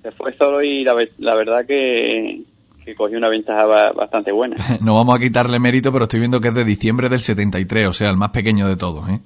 se 0.03 0.11
fue 0.13 0.37
solo 0.37 0.63
y 0.63 0.85
la, 0.85 0.95
la 1.19 1.35
verdad 1.35 1.65
que, 1.67 2.43
que 2.85 2.95
cogió 2.95 3.19
una 3.19 3.29
ventaja 3.29 3.65
bastante 3.93 4.33
buena. 4.33 4.57
no 4.81 4.95
vamos 4.95 5.17
a 5.17 5.21
quitarle 5.21 5.59
mérito, 5.59 5.93
pero 5.93 6.05
estoy 6.05 6.21
viendo 6.21 6.41
que 6.41 6.49
es 6.49 6.55
de 6.55 6.65
diciembre 6.65 7.09
del 7.09 7.21
73, 7.21 7.89
o 7.89 7.93
sea, 7.93 8.11
el 8.11 8.17
más 8.17 8.31
pequeño 8.31 8.69
de 8.69 8.77
todos, 8.77 9.09
¿eh? 9.09 9.21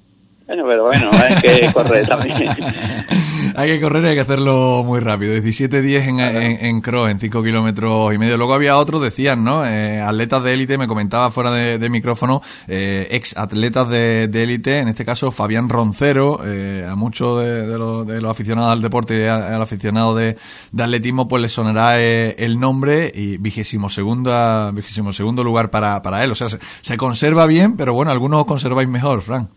Bueno, 0.46 0.62
pero 0.66 0.84
bueno, 0.84 1.10
hay 1.12 1.34
que 1.42 1.72
correr 1.74 2.06
también. 2.06 2.36
hay 3.56 3.68
que 3.68 3.80
correr 3.80 4.04
y 4.04 4.08
hay 4.08 4.14
que 4.14 4.20
hacerlo 4.20 4.84
muy 4.84 5.00
rápido. 5.00 5.34
17-10 5.34 6.08
en, 6.08 6.20
en, 6.20 6.64
en, 6.64 6.80
cross, 6.80 7.10
en 7.10 7.18
5 7.18 7.42
kilómetros 7.42 8.14
y 8.14 8.18
medio. 8.18 8.36
Luego 8.36 8.54
había 8.54 8.76
otros, 8.76 9.02
decían, 9.02 9.42
¿no? 9.42 9.66
Eh, 9.66 10.00
atletas 10.00 10.44
de 10.44 10.54
élite, 10.54 10.78
me 10.78 10.86
comentaba 10.86 11.30
fuera 11.30 11.50
de, 11.50 11.88
micrófono, 11.88 12.42
eh, 12.68 13.08
ex 13.10 13.36
atletas 13.36 13.88
de 13.88 14.24
élite, 14.42 14.78
en 14.78 14.88
este 14.88 15.04
caso 15.04 15.30
Fabián 15.30 15.68
Roncero, 15.68 16.40
eh, 16.44 16.86
a 16.88 16.94
muchos 16.94 17.40
de, 17.40 17.78
los, 17.78 18.06
de, 18.06 18.20
los, 18.20 18.30
aficionados 18.30 18.72
al 18.72 18.82
deporte 18.82 19.22
y 19.22 19.26
al 19.26 19.60
aficionado 19.60 20.14
de, 20.14 20.36
atletismo, 20.78 21.26
pues 21.26 21.42
le 21.42 21.48
sonará 21.48 22.00
eh, 22.00 22.36
el 22.38 22.60
nombre 22.60 23.10
y 23.12 23.36
vigésimo 23.38 23.88
segundo, 23.88 24.72
vigésimo 24.72 25.12
segundo 25.12 25.42
lugar 25.42 25.70
para, 25.70 26.00
para 26.02 26.22
él. 26.22 26.30
O 26.30 26.34
sea, 26.34 26.48
se, 26.48 26.58
se 26.82 26.96
conserva 26.96 27.46
bien, 27.46 27.76
pero 27.76 27.94
bueno, 27.94 28.12
algunos 28.12 28.44
conserváis 28.44 28.88
mejor, 28.88 29.22
Frank. 29.22 29.48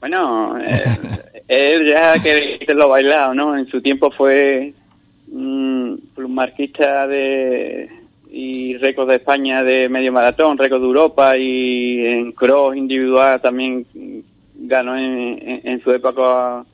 Bueno, 0.00 0.58
eh, 0.58 0.84
él 1.48 1.86
ya 1.86 2.18
que, 2.18 2.66
lo 2.74 2.88
bailado, 2.88 3.34
¿no? 3.34 3.56
En 3.56 3.66
su 3.68 3.80
tiempo 3.80 4.10
fue 4.10 4.72
un 5.30 6.00
marquista 6.16 7.06
de 7.06 7.88
y 8.32 8.76
récord 8.76 9.08
de 9.08 9.16
España 9.16 9.64
de 9.64 9.88
medio 9.88 10.12
maratón, 10.12 10.56
récord 10.56 10.80
de 10.80 10.86
Europa 10.86 11.36
y 11.36 12.06
en 12.06 12.32
cross 12.32 12.76
individual 12.76 13.40
también 13.40 13.84
ganó 14.54 14.96
en, 14.96 15.82
su 15.82 15.90
época 15.90 16.64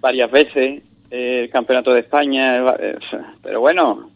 varias 0.00 0.30
veces 0.30 0.82
el 1.10 1.50
campeonato 1.50 1.92
de 1.92 2.00
España, 2.00 2.64
pero 3.42 3.60
bueno, 3.60 4.10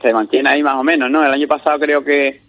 se 0.00 0.12
mantiene 0.12 0.50
ahí 0.50 0.62
más 0.62 0.76
o 0.76 0.84
menos, 0.84 1.10
¿no? 1.10 1.24
El 1.24 1.32
año 1.32 1.48
pasado 1.48 1.80
creo 1.80 2.04
que 2.04 2.40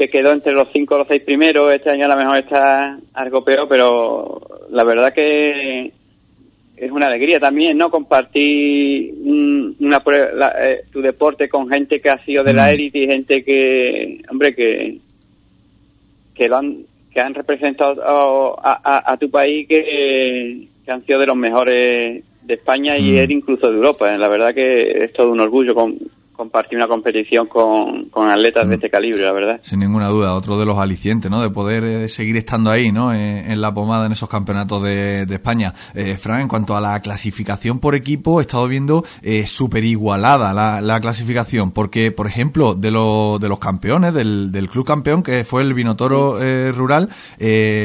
que 0.00 0.08
quedó 0.08 0.32
entre 0.32 0.54
los 0.54 0.68
cinco 0.72 0.94
o 0.94 0.98
los 0.98 1.08
seis 1.08 1.20
primeros. 1.20 1.70
Este 1.70 1.90
año 1.90 2.06
a 2.06 2.08
lo 2.08 2.16
mejor 2.16 2.38
está 2.38 2.98
algo 3.12 3.44
peor, 3.44 3.68
pero 3.68 4.40
la 4.70 4.82
verdad 4.82 5.12
que 5.12 5.92
es 6.74 6.90
una 6.90 7.08
alegría 7.08 7.38
también, 7.38 7.76
¿no? 7.76 7.90
Compartir 7.90 9.12
una, 9.22 10.02
eh, 10.58 10.84
tu 10.90 11.02
deporte 11.02 11.50
con 11.50 11.68
gente 11.68 12.00
que 12.00 12.08
ha 12.08 12.24
sido 12.24 12.42
de 12.42 12.54
la 12.54 12.68
mm. 12.68 12.70
élite 12.70 12.98
y 12.98 13.06
gente 13.08 13.44
que, 13.44 14.22
hombre, 14.30 14.54
que, 14.54 15.00
que, 16.34 16.46
han, 16.46 16.78
que 17.12 17.20
han 17.20 17.34
representado 17.34 18.58
a, 18.64 19.18
tu 19.20 19.30
país 19.30 19.68
que, 19.68 20.66
que, 20.82 20.90
han 20.90 21.04
sido 21.04 21.18
de 21.18 21.26
los 21.26 21.36
mejores 21.36 22.24
de 22.40 22.54
España 22.54 22.96
y 22.96 23.20
mm. 23.20 23.30
incluso 23.32 23.70
de 23.70 23.76
Europa. 23.76 24.16
La 24.16 24.28
verdad 24.28 24.54
que 24.54 25.04
es 25.04 25.12
todo 25.12 25.30
un 25.30 25.40
orgullo 25.40 25.74
con, 25.74 25.98
compartir 26.40 26.78
una 26.78 26.88
competición 26.88 27.48
con, 27.48 28.04
con 28.04 28.30
atletas 28.30 28.64
de 28.64 28.70
mm. 28.70 28.78
este 28.78 28.88
calibre, 28.88 29.22
la 29.24 29.32
verdad. 29.32 29.60
Sin 29.62 29.80
ninguna 29.80 30.08
duda, 30.08 30.32
otro 30.32 30.58
de 30.58 30.64
los 30.64 30.78
alicientes, 30.78 31.30
¿no? 31.30 31.42
De 31.42 31.50
poder 31.50 31.84
eh, 31.84 32.08
seguir 32.08 32.38
estando 32.38 32.70
ahí, 32.70 32.90
¿no? 32.90 33.12
Eh, 33.12 33.52
en, 33.52 33.60
la 33.60 33.74
pomada 33.74 34.06
en 34.06 34.12
esos 34.12 34.26
campeonatos 34.26 34.82
de, 34.82 35.26
de 35.26 35.34
España. 35.34 35.74
Eh, 35.92 36.16
Fran, 36.16 36.40
en 36.40 36.48
cuanto 36.48 36.74
a 36.74 36.80
la 36.80 36.98
clasificación 37.00 37.78
por 37.78 37.94
equipo, 37.94 38.40
he 38.40 38.44
estado 38.44 38.66
viendo 38.68 39.04
eh, 39.20 39.46
súper 39.46 39.84
igualada 39.84 40.54
la, 40.54 40.80
la, 40.80 40.98
clasificación, 40.98 41.72
porque, 41.72 42.10
por 42.10 42.26
ejemplo, 42.26 42.74
de, 42.74 42.90
lo, 42.90 43.38
de 43.38 43.50
los 43.50 43.58
campeones, 43.58 44.14
del, 44.14 44.50
del 44.50 44.70
club 44.70 44.86
campeón, 44.86 45.22
que 45.22 45.44
fue 45.44 45.60
el 45.60 45.74
Vinotoro 45.74 46.38
Rural, 46.72 47.10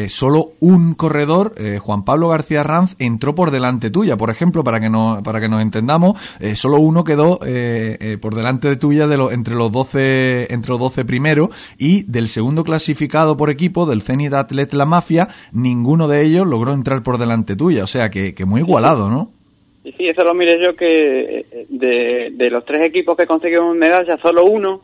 solo 0.07 0.45
un 0.61 0.93
corredor, 0.93 1.55
Juan 1.79 2.05
Pablo 2.05 2.29
García 2.29 2.63
Ranz, 2.63 2.95
entró 2.99 3.35
por 3.35 3.51
delante 3.51 3.89
tuya, 3.89 4.15
por 4.15 4.29
ejemplo, 4.29 4.63
para 4.63 4.79
que, 4.79 4.89
no, 4.89 5.21
para 5.23 5.41
que 5.41 5.49
nos 5.49 5.61
entendamos, 5.61 6.17
solo 6.53 6.77
uno 6.77 7.03
quedó 7.03 7.39
por 8.21 8.35
delante 8.35 8.44
delante 8.45 8.67
de 8.67 8.75
tuya 8.75 9.07
de 9.07 9.17
lo, 9.17 9.31
entre 9.31 9.55
los 9.55 9.71
12 9.71 10.53
entre 10.53 10.69
los 10.69 10.79
12 10.79 11.03
primeros 11.03 11.49
y 11.79 12.03
del 12.03 12.27
segundo 12.27 12.63
clasificado 12.63 13.35
por 13.37 13.49
equipo 13.49 13.87
del 13.87 14.03
Zenit 14.03 14.33
Atlet 14.33 14.71
La 14.73 14.85
Mafia, 14.85 15.29
ninguno 15.51 16.07
de 16.07 16.23
ellos 16.23 16.45
logró 16.45 16.71
entrar 16.71 17.01
por 17.01 17.17
delante 17.17 17.55
tuya, 17.55 17.83
o 17.83 17.87
sea 17.87 18.11
que, 18.11 18.35
que 18.35 18.45
muy 18.45 18.61
igualado, 18.61 19.09
¿no? 19.09 19.31
Sí, 19.81 19.95
sí, 19.97 20.07
eso 20.07 20.23
lo 20.23 20.35
mire 20.35 20.61
yo 20.61 20.75
que 20.75 21.45
eh, 21.51 21.65
de, 21.69 22.33
de 22.35 22.49
los 22.51 22.63
tres 22.65 22.83
equipos 22.83 23.17
que 23.17 23.25
consiguieron 23.25 23.79
medalla, 23.79 24.15
solo 24.21 24.45
uno 24.45 24.81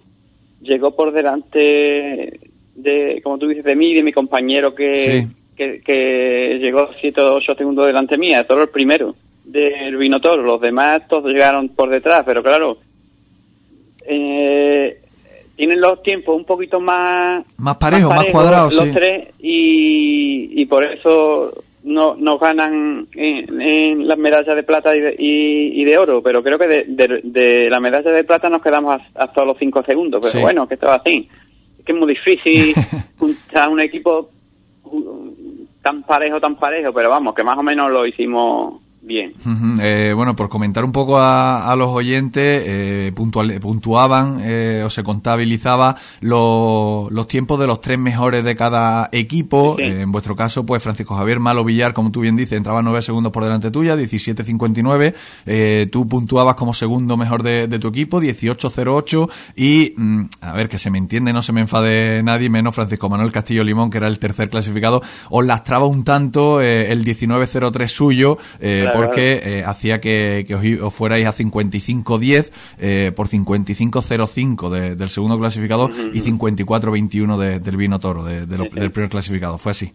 llegó 0.63 0.95
por 0.95 1.11
delante 1.11 2.39
de, 2.73 3.21
como 3.23 3.37
tú 3.37 3.47
dices, 3.47 3.63
de 3.63 3.75
mí 3.75 3.91
y 3.91 3.95
de 3.95 4.03
mi 4.03 4.11
compañero 4.11 4.73
que, 4.73 5.27
que, 5.55 5.81
que, 5.81 6.57
llegó 6.59 6.89
siete 6.99 7.21
o 7.21 7.35
ocho 7.35 7.53
segundos 7.53 7.85
delante 7.85 8.17
mía, 8.17 8.43
solo 8.47 8.63
el 8.63 8.69
primero 8.69 9.15
del 9.45 9.97
Vinotoro, 9.97 10.41
los 10.41 10.61
demás 10.61 11.07
todos 11.07 11.31
llegaron 11.31 11.69
por 11.69 11.89
detrás, 11.91 12.23
pero 12.25 12.41
claro, 12.41 12.79
eh, 14.05 15.01
tienen 15.55 15.79
los 15.79 16.01
tiempos 16.01 16.35
un 16.35 16.45
poquito 16.45 16.79
más 16.79 17.43
más 17.57 17.77
parejos, 17.77 18.15
más, 18.15 18.25
cuadrados, 18.25 18.73
los 18.73 18.91
tres 18.91 19.29
y, 19.39 20.61
y 20.61 20.65
por 20.65 20.83
eso 20.83 21.53
no, 21.83 22.15
nos 22.15 22.39
ganan 22.39 23.07
en, 23.13 24.07
las 24.07 24.17
medallas 24.17 24.55
de 24.55 24.63
plata 24.63 24.95
y 24.95 24.99
de, 24.99 25.15
y, 25.17 25.83
de 25.83 25.97
oro, 25.97 26.21
pero 26.21 26.43
creo 26.43 26.59
que 26.59 26.67
de, 26.67 27.21
de, 27.23 27.69
la 27.69 27.79
medalla 27.79 28.11
de 28.11 28.23
plata 28.23 28.49
nos 28.49 28.61
quedamos 28.61 29.01
hasta 29.15 29.45
los 29.45 29.57
cinco 29.57 29.83
segundos, 29.83 30.21
pero 30.21 30.41
bueno, 30.41 30.67
que 30.67 30.75
estaba 30.75 30.95
así. 30.95 31.27
Es 31.79 31.85
que 31.85 31.91
es 31.91 31.97
muy 31.97 32.07
difícil 32.07 32.75
juntar 33.17 33.69
un 33.69 33.79
equipo 33.79 34.29
tan 35.81 36.03
parejo, 36.03 36.39
tan 36.39 36.55
parejo, 36.57 36.93
pero 36.93 37.09
vamos, 37.09 37.33
que 37.33 37.43
más 37.43 37.57
o 37.57 37.63
menos 37.63 37.91
lo 37.91 38.05
hicimos 38.05 38.81
Bien. 39.03 39.33
eh, 39.81 40.13
bueno, 40.15 40.35
por 40.35 40.47
comentar 40.47 40.85
un 40.85 40.91
poco 40.91 41.17
a, 41.17 41.71
a 41.71 41.75
los 41.75 41.89
oyentes, 41.89 42.63
eh, 42.65 43.11
puntual, 43.15 43.59
puntuaban 43.59 44.39
eh, 44.43 44.83
o 44.85 44.89
se 44.91 45.01
contabilizaba 45.03 45.95
lo, 46.19 47.07
los 47.09 47.27
tiempos 47.27 47.59
de 47.59 47.65
los 47.65 47.81
tres 47.81 47.97
mejores 47.97 48.43
de 48.43 48.55
cada 48.55 49.09
equipo. 49.11 49.75
Sí. 49.77 49.85
Eh, 49.85 50.01
en 50.01 50.11
vuestro 50.11 50.35
caso, 50.35 50.65
pues 50.65 50.83
Francisco 50.83 51.15
Javier 51.15 51.39
Malo 51.39 51.63
Villar, 51.63 51.93
como 51.93 52.11
tú 52.11 52.21
bien 52.21 52.35
dices, 52.35 52.53
entraba 52.57 52.83
nueve 52.83 53.01
segundos 53.01 53.31
por 53.31 53.43
delante 53.43 53.71
tuya, 53.71 53.95
17.59. 53.95 55.15
Eh, 55.47 55.89
tú 55.91 56.07
puntuabas 56.07 56.53
como 56.55 56.73
segundo 56.73 57.17
mejor 57.17 57.41
de, 57.41 57.67
de 57.67 57.79
tu 57.79 57.87
equipo, 57.87 58.21
18.08. 58.21 59.29
Y, 59.55 59.93
mm, 59.97 60.21
a 60.41 60.53
ver, 60.53 60.69
que 60.69 60.77
se 60.77 60.91
me 60.91 60.97
entiende, 60.99 61.33
no 61.33 61.41
se 61.41 61.53
me 61.53 61.61
enfade 61.61 62.21
nadie, 62.23 62.49
menos 62.49 62.75
Francisco 62.75 63.09
Manuel 63.09 63.31
Castillo 63.31 63.63
Limón, 63.63 63.89
que 63.89 63.97
era 63.97 64.07
el 64.07 64.19
tercer 64.19 64.49
clasificado, 64.49 65.01
os 65.31 65.45
lastraba 65.45 65.85
un 65.85 66.03
tanto 66.03 66.61
eh, 66.61 66.91
el 66.91 67.03
19.03 67.03 67.87
suyo. 67.87 68.37
Eh, 68.59 68.81
claro, 68.83 68.90
porque 68.93 69.41
eh, 69.43 69.63
hacía 69.65 69.99
que, 70.01 70.45
que 70.47 70.55
os, 70.55 70.63
os, 70.81 70.93
fuerais 70.93 71.27
a 71.27 71.33
55-10 71.33 72.51
eh, 72.79 73.11
por 73.15 73.27
55-05 73.27 74.69
de, 74.69 74.95
del 74.95 75.09
segundo 75.09 75.39
clasificado 75.39 75.85
uh 75.85 75.89
-huh. 75.89 76.11
y 76.13 76.21
54-21 76.21 77.37
de, 77.37 77.59
del 77.59 77.77
vino 77.77 77.99
toro, 77.99 78.23
de, 78.23 78.45
lo, 78.45 78.63
sí, 78.65 78.69
sí. 78.73 78.79
del 78.79 78.91
primer 78.91 79.09
clasificado. 79.09 79.57
Fue 79.57 79.71
así. 79.71 79.93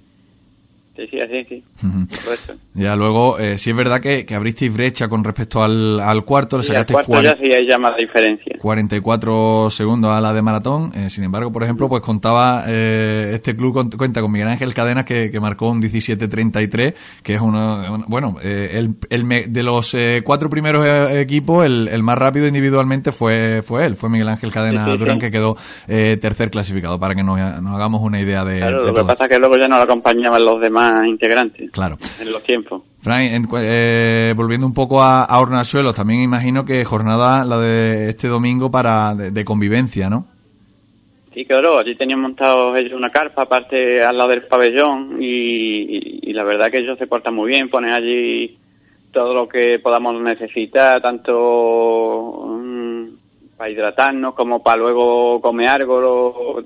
Sí, 0.97 1.07
sí, 1.11 1.21
así, 1.21 1.45
sí. 1.49 1.65
Uh 1.83 1.87
-huh. 1.87 2.59
Ya 2.75 2.97
luego, 2.97 3.39
eh, 3.39 3.59
sí 3.59 3.71
es 3.71 3.77
verdad 3.77 4.01
que, 4.01 4.25
que 4.25 4.35
abristeis 4.35 4.73
brecha 4.73 5.09
con 5.09 5.23
respecto 5.25 5.63
al, 5.63 6.01
al 6.01 6.25
cuarto, 6.25 6.57
le 6.57 6.63
sí, 6.63 6.69
sacasteis 6.69 7.05
cuarto 7.05 7.23
ya 7.23 7.37
sí 7.37 7.53
hay 7.53 7.67
ya 7.67 7.79
más 7.79 7.97
diferencia. 7.97 8.57
44 8.61 9.71
segundos 9.71 10.11
a 10.11 10.21
la 10.21 10.33
de 10.33 10.43
maratón. 10.43 10.93
Eh, 10.95 11.11
sin 11.11 11.25
embargo, 11.25 11.53
por 11.53 11.63
ejemplo, 11.63 11.89
pues 11.89 12.03
contaba, 12.03 12.65
eh, 12.67 13.33
este 13.35 13.55
club 13.57 13.75
con, 13.75 13.91
cuenta 13.91 14.21
con 14.21 14.33
Miguel 14.33 14.49
Ángel 14.49 14.75
Cadenas 14.75 15.05
que, 15.05 15.31
que 15.31 15.41
marcó 15.41 15.69
un 15.69 15.83
17-33, 15.83 16.95
que 17.23 17.35
es 17.35 17.41
uno, 17.41 18.05
bueno, 18.09 18.37
eh, 18.43 18.71
el, 18.75 18.97
el, 19.11 19.53
de 19.53 19.63
los 19.63 19.95
eh, 19.95 20.23
cuatro 20.25 20.49
primeros 20.49 20.87
equipos, 21.13 21.65
el, 21.67 21.89
el, 21.89 22.03
más 22.03 22.17
rápido 22.17 22.47
individualmente 22.47 23.13
fue, 23.13 23.63
fue 23.63 23.85
él, 23.85 23.97
fue 23.97 24.09
Miguel 24.09 24.29
Ángel 24.29 24.53
Cadenas 24.53 24.91
sí, 24.91 24.97
Durán, 24.97 25.19
que 25.19 25.31
quedó 25.31 25.57
tercer 25.87 26.51
clasificado, 26.51 26.99
para 26.99 27.15
que 27.15 27.23
nos, 27.23 27.39
nos, 27.39 27.75
hagamos 27.75 28.03
una 28.03 28.21
idea 28.21 28.45
de. 28.45 28.59
Claro, 28.59 28.81
de 28.81 28.93
lo 28.93 28.95
que 28.95 29.05
pasa 29.05 29.25
es 29.25 29.31
que 29.31 29.39
luego 29.39 29.57
ya 29.57 29.69
no 29.69 29.77
lo 29.77 29.83
acompañaban 29.83 30.45
los 30.45 30.61
demás 30.61 30.86
integrantes. 31.07 31.71
Claro. 31.71 31.97
En 32.21 32.33
los 32.33 32.43
tiempos. 32.43 32.83
Frank, 33.01 33.31
en, 33.33 33.49
eh, 33.59 34.35
volviendo 34.37 34.67
un 34.67 34.75
poco 34.75 35.03
a, 35.03 35.25
a 35.25 35.41
Hornachuelos, 35.41 35.97
también 35.97 36.21
imagino 36.21 36.65
que 36.65 36.85
jornada 36.85 37.45
la 37.45 37.59
de 37.59 38.11
este 38.11 38.29
domingo 38.29 38.71
para 38.71 39.15
de, 39.15 39.31
de 39.31 39.45
convivencia, 39.45 40.11
¿no? 40.11 40.27
Sí, 41.37 41.45
claro, 41.45 41.79
allí 41.79 41.95
tenían 41.97 42.21
montado 42.21 42.75
ellos 42.75 42.95
una 42.95 43.11
carpa 43.11 43.43
aparte 43.43 44.03
al 44.03 44.17
lado 44.17 44.31
del 44.31 44.47
pabellón 44.47 45.19
y, 45.21 45.27
y, 45.27 46.21
y, 46.23 46.33
la 46.33 46.45
verdad 46.45 46.71
que 46.71 46.79
ellos 46.79 46.99
se 46.99 47.07
portan 47.07 47.35
muy 47.35 47.51
bien, 47.51 47.69
ponen 47.69 47.93
allí 47.93 48.57
todo 49.13 49.35
lo 49.35 49.47
que 49.47 49.79
podamos 49.79 50.19
necesitar, 50.23 51.03
tanto 51.03 52.31
um, 52.31 53.17
para 53.55 53.71
hidratarnos 53.71 54.35
como 54.35 54.63
para 54.63 54.79
luego 54.79 55.41
comer 55.43 55.69
algo. 55.69 56.63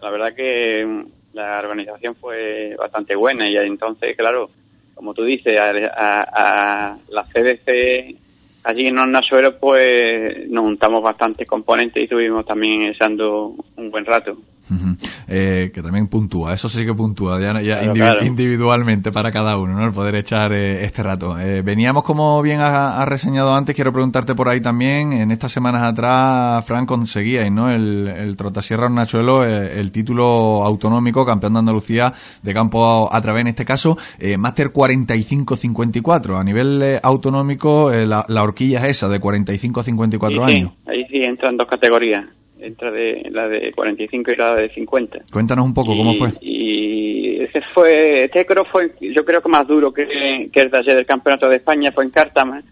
La 0.00 0.10
verdad 0.10 0.34
que 0.34 1.04
la 1.36 1.58
organización 1.58 2.16
fue 2.16 2.74
bastante 2.78 3.14
buena 3.14 3.48
y 3.48 3.56
entonces, 3.56 4.16
claro, 4.16 4.50
como 4.94 5.12
tú 5.12 5.22
dices, 5.24 5.60
a, 5.60 5.70
a, 5.70 6.90
a 6.92 6.98
la 7.10 7.24
CDC 7.24 8.16
allí 8.64 8.88
en 8.88 8.98
Hornasuelo 8.98 9.58
pues 9.58 10.48
nos 10.48 10.64
juntamos 10.64 11.02
bastantes 11.02 11.46
componentes 11.46 12.00
y 12.00 12.04
estuvimos 12.04 12.44
también 12.44 12.82
echando 12.82 13.54
un 13.76 13.90
buen 13.90 14.04
rato. 14.04 14.36
Uh 14.68 14.74
-huh. 14.74 14.96
eh, 15.28 15.70
que 15.72 15.82
también 15.82 16.08
puntúa, 16.08 16.52
eso 16.52 16.68
sí 16.68 16.84
que 16.84 16.92
puntúa, 16.92 17.40
ya, 17.40 17.60
ya 17.60 17.78
claro, 17.78 17.84
individu 17.84 17.94
claro. 17.94 18.26
individualmente 18.26 19.12
para 19.12 19.30
cada 19.30 19.58
uno, 19.58 19.74
¿no? 19.74 19.84
El 19.84 19.92
poder 19.92 20.16
echar 20.16 20.52
eh, 20.52 20.84
este 20.84 21.02
rato. 21.02 21.38
Eh, 21.38 21.62
veníamos, 21.62 22.02
como 22.02 22.42
bien 22.42 22.60
has, 22.60 22.72
has, 22.72 23.08
reseñado 23.08 23.54
antes, 23.54 23.74
quiero 23.74 23.92
preguntarte 23.92 24.34
por 24.34 24.48
ahí 24.48 24.60
también, 24.60 25.12
en 25.12 25.30
estas 25.30 25.52
semanas 25.52 25.82
atrás, 25.82 26.64
Fran, 26.64 26.86
conseguíais, 26.86 27.52
¿no? 27.52 27.70
El, 27.70 28.08
el 28.08 28.36
Trotasierra 28.36 28.88
Nachuelo, 28.88 29.44
eh, 29.44 29.78
el 29.80 29.92
título 29.92 30.64
autonómico, 30.64 31.24
campeón 31.24 31.54
de 31.54 31.58
Andalucía 31.60 32.12
de 32.42 32.54
campo 32.54 32.84
a, 32.84 33.16
a 33.16 33.20
través, 33.20 33.42
en 33.42 33.48
este 33.48 33.64
caso, 33.64 33.96
eh, 34.18 34.36
Máster 34.36 34.72
45-54. 34.72 36.40
A 36.40 36.44
nivel 36.44 36.82
eh, 36.82 37.00
autonómico, 37.02 37.90
la, 37.90 38.24
la, 38.28 38.42
horquilla 38.42 38.80
es 38.86 38.98
esa, 38.98 39.08
de 39.08 39.20
45 39.20 39.80
a 39.80 39.84
54 39.84 40.46
sí, 40.46 40.52
años. 40.52 40.72
Sí, 40.72 40.90
ahí 40.90 41.04
sí 41.10 41.22
entran 41.22 41.56
dos 41.56 41.68
categorías 41.68 42.24
entre 42.60 42.90
de, 42.90 43.30
la 43.30 43.48
de 43.48 43.72
45 43.72 44.30
y 44.30 44.36
la 44.36 44.54
de 44.54 44.68
50. 44.70 45.18
Cuéntanos 45.32 45.64
un 45.64 45.74
poco 45.74 45.92
y, 45.92 45.98
cómo 45.98 46.14
fue. 46.14 46.30
Y 46.40 47.40
ese 47.42 47.60
fue, 47.74 48.24
este 48.24 48.46
creo 48.46 48.64
fue, 48.64 48.92
yo 49.00 49.24
creo 49.24 49.42
que 49.42 49.48
más 49.48 49.66
duro 49.66 49.92
que, 49.92 50.48
que 50.52 50.60
el 50.60 50.70
taller 50.70 50.96
del 50.96 51.06
Campeonato 51.06 51.48
de 51.48 51.56
España 51.56 51.92
fue 51.92 52.04
en 52.04 52.10
Cártama. 52.10 52.62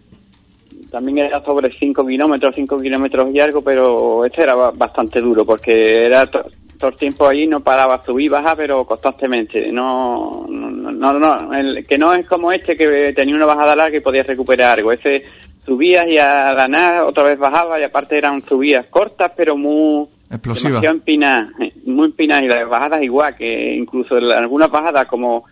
También 0.91 1.19
era 1.19 1.43
sobre 1.43 1.73
5 1.73 2.05
kilómetros, 2.05 2.55
5 2.55 2.79
kilómetros 2.79 3.33
y 3.33 3.39
algo, 3.39 3.61
pero 3.61 4.25
este 4.25 4.43
era 4.43 4.55
bastante 4.55 5.19
duro 5.19 5.45
porque 5.45 6.05
era 6.05 6.25
to, 6.27 6.45
todo 6.77 6.89
el 6.91 6.95
tiempo 6.95 7.27
ahí, 7.27 7.47
no 7.47 7.61
paraba, 7.61 8.03
subir, 8.03 8.29
bajar, 8.29 8.57
pero 8.57 8.85
constantemente. 8.85 9.71
No, 9.71 10.45
no, 10.49 10.91
no, 10.91 11.19
no 11.19 11.53
el, 11.53 11.85
que 11.85 11.97
no 11.97 12.13
es 12.13 12.25
como 12.27 12.51
este 12.51 12.75
que 12.75 13.13
tenía 13.15 13.35
una 13.35 13.45
bajada 13.45 13.75
larga 13.75 13.97
y 13.97 14.01
podía 14.01 14.23
recuperar 14.23 14.79
algo. 14.79 14.91
Ese 14.91 15.23
subías 15.65 16.07
y 16.07 16.17
a 16.17 16.53
ganar 16.53 17.03
otra 17.03 17.23
vez 17.23 17.37
bajaba 17.37 17.79
y 17.79 17.83
aparte 17.83 18.17
eran 18.17 18.41
subidas 18.43 18.85
cortas 18.87 19.31
pero 19.35 19.57
muy 19.57 20.07
explosivas. 20.29 20.83
empinadas 20.83 21.49
muy 21.85 22.05
empinadas 22.05 22.43
y 22.43 22.47
las 22.47 22.69
bajadas 22.69 23.01
igual 23.01 23.35
que 23.35 23.73
incluso 23.75 24.17
en 24.17 24.31
algunas 24.31 24.69
bajadas 24.69 25.07
como 25.07 25.45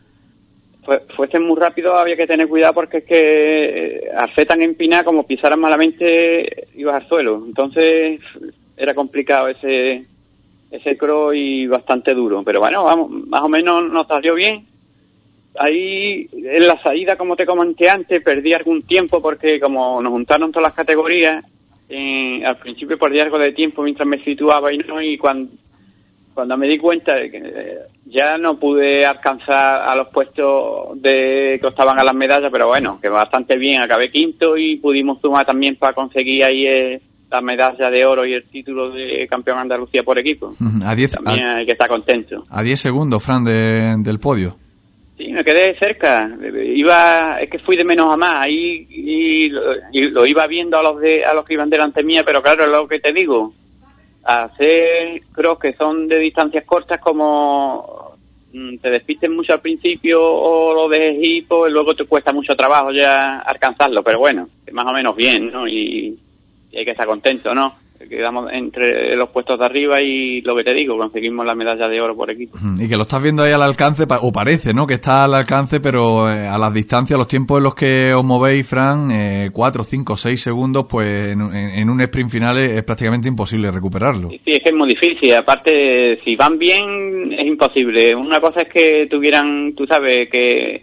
fuesen 1.15 1.43
muy 1.43 1.57
rápido 1.57 1.95
había 1.95 2.17
que 2.17 2.27
tener 2.27 2.47
cuidado 2.47 2.73
porque 2.73 2.97
es 2.97 3.03
que 3.05 4.11
hacer 4.15 4.45
tan 4.45 4.61
empinada 4.61 5.03
como 5.03 5.25
pisaras 5.25 5.57
malamente 5.57 6.67
ibas 6.75 6.95
al 6.95 7.07
suelo. 7.07 7.41
Entonces 7.45 8.19
era 8.75 8.93
complicado 8.93 9.47
ese 9.47 10.05
ese 10.71 10.97
cross 10.97 11.33
y 11.35 11.67
bastante 11.67 12.13
duro. 12.13 12.43
Pero 12.43 12.59
bueno 12.59 12.83
vamos 12.83 13.09
más 13.09 13.41
o 13.41 13.49
menos 13.49 13.89
nos 13.89 14.07
salió 14.07 14.35
bien 14.35 14.65
ahí 15.59 16.29
en 16.33 16.67
la 16.67 16.81
salida, 16.81 17.15
como 17.15 17.35
te 17.35 17.45
comenté 17.45 17.89
antes, 17.89 18.21
perdí 18.21 18.53
algún 18.53 18.83
tiempo 18.83 19.21
porque 19.21 19.59
como 19.59 20.01
nos 20.01 20.11
juntaron 20.11 20.51
todas 20.51 20.69
las 20.69 20.75
categorías, 20.75 21.45
eh, 21.89 22.43
al 22.45 22.57
principio 22.57 22.97
perdí 22.97 23.19
algo 23.19 23.37
de 23.37 23.51
tiempo 23.51 23.83
mientras 23.83 24.07
me 24.07 24.23
situaba 24.23 24.73
y 24.73 24.77
no, 24.79 25.01
y 25.01 25.17
cuando, 25.17 25.51
cuando 26.33 26.57
me 26.57 26.67
di 26.67 26.77
cuenta 26.77 27.15
de 27.15 27.29
que 27.29 27.37
eh, 27.37 27.77
ya 28.05 28.37
no 28.37 28.57
pude 28.57 29.05
alcanzar 29.05 29.87
a 29.87 29.95
los 29.95 30.07
puestos 30.07 31.01
de 31.01 31.59
que 31.61 31.67
estaban 31.67 31.99
a 31.99 32.03
las 32.03 32.15
medallas, 32.15 32.51
pero 32.51 32.67
bueno, 32.67 32.99
que 32.99 33.09
bastante 33.09 33.57
bien, 33.57 33.81
acabé 33.81 34.11
quinto 34.11 34.57
y 34.57 34.77
pudimos 34.77 35.21
sumar 35.21 35.45
también 35.45 35.75
para 35.75 35.93
conseguir 35.93 36.43
ahí 36.43 36.65
eh, 36.65 37.01
la 37.29 37.41
medalla 37.41 37.89
de 37.89 38.05
oro 38.05 38.25
y 38.25 38.33
el 38.33 38.43
título 38.43 38.91
de 38.91 39.27
campeón 39.27 39.57
Andalucía 39.57 40.03
por 40.03 40.19
equipo. 40.19 40.53
A 40.83 40.95
diez, 40.95 41.11
también 41.11 41.45
a, 41.45 41.57
hay 41.57 41.65
que 41.65 41.71
estar 41.71 41.89
contento. 41.89 42.45
A 42.49 42.61
10 42.61 42.79
segundos, 42.79 43.23
Fran, 43.23 43.43
de, 43.43 43.95
del 43.99 44.19
podio. 44.19 44.62
Sí, 45.23 45.31
me 45.31 45.43
quedé 45.43 45.77
cerca. 45.79 46.29
Iba, 46.65 47.39
es 47.39 47.49
que 47.49 47.59
fui 47.59 47.77
de 47.77 47.85
menos 47.85 48.11
a 48.11 48.17
más. 48.17 48.41
Ahí 48.41 48.85
y, 48.89 49.49
lo 49.49 50.25
iba 50.25 50.45
viendo 50.47 50.77
a 50.77 50.83
los 50.83 50.99
de, 50.99 51.23
a 51.23 51.33
los 51.33 51.45
que 51.45 51.53
iban 51.53 51.69
delante 51.69 52.03
mía, 52.03 52.23
pero 52.25 52.41
claro, 52.41 52.63
es 52.63 52.69
lo 52.69 52.87
que 52.87 52.99
te 52.99 53.13
digo. 53.13 53.53
Hacer 54.23 55.21
creo 55.31 55.57
que 55.57 55.73
son 55.73 56.07
de 56.07 56.19
distancias 56.19 56.65
cortas 56.65 56.99
como 56.99 58.17
mm, 58.51 58.77
te 58.77 58.89
despisten 58.89 59.33
mucho 59.33 59.53
al 59.53 59.61
principio 59.61 60.21
o 60.21 60.73
lo 60.73 60.89
dejes 60.89 61.15
ir, 61.21 61.47
pues 61.47 61.71
luego 61.71 61.95
te 61.95 62.05
cuesta 62.05 62.33
mucho 62.33 62.55
trabajo 62.55 62.91
ya 62.91 63.39
alcanzarlo, 63.39 64.03
pero 64.03 64.19
bueno, 64.19 64.49
más 64.71 64.85
o 64.85 64.93
menos 64.93 65.15
bien, 65.15 65.51
¿no? 65.51 65.67
Y 65.67 66.17
hay 66.75 66.85
que 66.85 66.91
estar 66.91 67.07
contento, 67.07 67.53
¿no? 67.53 67.82
Quedamos 68.09 68.51
entre 68.51 69.15
los 69.15 69.29
puestos 69.29 69.59
de 69.59 69.65
arriba 69.65 70.01
y 70.01 70.41
lo 70.41 70.55
que 70.55 70.63
te 70.63 70.73
digo, 70.73 70.97
conseguimos 70.97 71.45
la 71.45 71.55
medalla 71.55 71.87
de 71.87 72.01
oro 72.01 72.15
por 72.15 72.29
equipo. 72.29 72.57
Y 72.77 72.87
que 72.87 72.97
lo 72.97 73.03
estás 73.03 73.21
viendo 73.21 73.43
ahí 73.43 73.51
al 73.51 73.61
alcance, 73.61 74.05
o 74.21 74.31
parece, 74.31 74.73
¿no? 74.73 74.87
Que 74.87 74.95
está 74.95 75.23
al 75.25 75.33
alcance, 75.33 75.79
pero 75.79 76.29
eh, 76.29 76.47
a 76.47 76.57
las 76.57 76.73
distancias, 76.73 77.17
los 77.17 77.27
tiempos 77.27 77.57
en 77.57 77.63
los 77.63 77.75
que 77.75 78.13
os 78.13 78.23
movéis, 78.23 78.67
Fran, 78.67 79.09
eh, 79.11 79.49
4, 79.51 79.83
5, 79.83 80.17
6 80.17 80.41
segundos, 80.41 80.85
pues 80.89 81.31
en, 81.33 81.89
un 81.89 82.01
sprint 82.01 82.29
final 82.29 82.57
es, 82.57 82.83
prácticamente 82.83 83.27
imposible 83.27 83.71
recuperarlo. 83.71 84.29
Sí, 84.29 84.41
es 84.45 84.61
que 84.61 84.69
es 84.69 84.75
muy 84.75 84.89
difícil. 84.89 85.33
Aparte, 85.35 86.19
si 86.23 86.35
van 86.35 86.57
bien, 86.57 87.33
es 87.33 87.45
imposible. 87.45 88.15
Una 88.15 88.39
cosa 88.39 88.61
es 88.61 88.69
que 88.69 89.07
tuvieran, 89.09 89.73
tú 89.75 89.85
sabes, 89.85 90.29
que 90.29 90.81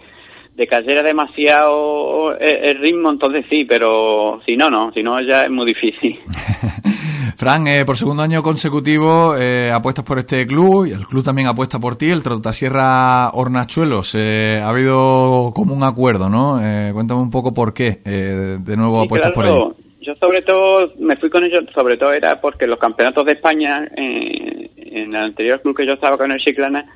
de 0.60 0.66
cayera 0.66 1.02
demasiado 1.02 2.36
el, 2.38 2.78
ritmo, 2.78 3.08
entonces 3.08 3.46
sí, 3.48 3.64
pero 3.64 4.42
si 4.44 4.58
no, 4.58 4.68
no, 4.68 4.92
si 4.92 5.02
no 5.02 5.18
ya 5.22 5.44
es 5.44 5.50
muy 5.50 5.64
difícil. 5.64 6.20
Fran, 7.36 7.66
eh, 7.66 7.84
por 7.84 7.96
segundo 7.96 8.22
año 8.22 8.42
consecutivo 8.42 9.36
eh, 9.36 9.70
apuestas 9.70 10.04
por 10.04 10.18
este 10.18 10.46
club 10.46 10.86
y 10.86 10.92
el 10.92 11.06
club 11.06 11.24
también 11.24 11.48
apuesta 11.48 11.78
por 11.78 11.96
ti, 11.96 12.10
el 12.10 12.22
Trotasierra 12.22 13.30
Hornachuelos. 13.30 14.14
Eh, 14.14 14.60
ha 14.62 14.68
habido 14.68 15.52
como 15.54 15.74
un 15.74 15.82
acuerdo, 15.82 16.28
¿no? 16.28 16.60
Eh, 16.62 16.90
cuéntame 16.92 17.20
un 17.20 17.30
poco 17.30 17.52
por 17.52 17.74
qué 17.74 18.00
de 18.04 18.76
nuevo 18.76 19.02
apuestas 19.02 19.32
por 19.32 19.46
ello. 19.46 19.74
Yo 20.00 20.14
sobre 20.14 20.42
todo 20.42 20.92
me 20.98 21.16
fui 21.16 21.28
con 21.28 21.44
ellos, 21.44 21.64
sobre 21.74 21.96
todo 21.96 22.12
era 22.12 22.40
porque 22.40 22.66
los 22.66 22.78
campeonatos 22.78 23.26
de 23.26 23.32
España, 23.32 23.86
en 23.94 25.14
el 25.14 25.16
anterior 25.16 25.60
club 25.60 25.76
que 25.76 25.86
yo 25.86 25.92
estaba 25.92 26.16
con 26.16 26.32
el 26.32 26.40
Chiclana, 26.40 26.86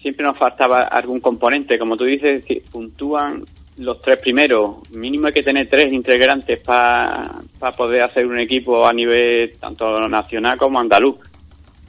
siempre 0.00 0.24
nos 0.24 0.38
faltaba 0.38 0.82
algún 0.82 1.20
componente. 1.20 1.78
Como 1.78 1.96
tú 1.96 2.04
dices, 2.04 2.44
que 2.44 2.62
puntúan 2.70 3.44
los 3.78 4.00
tres 4.00 4.18
primeros. 4.18 4.76
Mínimo 4.90 5.26
hay 5.26 5.32
que 5.32 5.42
tener 5.42 5.68
tres 5.68 5.92
integrantes 5.92 6.58
para 6.60 7.42
poder 7.76 8.02
hacer 8.02 8.26
un 8.26 8.38
equipo 8.38 8.86
a 8.86 8.92
nivel 8.92 9.52
tanto 9.58 10.08
nacional 10.08 10.58
como 10.58 10.80
andaluz. 10.80 11.16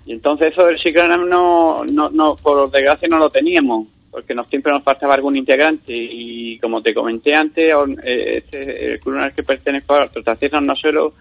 Y 0.05 0.13
entonces 0.13 0.53
eso 0.53 0.65
del 0.65 0.77
Chiclana 0.77 1.17
no, 1.17 1.83
no, 1.85 2.09
no, 2.09 2.35
por 2.35 2.71
desgracia 2.71 3.07
no 3.09 3.17
lo 3.19 3.29
teníamos, 3.29 3.87
porque 4.09 4.33
nos, 4.33 4.47
siempre 4.47 4.71
nos 4.71 4.83
faltaba 4.83 5.13
algún 5.15 5.35
integrante. 5.35 5.93
Y 5.93 6.57
como 6.59 6.81
te 6.81 6.93
comenté 6.93 7.35
antes, 7.35 7.73
eh, 8.03 8.37
este, 8.37 8.93
el 8.93 8.99
club 8.99 9.17
al 9.17 9.33
que 9.33 9.43
pertenezco 9.43 9.95
a 9.95 10.07
Trotacieras 10.07 10.61
no 10.61 10.75
solo, 10.75 11.13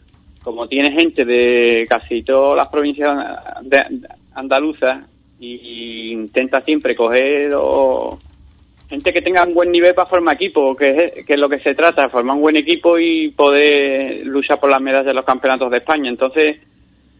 como 0.42 0.68
tiene 0.68 0.92
gente 0.92 1.24
de 1.24 1.86
casi 1.88 2.22
todas 2.22 2.56
las 2.56 2.68
provincias 2.68 3.16
andaluzas, 4.34 5.04
y 5.38 6.12
intenta 6.12 6.62
siempre 6.62 6.96
coger 6.96 7.52
gente 9.06 9.12
que 9.12 9.22
tenga 9.22 9.44
un 9.44 9.54
buen 9.54 9.70
nivel 9.70 9.94
para 9.94 10.08
formar 10.08 10.34
equipo, 10.34 10.74
que 10.74 10.90
es, 10.90 11.26
que 11.26 11.34
es 11.34 11.38
lo 11.38 11.48
que 11.48 11.60
se 11.60 11.74
trata, 11.74 12.08
formar 12.08 12.34
un 12.34 12.42
buen 12.42 12.56
equipo 12.56 12.98
y 12.98 13.30
poder 13.30 14.26
luchar 14.26 14.58
por 14.58 14.68
las 14.68 14.80
medallas 14.80 15.06
de 15.06 15.14
los 15.14 15.24
campeonatos 15.24 15.70
de 15.70 15.76
España. 15.76 16.10
Entonces, 16.10 16.56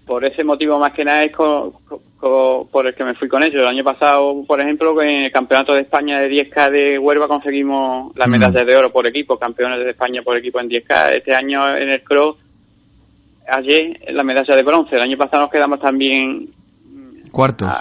por 0.05 0.25
ese 0.25 0.43
motivo 0.43 0.79
más 0.79 0.93
que 0.93 1.05
nada 1.05 1.23
es 1.23 1.33
por 1.33 2.87
el 2.87 2.95
que 2.95 3.05
me 3.05 3.15
fui 3.15 3.29
con 3.29 3.43
ellos. 3.43 3.63
El 3.63 3.69
año 3.69 3.85
pasado, 3.85 4.45
por 4.47 4.61
ejemplo, 4.61 5.01
en 5.01 5.25
el 5.25 5.33
campeonato 5.33 5.75
de 5.75 5.83
España 5.83 6.19
de 6.19 6.29
10K 6.29 6.71
de 6.71 6.99
Huelva 6.99 7.29
conseguimos 7.29 8.15
las 8.17 8.29
medallas 8.29 8.67
de 8.67 8.77
oro 8.77 8.93
por 8.93 9.07
equipo, 9.07 9.39
campeones 9.39 9.79
de 9.79 9.91
España 9.91 10.23
por 10.23 10.37
equipo 10.37 10.59
en 10.59 10.69
10K. 10.69 11.13
Este 11.17 11.35
año 11.35 11.77
en 11.77 11.89
el 11.89 12.03
cross, 12.03 12.37
ayer 13.47 14.01
la 14.11 14.25
medalla 14.25 14.57
de 14.57 14.63
bronce. 14.65 14.97
El 14.97 15.03
año 15.03 15.17
pasado 15.17 15.43
nos 15.43 15.53
quedamos 15.53 15.79
también 15.79 16.51
cuartos 17.31 17.73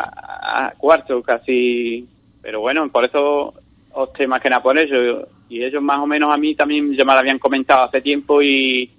cuarto 0.77 1.23
casi, 1.23 2.07
pero 2.41 2.61
bueno, 2.61 2.87
por 2.89 3.03
eso 3.03 3.53
opté 3.95 4.27
más 4.27 4.41
que 4.41 4.49
nada 4.49 4.61
por 4.61 4.77
ello. 4.77 5.27
Y 5.49 5.63
ellos 5.63 5.81
más 5.81 5.99
o 5.99 6.07
menos 6.07 6.31
a 6.31 6.37
mí 6.37 6.55
también 6.55 6.93
ya 6.93 7.05
me 7.05 7.13
lo 7.13 7.19
habían 7.19 7.39
comentado 7.39 7.83
hace 7.83 8.01
tiempo 8.01 8.41
y 8.41 8.91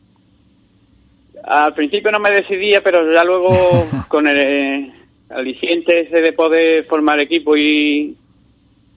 al 1.45 1.75
principio 1.75 2.11
no 2.11 2.19
me 2.19 2.31
decidía, 2.31 2.83
pero 2.83 3.13
ya 3.13 3.25
luego 3.25 3.87
con 4.09 4.27
el 4.27 4.93
aliciente 5.29 6.01
ese 6.01 6.21
de 6.21 6.33
poder 6.33 6.85
formar 6.87 7.21
equipo 7.21 7.57
y, 7.57 8.17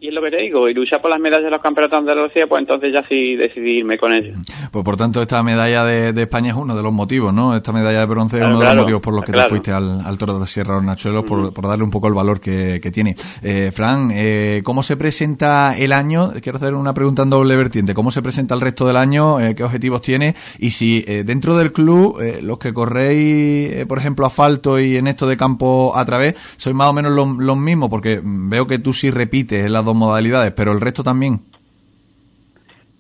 y 0.02 0.08
es 0.08 0.14
lo 0.14 0.22
que 0.22 0.32
te 0.32 0.38
digo, 0.38 0.70
y 0.70 0.74
luchar 0.74 1.02
por 1.02 1.10
las 1.10 1.20
medallas 1.20 1.44
de 1.44 1.52
los 1.52 1.62
campeonatos 1.62 2.06
de 2.06 2.12
Andalucía, 2.12 2.48
pues 2.48 2.62
entonces 2.62 2.94
ya 2.94 3.06
sí 3.10 3.36
decidí 3.36 3.80
irme 3.80 3.98
con 3.98 4.14
ellos. 4.14 4.38
Pues 4.72 4.86
por 4.86 4.96
tanto, 4.96 5.22
esta 5.22 5.44
medalla 5.44 5.84
de, 5.84 6.22
España 6.22 6.52
es 6.52 6.56
uno 6.56 6.76
de 6.76 6.82
los 6.82 6.94
motivos, 6.94 7.34
¿no? 7.34 7.56
Esta 7.56 7.74
medalla 7.74 8.00
de 8.00 8.06
bronce 8.06 8.38
es 8.38 8.44
uno 8.44 8.60
de 8.60 8.66
los 8.66 8.76
motivos 8.78 9.02
por 9.02 9.14
los 9.14 9.26
que 9.26 9.34
te 9.34 9.44
fuiste 9.44 9.72
al, 9.72 10.18
Toro 10.18 10.34
de 10.36 10.40
la 10.40 10.48
Sierra 10.48 10.78
Hornachuelos, 10.78 11.26
por, 11.26 11.54
por 11.54 11.68
darle 11.68 11.84
un 11.84 11.90
poco 11.90 12.08
el 12.08 12.14
valor 12.14 12.40
que, 12.40 12.80
tiene. 12.94 13.16
Eh, 13.44 13.72
Fran, 13.74 14.10
eh, 14.14 14.62
¿cómo 14.64 14.84
se 14.84 14.98
presenta 14.98 15.76
el 15.78 15.92
año? 15.92 16.32
Quiero 16.42 16.58
hacer 16.58 16.74
una 16.74 16.94
pregunta 16.94 17.24
en 17.24 17.30
doble 17.30 17.56
vertiente. 17.56 17.94
¿Cómo 17.94 18.10
se 18.10 18.22
presenta 18.22 18.56
el 18.56 18.62
resto 18.62 18.88
del 18.88 18.98
año? 18.98 19.40
Eh, 19.40 19.54
¿Qué 19.54 19.64
objetivos 19.64 20.02
tiene? 20.02 20.34
Y 20.58 20.72
si 20.72 21.04
eh, 21.08 21.24
dentro 21.26 21.58
del 21.58 21.72
club, 21.72 22.20
los 22.42 22.58
que 22.58 22.74
corréis, 22.74 23.86
por 23.86 23.98
ejemplo, 23.98 24.26
asfalto 24.26 24.80
y 24.80 24.98
en 24.98 25.08
esto 25.08 25.28
de 25.28 25.38
campo 25.38 25.94
a 25.96 26.06
través, 26.06 26.36
sois 26.58 26.76
más 26.76 26.88
o 26.88 26.94
menos 26.94 27.12
los, 27.12 27.58
mismos, 27.58 27.90
porque 27.90 28.22
veo 28.24 28.66
que 28.66 28.80
tú 28.80 28.94
sí 28.94 29.12
repites 29.12 29.66
en 29.66 29.74
las 29.74 29.86
modalidades, 29.96 30.54
pero 30.54 30.72
el 30.72 30.82
resto 30.82 31.04
también. 31.04 31.42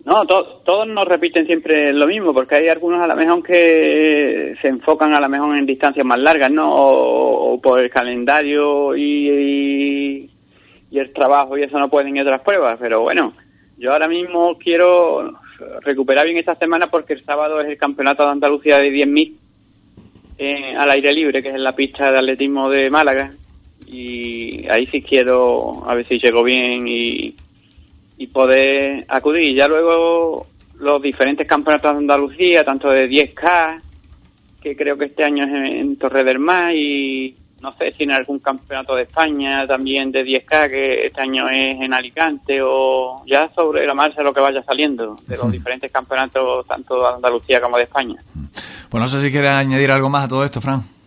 No, 0.09 0.25
todos 0.25 0.87
nos 0.87 1.07
repiten 1.07 1.45
siempre 1.45 1.93
lo 1.93 2.07
mismo, 2.07 2.33
porque 2.33 2.55
hay 2.55 2.67
algunos 2.67 2.99
a 2.99 3.05
lo 3.05 3.15
mejor 3.15 3.43
que 3.43 4.55
se 4.59 4.67
enfocan 4.67 5.13
a 5.13 5.19
lo 5.19 5.29
mejor 5.29 5.55
en 5.55 5.67
distancias 5.67 6.03
más 6.03 6.17
largas, 6.17 6.49
¿no? 6.49 6.67
O, 6.71 7.61
por 7.61 7.79
el 7.79 7.91
calendario 7.91 8.95
y, 8.95 10.29
y, 10.89 10.97
el 10.97 11.13
trabajo 11.13 11.57
y 11.57 11.63
eso 11.63 11.77
no 11.77 11.89
pueden 11.89 12.15
ir 12.15 12.23
otras 12.23 12.41
pruebas, 12.41 12.77
pero 12.79 13.01
bueno, 13.01 13.33
yo 13.77 13.93
ahora 13.93 14.07
mismo 14.07 14.57
quiero 14.57 15.39
recuperar 15.81 16.25
bien 16.25 16.37
esta 16.37 16.55
semana 16.55 16.89
porque 16.89 17.13
el 17.13 17.23
sábado 17.23 17.61
es 17.61 17.67
el 17.67 17.77
campeonato 17.77 18.23
de 18.23 18.31
Andalucía 18.31 18.79
de 18.79 18.91
10.000 18.91 19.35
eh, 20.39 20.75
al 20.75 20.89
aire 20.89 21.13
libre, 21.13 21.43
que 21.43 21.49
es 21.49 21.55
en 21.55 21.63
la 21.63 21.75
pista 21.75 22.11
de 22.11 22.17
atletismo 22.17 22.69
de 22.69 22.89
Málaga, 22.89 23.31
y 23.91 24.67
ahí 24.69 24.85
sí 24.87 25.01
quiero 25.01 25.83
a 25.89 25.95
ver 25.95 26.07
si 26.07 26.19
llego 26.19 26.43
bien 26.43 26.87
y, 26.87 27.35
y 28.17 28.27
poder 28.27 29.05
acudir. 29.07 29.55
Ya 29.55 29.67
luego 29.67 30.45
los 30.79 31.01
diferentes 31.01 31.47
campeonatos 31.47 31.93
de 31.93 31.97
Andalucía, 31.97 32.63
tanto 32.63 32.89
de 32.89 33.09
10K, 33.09 33.81
que 34.61 34.75
creo 34.75 34.95
que 34.95 35.05
este 35.05 35.23
año 35.23 35.45
es 35.45 35.51
en, 35.51 35.95
Torre 35.97 36.23
del 36.23 36.37
Mar, 36.37 36.75
y 36.75 37.35
no 37.61 37.73
sé 37.77 37.91
si 37.93 38.03
en 38.03 38.11
algún 38.11 38.39
campeonato 38.39 38.95
de 38.95 39.03
España 39.03 39.65
también 39.65 40.11
de 40.11 40.23
10K, 40.23 40.69
que 40.69 41.07
este 41.07 41.21
año 41.21 41.49
es 41.49 41.81
en 41.81 41.91
Alicante, 41.91 42.59
o 42.61 43.23
ya 43.25 43.49
sobre 43.55 43.87
la 43.87 43.95
marcha 43.95 44.21
lo 44.21 44.33
que 44.33 44.41
vaya 44.41 44.61
saliendo 44.63 45.17
de 45.25 45.35
los 45.35 45.51
diferentes 45.51 45.91
campeonatos, 45.91 46.67
tanto 46.67 46.99
de 46.99 47.15
Andalucía 47.15 47.59
como 47.59 47.77
de 47.77 47.83
España. 47.83 48.23
Pues 48.89 49.01
no 49.01 49.07
sé 49.07 49.19
si 49.21 49.31
quieres 49.31 49.49
añadir 49.49 49.89
algo 49.91 50.09
más 50.09 50.25
a 50.25 50.27
todo 50.27 50.45
esto, 50.45 50.61
Fran 50.61 50.98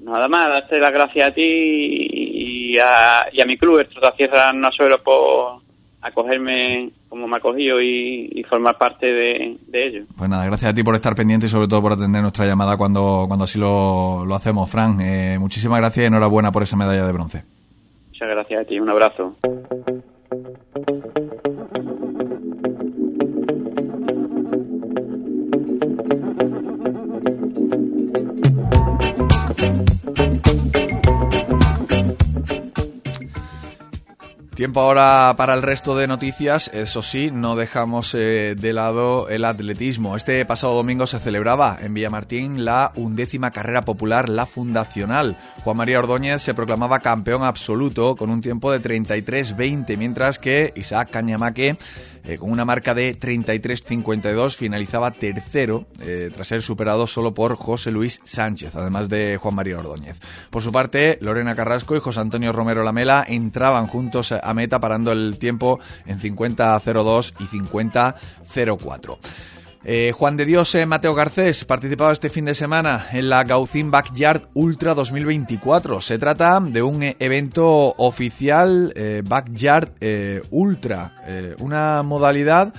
nada 0.00 0.28
más, 0.28 0.48
darte 0.48 0.78
las 0.78 0.92
gracias 0.92 1.28
a 1.28 1.34
ti 1.34 1.42
y 1.42 2.78
a, 2.78 3.28
y 3.32 3.40
a 3.40 3.46
mi 3.46 3.56
club, 3.56 3.86
la 4.00 4.12
Sierra 4.16 4.52
no 4.52 4.70
solo 4.72 5.02
por 5.02 5.60
acogerme 6.02 6.90
como 7.08 7.26
me 7.26 7.34
ha 7.34 7.38
acogido 7.38 7.80
y, 7.82 8.44
formar 8.48 8.78
parte 8.78 9.06
de, 9.06 9.58
ello. 9.72 10.04
Pues 10.16 10.30
nada, 10.30 10.44
gracias 10.46 10.70
a 10.70 10.74
ti 10.74 10.82
por 10.82 10.94
estar 10.94 11.14
pendiente 11.14 11.46
y 11.46 11.48
sobre 11.48 11.68
todo 11.68 11.82
por 11.82 11.92
atender 11.92 12.22
nuestra 12.22 12.46
llamada 12.46 12.76
cuando, 12.76 13.24
cuando 13.28 13.44
así 13.44 13.58
lo, 13.58 14.24
lo 14.24 14.34
hacemos. 14.34 14.70
Fran, 14.70 15.00
eh, 15.00 15.38
muchísimas 15.38 15.78
gracias 15.78 16.04
y 16.04 16.06
enhorabuena 16.06 16.50
por 16.50 16.62
esa 16.62 16.76
medalla 16.76 17.06
de 17.06 17.12
bronce. 17.12 17.44
Muchas 18.08 18.28
gracias 18.28 18.60
a 18.60 18.64
ti, 18.64 18.80
un 18.80 18.88
abrazo. 18.88 19.36
Tiempo 34.60 34.82
ahora 34.82 35.32
para 35.38 35.54
el 35.54 35.62
resto 35.62 35.96
de 35.96 36.06
noticias. 36.06 36.70
Eso 36.74 37.00
sí, 37.00 37.30
no 37.32 37.56
dejamos 37.56 38.14
eh, 38.14 38.54
de 38.54 38.74
lado 38.74 39.30
el 39.30 39.46
atletismo. 39.46 40.16
Este 40.16 40.44
pasado 40.44 40.74
domingo 40.74 41.06
se 41.06 41.18
celebraba 41.18 41.78
en 41.80 41.94
Villamartín 41.94 42.62
la 42.66 42.92
undécima 42.94 43.52
carrera 43.52 43.86
popular, 43.86 44.28
la 44.28 44.44
fundacional. 44.44 45.38
Juan 45.64 45.78
María 45.78 45.98
Ordóñez 45.98 46.42
se 46.42 46.52
proclamaba 46.52 46.98
campeón 46.98 47.42
absoluto 47.42 48.16
con 48.16 48.28
un 48.28 48.42
tiempo 48.42 48.70
de 48.70 48.82
33-20, 48.82 49.96
mientras 49.96 50.38
que 50.38 50.74
Isaac 50.76 51.08
Cañamaque 51.10 51.78
eh, 52.24 52.36
con 52.36 52.50
una 52.50 52.64
marca 52.64 52.94
de 52.94 53.18
33-52, 53.18 54.54
finalizaba 54.54 55.10
tercero, 55.10 55.86
eh, 56.00 56.30
tras 56.32 56.48
ser 56.48 56.62
superado 56.62 57.06
solo 57.06 57.32
por 57.32 57.56
José 57.56 57.90
Luis 57.90 58.20
Sánchez, 58.24 58.76
además 58.76 59.08
de 59.08 59.38
Juan 59.38 59.54
María 59.54 59.78
Ordóñez. 59.78 60.20
Por 60.50 60.62
su 60.62 60.70
parte, 60.70 61.18
Lorena 61.20 61.56
Carrasco 61.56 61.96
y 61.96 62.00
José 62.00 62.20
Antonio 62.20 62.52
Romero 62.52 62.82
Lamela 62.82 63.24
entraban 63.26 63.86
juntos 63.86 64.32
a 64.32 64.49
meta, 64.54 64.80
parando 64.80 65.12
el 65.12 65.38
tiempo 65.38 65.80
en 66.06 66.20
50-02 66.20 67.34
y 67.38 67.44
50-04. 67.44 69.18
Eh, 69.82 70.12
Juan 70.12 70.36
de 70.36 70.44
Dios 70.44 70.74
eh, 70.74 70.84
Mateo 70.84 71.14
Garcés 71.14 71.64
participaba 71.64 72.12
este 72.12 72.28
fin 72.28 72.44
de 72.44 72.54
semana 72.54 73.06
en 73.12 73.30
la 73.30 73.44
Gaucín 73.44 73.90
Backyard 73.90 74.50
Ultra 74.52 74.94
2024. 74.94 76.02
Se 76.02 76.18
trata 76.18 76.60
de 76.60 76.82
un 76.82 77.02
eh, 77.02 77.16
evento 77.18 77.94
oficial 77.96 78.92
Backyard 79.24 79.92
Ultra, 80.50 81.56
una 81.58 82.02
modalidad 82.02 82.74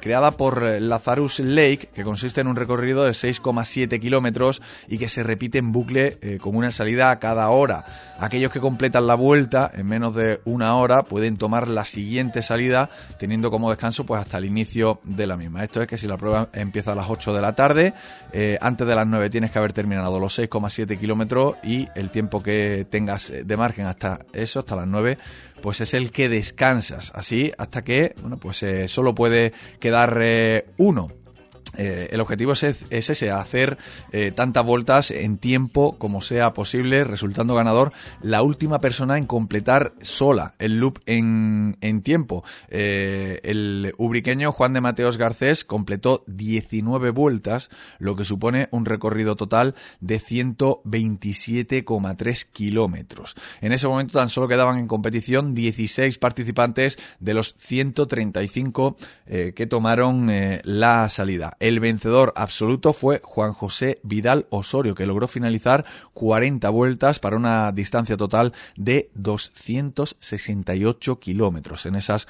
creada 0.00 0.32
por 0.32 0.62
Lazarus 0.62 1.40
Lake 1.40 1.88
que 1.92 2.04
consiste 2.04 2.40
en 2.40 2.46
un 2.46 2.56
recorrido 2.56 3.04
de 3.04 3.10
6,7 3.10 3.98
kilómetros 3.98 4.62
y 4.86 4.98
que 4.98 5.08
se 5.08 5.22
repite 5.22 5.58
en 5.58 5.72
bucle 5.72 6.38
con 6.40 6.54
una 6.54 6.70
salida 6.70 7.10
a 7.10 7.18
cada 7.18 7.48
hora. 7.50 7.84
Aquellos 8.18 8.52
que 8.52 8.60
completan 8.60 9.06
la 9.06 9.14
vuelta 9.14 9.70
en 9.74 9.86
menos 9.86 10.14
de 10.14 10.40
una 10.44 10.76
hora 10.76 11.02
pueden 11.02 11.36
tomar 11.36 11.66
la 11.68 11.84
siguiente 11.84 12.42
salida 12.42 12.90
teniendo 13.18 13.50
como 13.50 13.70
descanso 13.70 14.04
pues 14.04 14.20
hasta 14.20 14.38
el 14.38 14.44
inicio 14.44 15.00
de 15.04 15.26
la 15.26 15.36
misma. 15.36 15.64
Esto 15.64 15.82
es 15.82 15.88
que 15.88 15.98
si 15.98 16.06
la 16.10 16.18
prueba 16.18 16.48
empieza 16.52 16.92
a 16.92 16.94
las 16.94 17.08
8 17.08 17.32
de 17.32 17.40
la 17.40 17.54
tarde. 17.54 17.94
Eh, 18.32 18.58
antes 18.60 18.86
de 18.86 18.94
las 18.94 19.06
9 19.06 19.30
tienes 19.30 19.50
que 19.50 19.58
haber 19.58 19.72
terminado 19.72 20.20
los 20.20 20.38
6,7 20.38 20.98
kilómetros 20.98 21.56
y 21.62 21.88
el 21.94 22.10
tiempo 22.10 22.42
que 22.42 22.86
tengas 22.90 23.32
de 23.44 23.56
margen 23.56 23.86
hasta 23.86 24.26
eso, 24.32 24.60
hasta 24.60 24.76
las 24.76 24.86
9, 24.86 25.18
pues 25.62 25.80
es 25.80 25.94
el 25.94 26.10
que 26.12 26.28
descansas. 26.28 27.12
Así 27.14 27.52
hasta 27.56 27.82
que, 27.82 28.14
bueno, 28.20 28.36
pues 28.38 28.62
eh, 28.62 28.88
solo 28.88 29.14
puede 29.14 29.52
quedar 29.78 30.18
eh, 30.20 30.66
uno 30.76 31.19
eh, 31.76 32.08
el 32.10 32.20
objetivo 32.20 32.52
es, 32.52 32.84
ese, 32.90 33.30
hacer 33.30 33.78
eh, 34.12 34.32
tantas 34.34 34.64
vueltas 34.64 35.10
en 35.10 35.36
tiempo 35.38 35.96
como 35.98 36.20
sea 36.20 36.52
posible, 36.52 37.04
resultando 37.04 37.54
ganador 37.54 37.92
la 38.22 38.42
última 38.42 38.80
persona 38.80 39.16
en 39.18 39.26
completar 39.26 39.94
sola 40.00 40.54
el 40.58 40.78
loop 40.78 40.98
en, 41.06 41.76
tiempo. 42.02 42.42
Eh, 42.68 43.40
el 43.42 43.92
ubriqueño 43.98 44.52
Juan 44.52 44.72
de 44.72 44.80
Mateos 44.80 45.18
Garcés 45.18 45.64
completó 45.64 46.24
19 46.26 47.10
vueltas, 47.10 47.68
lo 47.98 48.16
que 48.16 48.24
supone 48.24 48.68
un 48.70 48.86
recorrido 48.86 49.36
total 49.36 49.74
de 50.00 50.18
127,3 50.18 52.46
kilómetros. 52.52 53.34
En 53.60 53.72
ese 53.72 53.86
momento 53.86 54.18
tan 54.18 54.30
solo 54.30 54.48
quedaban 54.48 54.78
en 54.78 54.88
competición 54.88 55.54
16 55.54 56.16
participantes 56.18 56.98
de 57.18 57.34
los 57.34 57.54
135 57.58 58.96
que 59.26 59.66
tomaron 59.68 60.30
la 60.64 61.08
salida. 61.08 61.56
El 61.60 61.78
vencedor 61.78 62.32
absoluto 62.36 62.94
fue 62.94 63.20
Juan 63.22 63.52
José 63.52 64.00
Vidal 64.02 64.46
Osorio, 64.48 64.94
que 64.94 65.04
logró 65.04 65.28
finalizar 65.28 65.84
40 66.14 66.70
vueltas 66.70 67.18
para 67.18 67.36
una 67.36 67.70
distancia 67.70 68.16
total 68.16 68.54
de 68.76 69.10
268 69.14 71.20
kilómetros 71.20 71.84
en 71.84 71.96
esas 71.96 72.26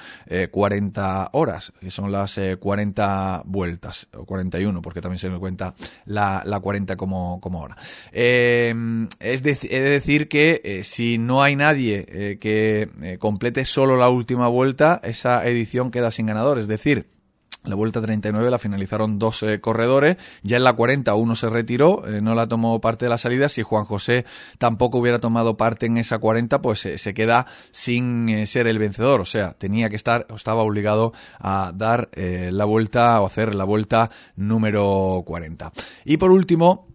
40 0.51 1.23
eh, 1.23 1.27
horas, 1.31 1.71
que 1.79 1.89
son 1.89 2.11
las 2.11 2.37
40 2.59 3.37
eh, 3.37 3.41
vueltas, 3.45 4.09
o 4.17 4.25
41, 4.25 4.81
porque 4.81 4.99
también 4.99 5.19
se 5.19 5.29
me 5.29 5.39
cuenta 5.39 5.75
la, 6.05 6.59
40 6.61 6.97
como, 6.97 7.39
como 7.39 7.61
hora. 7.61 7.77
Eh, 8.11 8.75
es 9.21 9.41
he 9.45 9.79
de 9.79 9.89
decir 9.89 10.27
que 10.27 10.81
si 10.83 11.17
no 11.17 11.41
hay 11.41 11.55
nadie 11.55 12.37
que 12.39 13.17
complete 13.17 13.63
solo 13.63 13.95
la 13.95 14.09
última 14.09 14.49
vuelta, 14.49 14.99
esa 15.03 15.47
edición 15.47 15.89
queda 15.89 16.11
sin 16.11 16.25
ganador, 16.25 16.59
es 16.59 16.67
decir, 16.67 17.20
la 17.63 17.75
vuelta 17.75 18.01
39 18.01 18.49
la 18.49 18.57
finalizaron 18.57 19.19
dos 19.19 19.43
eh, 19.43 19.61
corredores. 19.61 20.17
Ya 20.41 20.57
en 20.57 20.63
la 20.63 20.73
40 20.73 21.13
uno 21.13 21.35
se 21.35 21.49
retiró, 21.49 22.07
eh, 22.07 22.21
no 22.21 22.33
la 22.33 22.47
tomó 22.47 22.81
parte 22.81 23.05
de 23.05 23.09
la 23.09 23.17
salida. 23.17 23.49
Si 23.49 23.61
Juan 23.61 23.85
José 23.85 24.25
tampoco 24.57 24.97
hubiera 24.97 25.19
tomado 25.19 25.57
parte 25.57 25.85
en 25.85 25.97
esa 25.97 26.17
40, 26.17 26.61
pues 26.61 26.85
eh, 26.85 26.97
se 26.97 27.13
queda 27.13 27.45
sin 27.71 28.47
ser 28.47 28.67
el 28.67 28.79
vencedor. 28.79 29.21
O 29.21 29.25
sea, 29.25 29.53
tenía 29.53 29.89
que 29.89 29.95
estar, 29.95 30.25
estaba 30.35 30.63
obligado 30.63 31.13
a 31.39 31.71
dar 31.75 32.09
la 32.15 32.65
vuelta 32.65 33.21
o 33.21 33.25
hacer 33.25 33.55
la 33.55 33.63
vuelta 33.63 34.09
número 34.35 35.23
40. 35.25 35.71
Y 36.05 36.17
por 36.17 36.31
último, 36.31 36.90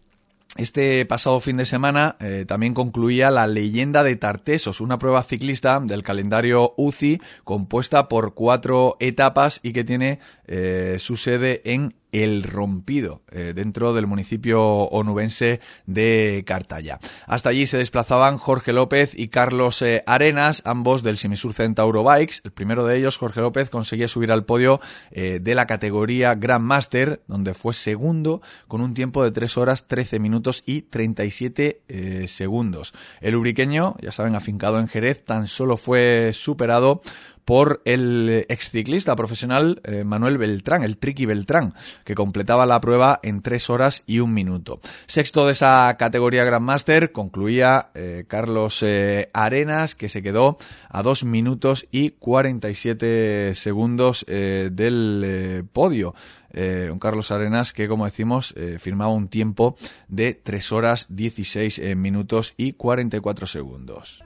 este 0.56 1.04
pasado 1.04 1.38
fin 1.40 1.58
de 1.58 1.66
semana 1.66 2.16
eh, 2.18 2.44
también 2.46 2.72
concluía 2.72 3.30
la 3.30 3.46
leyenda 3.46 4.02
de 4.02 4.16
Tartesos, 4.16 4.80
una 4.80 4.98
prueba 4.98 5.22
ciclista 5.22 5.80
del 5.80 6.02
calendario 6.02 6.72
UCI 6.76 7.20
compuesta 7.44 8.08
por 8.08 8.34
cuatro 8.34 8.96
etapas 9.00 9.60
y 9.62 9.72
que 9.72 9.84
tiene 9.84 10.18
eh, 10.46 10.96
su 10.98 11.16
sede 11.16 11.60
en 11.64 11.94
el 12.22 12.42
Rompido, 12.42 13.22
eh, 13.30 13.52
dentro 13.54 13.92
del 13.92 14.06
municipio 14.06 14.62
onubense 14.62 15.60
de 15.86 16.44
Cartaya. 16.46 16.98
Hasta 17.26 17.50
allí 17.50 17.66
se 17.66 17.78
desplazaban 17.78 18.38
Jorge 18.38 18.72
López 18.72 19.12
y 19.14 19.28
Carlos 19.28 19.82
eh, 19.82 20.02
Arenas, 20.06 20.62
ambos 20.64 21.02
del 21.02 21.18
Simisur 21.18 21.52
Centauro 21.52 22.04
Bikes. 22.04 22.36
El 22.44 22.52
primero 22.52 22.86
de 22.86 22.96
ellos, 22.96 23.18
Jorge 23.18 23.40
López, 23.40 23.68
conseguía 23.68 24.08
subir 24.08 24.32
al 24.32 24.44
podio 24.44 24.80
eh, 25.10 25.40
de 25.42 25.54
la 25.54 25.66
categoría 25.66 26.34
Grandmaster, 26.34 27.22
donde 27.26 27.54
fue 27.54 27.74
segundo 27.74 28.40
con 28.66 28.80
un 28.80 28.94
tiempo 28.94 29.22
de 29.22 29.30
3 29.30 29.58
horas 29.58 29.86
13 29.86 30.18
minutos 30.18 30.62
y 30.64 30.82
37 30.82 32.26
segundos. 32.26 32.94
El 33.20 33.34
ubriqueño, 33.34 33.96
ya 34.00 34.12
saben, 34.12 34.34
afincado 34.34 34.78
en 34.78 34.88
Jerez, 34.88 35.24
tan 35.24 35.46
solo 35.46 35.76
fue 35.76 36.30
superado 36.32 37.02
por 37.46 37.80
el 37.84 38.44
exciclista 38.48 39.14
profesional 39.14 39.80
eh, 39.84 40.02
Manuel 40.02 40.36
Beltrán, 40.36 40.82
el 40.82 40.98
Triqui 40.98 41.26
Beltrán, 41.26 41.74
que 42.04 42.16
completaba 42.16 42.66
la 42.66 42.80
prueba 42.80 43.20
en 43.22 43.40
tres 43.40 43.70
horas 43.70 44.02
y 44.04 44.18
un 44.18 44.34
minuto. 44.34 44.80
Sexto 45.06 45.46
de 45.46 45.52
esa 45.52 45.96
categoría 45.96 46.44
Grandmaster 46.44 47.12
concluía 47.12 47.90
eh, 47.94 48.24
Carlos 48.26 48.82
eh, 48.82 49.30
Arenas, 49.32 49.94
que 49.94 50.08
se 50.08 50.22
quedó 50.22 50.58
a 50.90 51.04
dos 51.04 51.22
minutos 51.22 51.86
y 51.92 52.10
47 52.10 53.54
segundos 53.54 54.26
del 54.26 55.64
podio. 55.72 56.14
un 56.52 56.98
Carlos 56.98 57.30
Arenas 57.30 57.72
que, 57.72 57.86
como 57.86 58.06
decimos, 58.06 58.54
firmaba 58.78 59.12
un 59.12 59.28
tiempo 59.28 59.76
de 60.08 60.34
3 60.34 60.72
horas 60.72 61.06
16 61.10 61.96
minutos 61.96 62.54
y 62.56 62.72
44 62.72 63.46
segundos. 63.46 64.24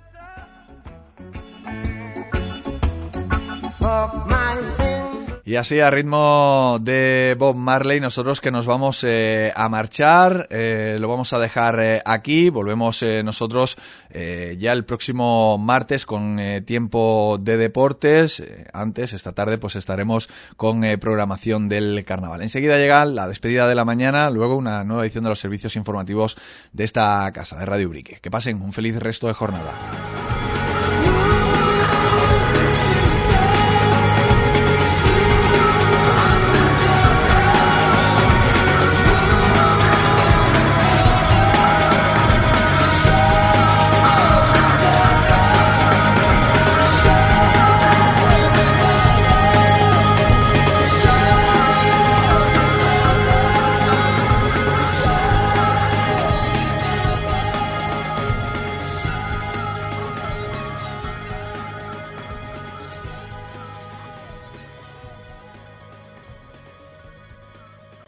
Y 5.51 5.57
así 5.57 5.80
a 5.80 5.91
ritmo 5.91 6.78
de 6.80 7.34
Bob 7.36 7.57
Marley, 7.57 7.99
nosotros 7.99 8.41
que 8.41 8.53
nos 8.53 8.66
vamos 8.66 9.03
eh, 9.03 9.53
a 9.57 9.68
marchar, 9.68 10.47
eh, 10.49 10.97
lo 11.01 11.09
vamos 11.09 11.32
a 11.32 11.41
dejar 11.41 11.80
eh, 11.80 12.01
aquí, 12.05 12.51
volvemos 12.51 13.03
nosotros 13.24 13.76
ya 14.12 14.72
el 14.72 14.84
próximo 14.84 15.59
martes 15.59 16.07
con 16.07 16.38
tiempo 16.64 17.36
de 17.41 17.57
deportes, 17.57 18.45
antes, 18.72 19.12
esta 19.12 19.32
tarde, 19.32 19.59
pues 19.59 19.74
estaremos 19.74 20.28
con 20.57 20.82
programación 21.01 21.68
del 21.68 22.05
carnaval. 22.05 22.43
Enseguida 22.43 22.78
llega 22.78 23.05
la 23.05 23.26
despedida 23.26 23.66
de 23.66 23.74
la 23.74 23.84
mañana, 23.84 24.30
luego 24.30 24.57
una 24.57 24.84
nueva 24.84 25.03
edición 25.03 25.24
de 25.24 25.30
los 25.30 25.41
servicios 25.41 25.74
informativos 25.74 26.36
de 26.72 26.84
esta 26.84 27.28
casa, 27.32 27.59
de 27.59 27.66
Radio 27.66 27.88
Brique. 27.88 28.20
Que 28.20 28.30
pasen 28.30 28.62
un 28.62 28.72
feliz 28.72 28.97
resto 28.97 29.26
de 29.26 29.34
jornada. 29.34 30.30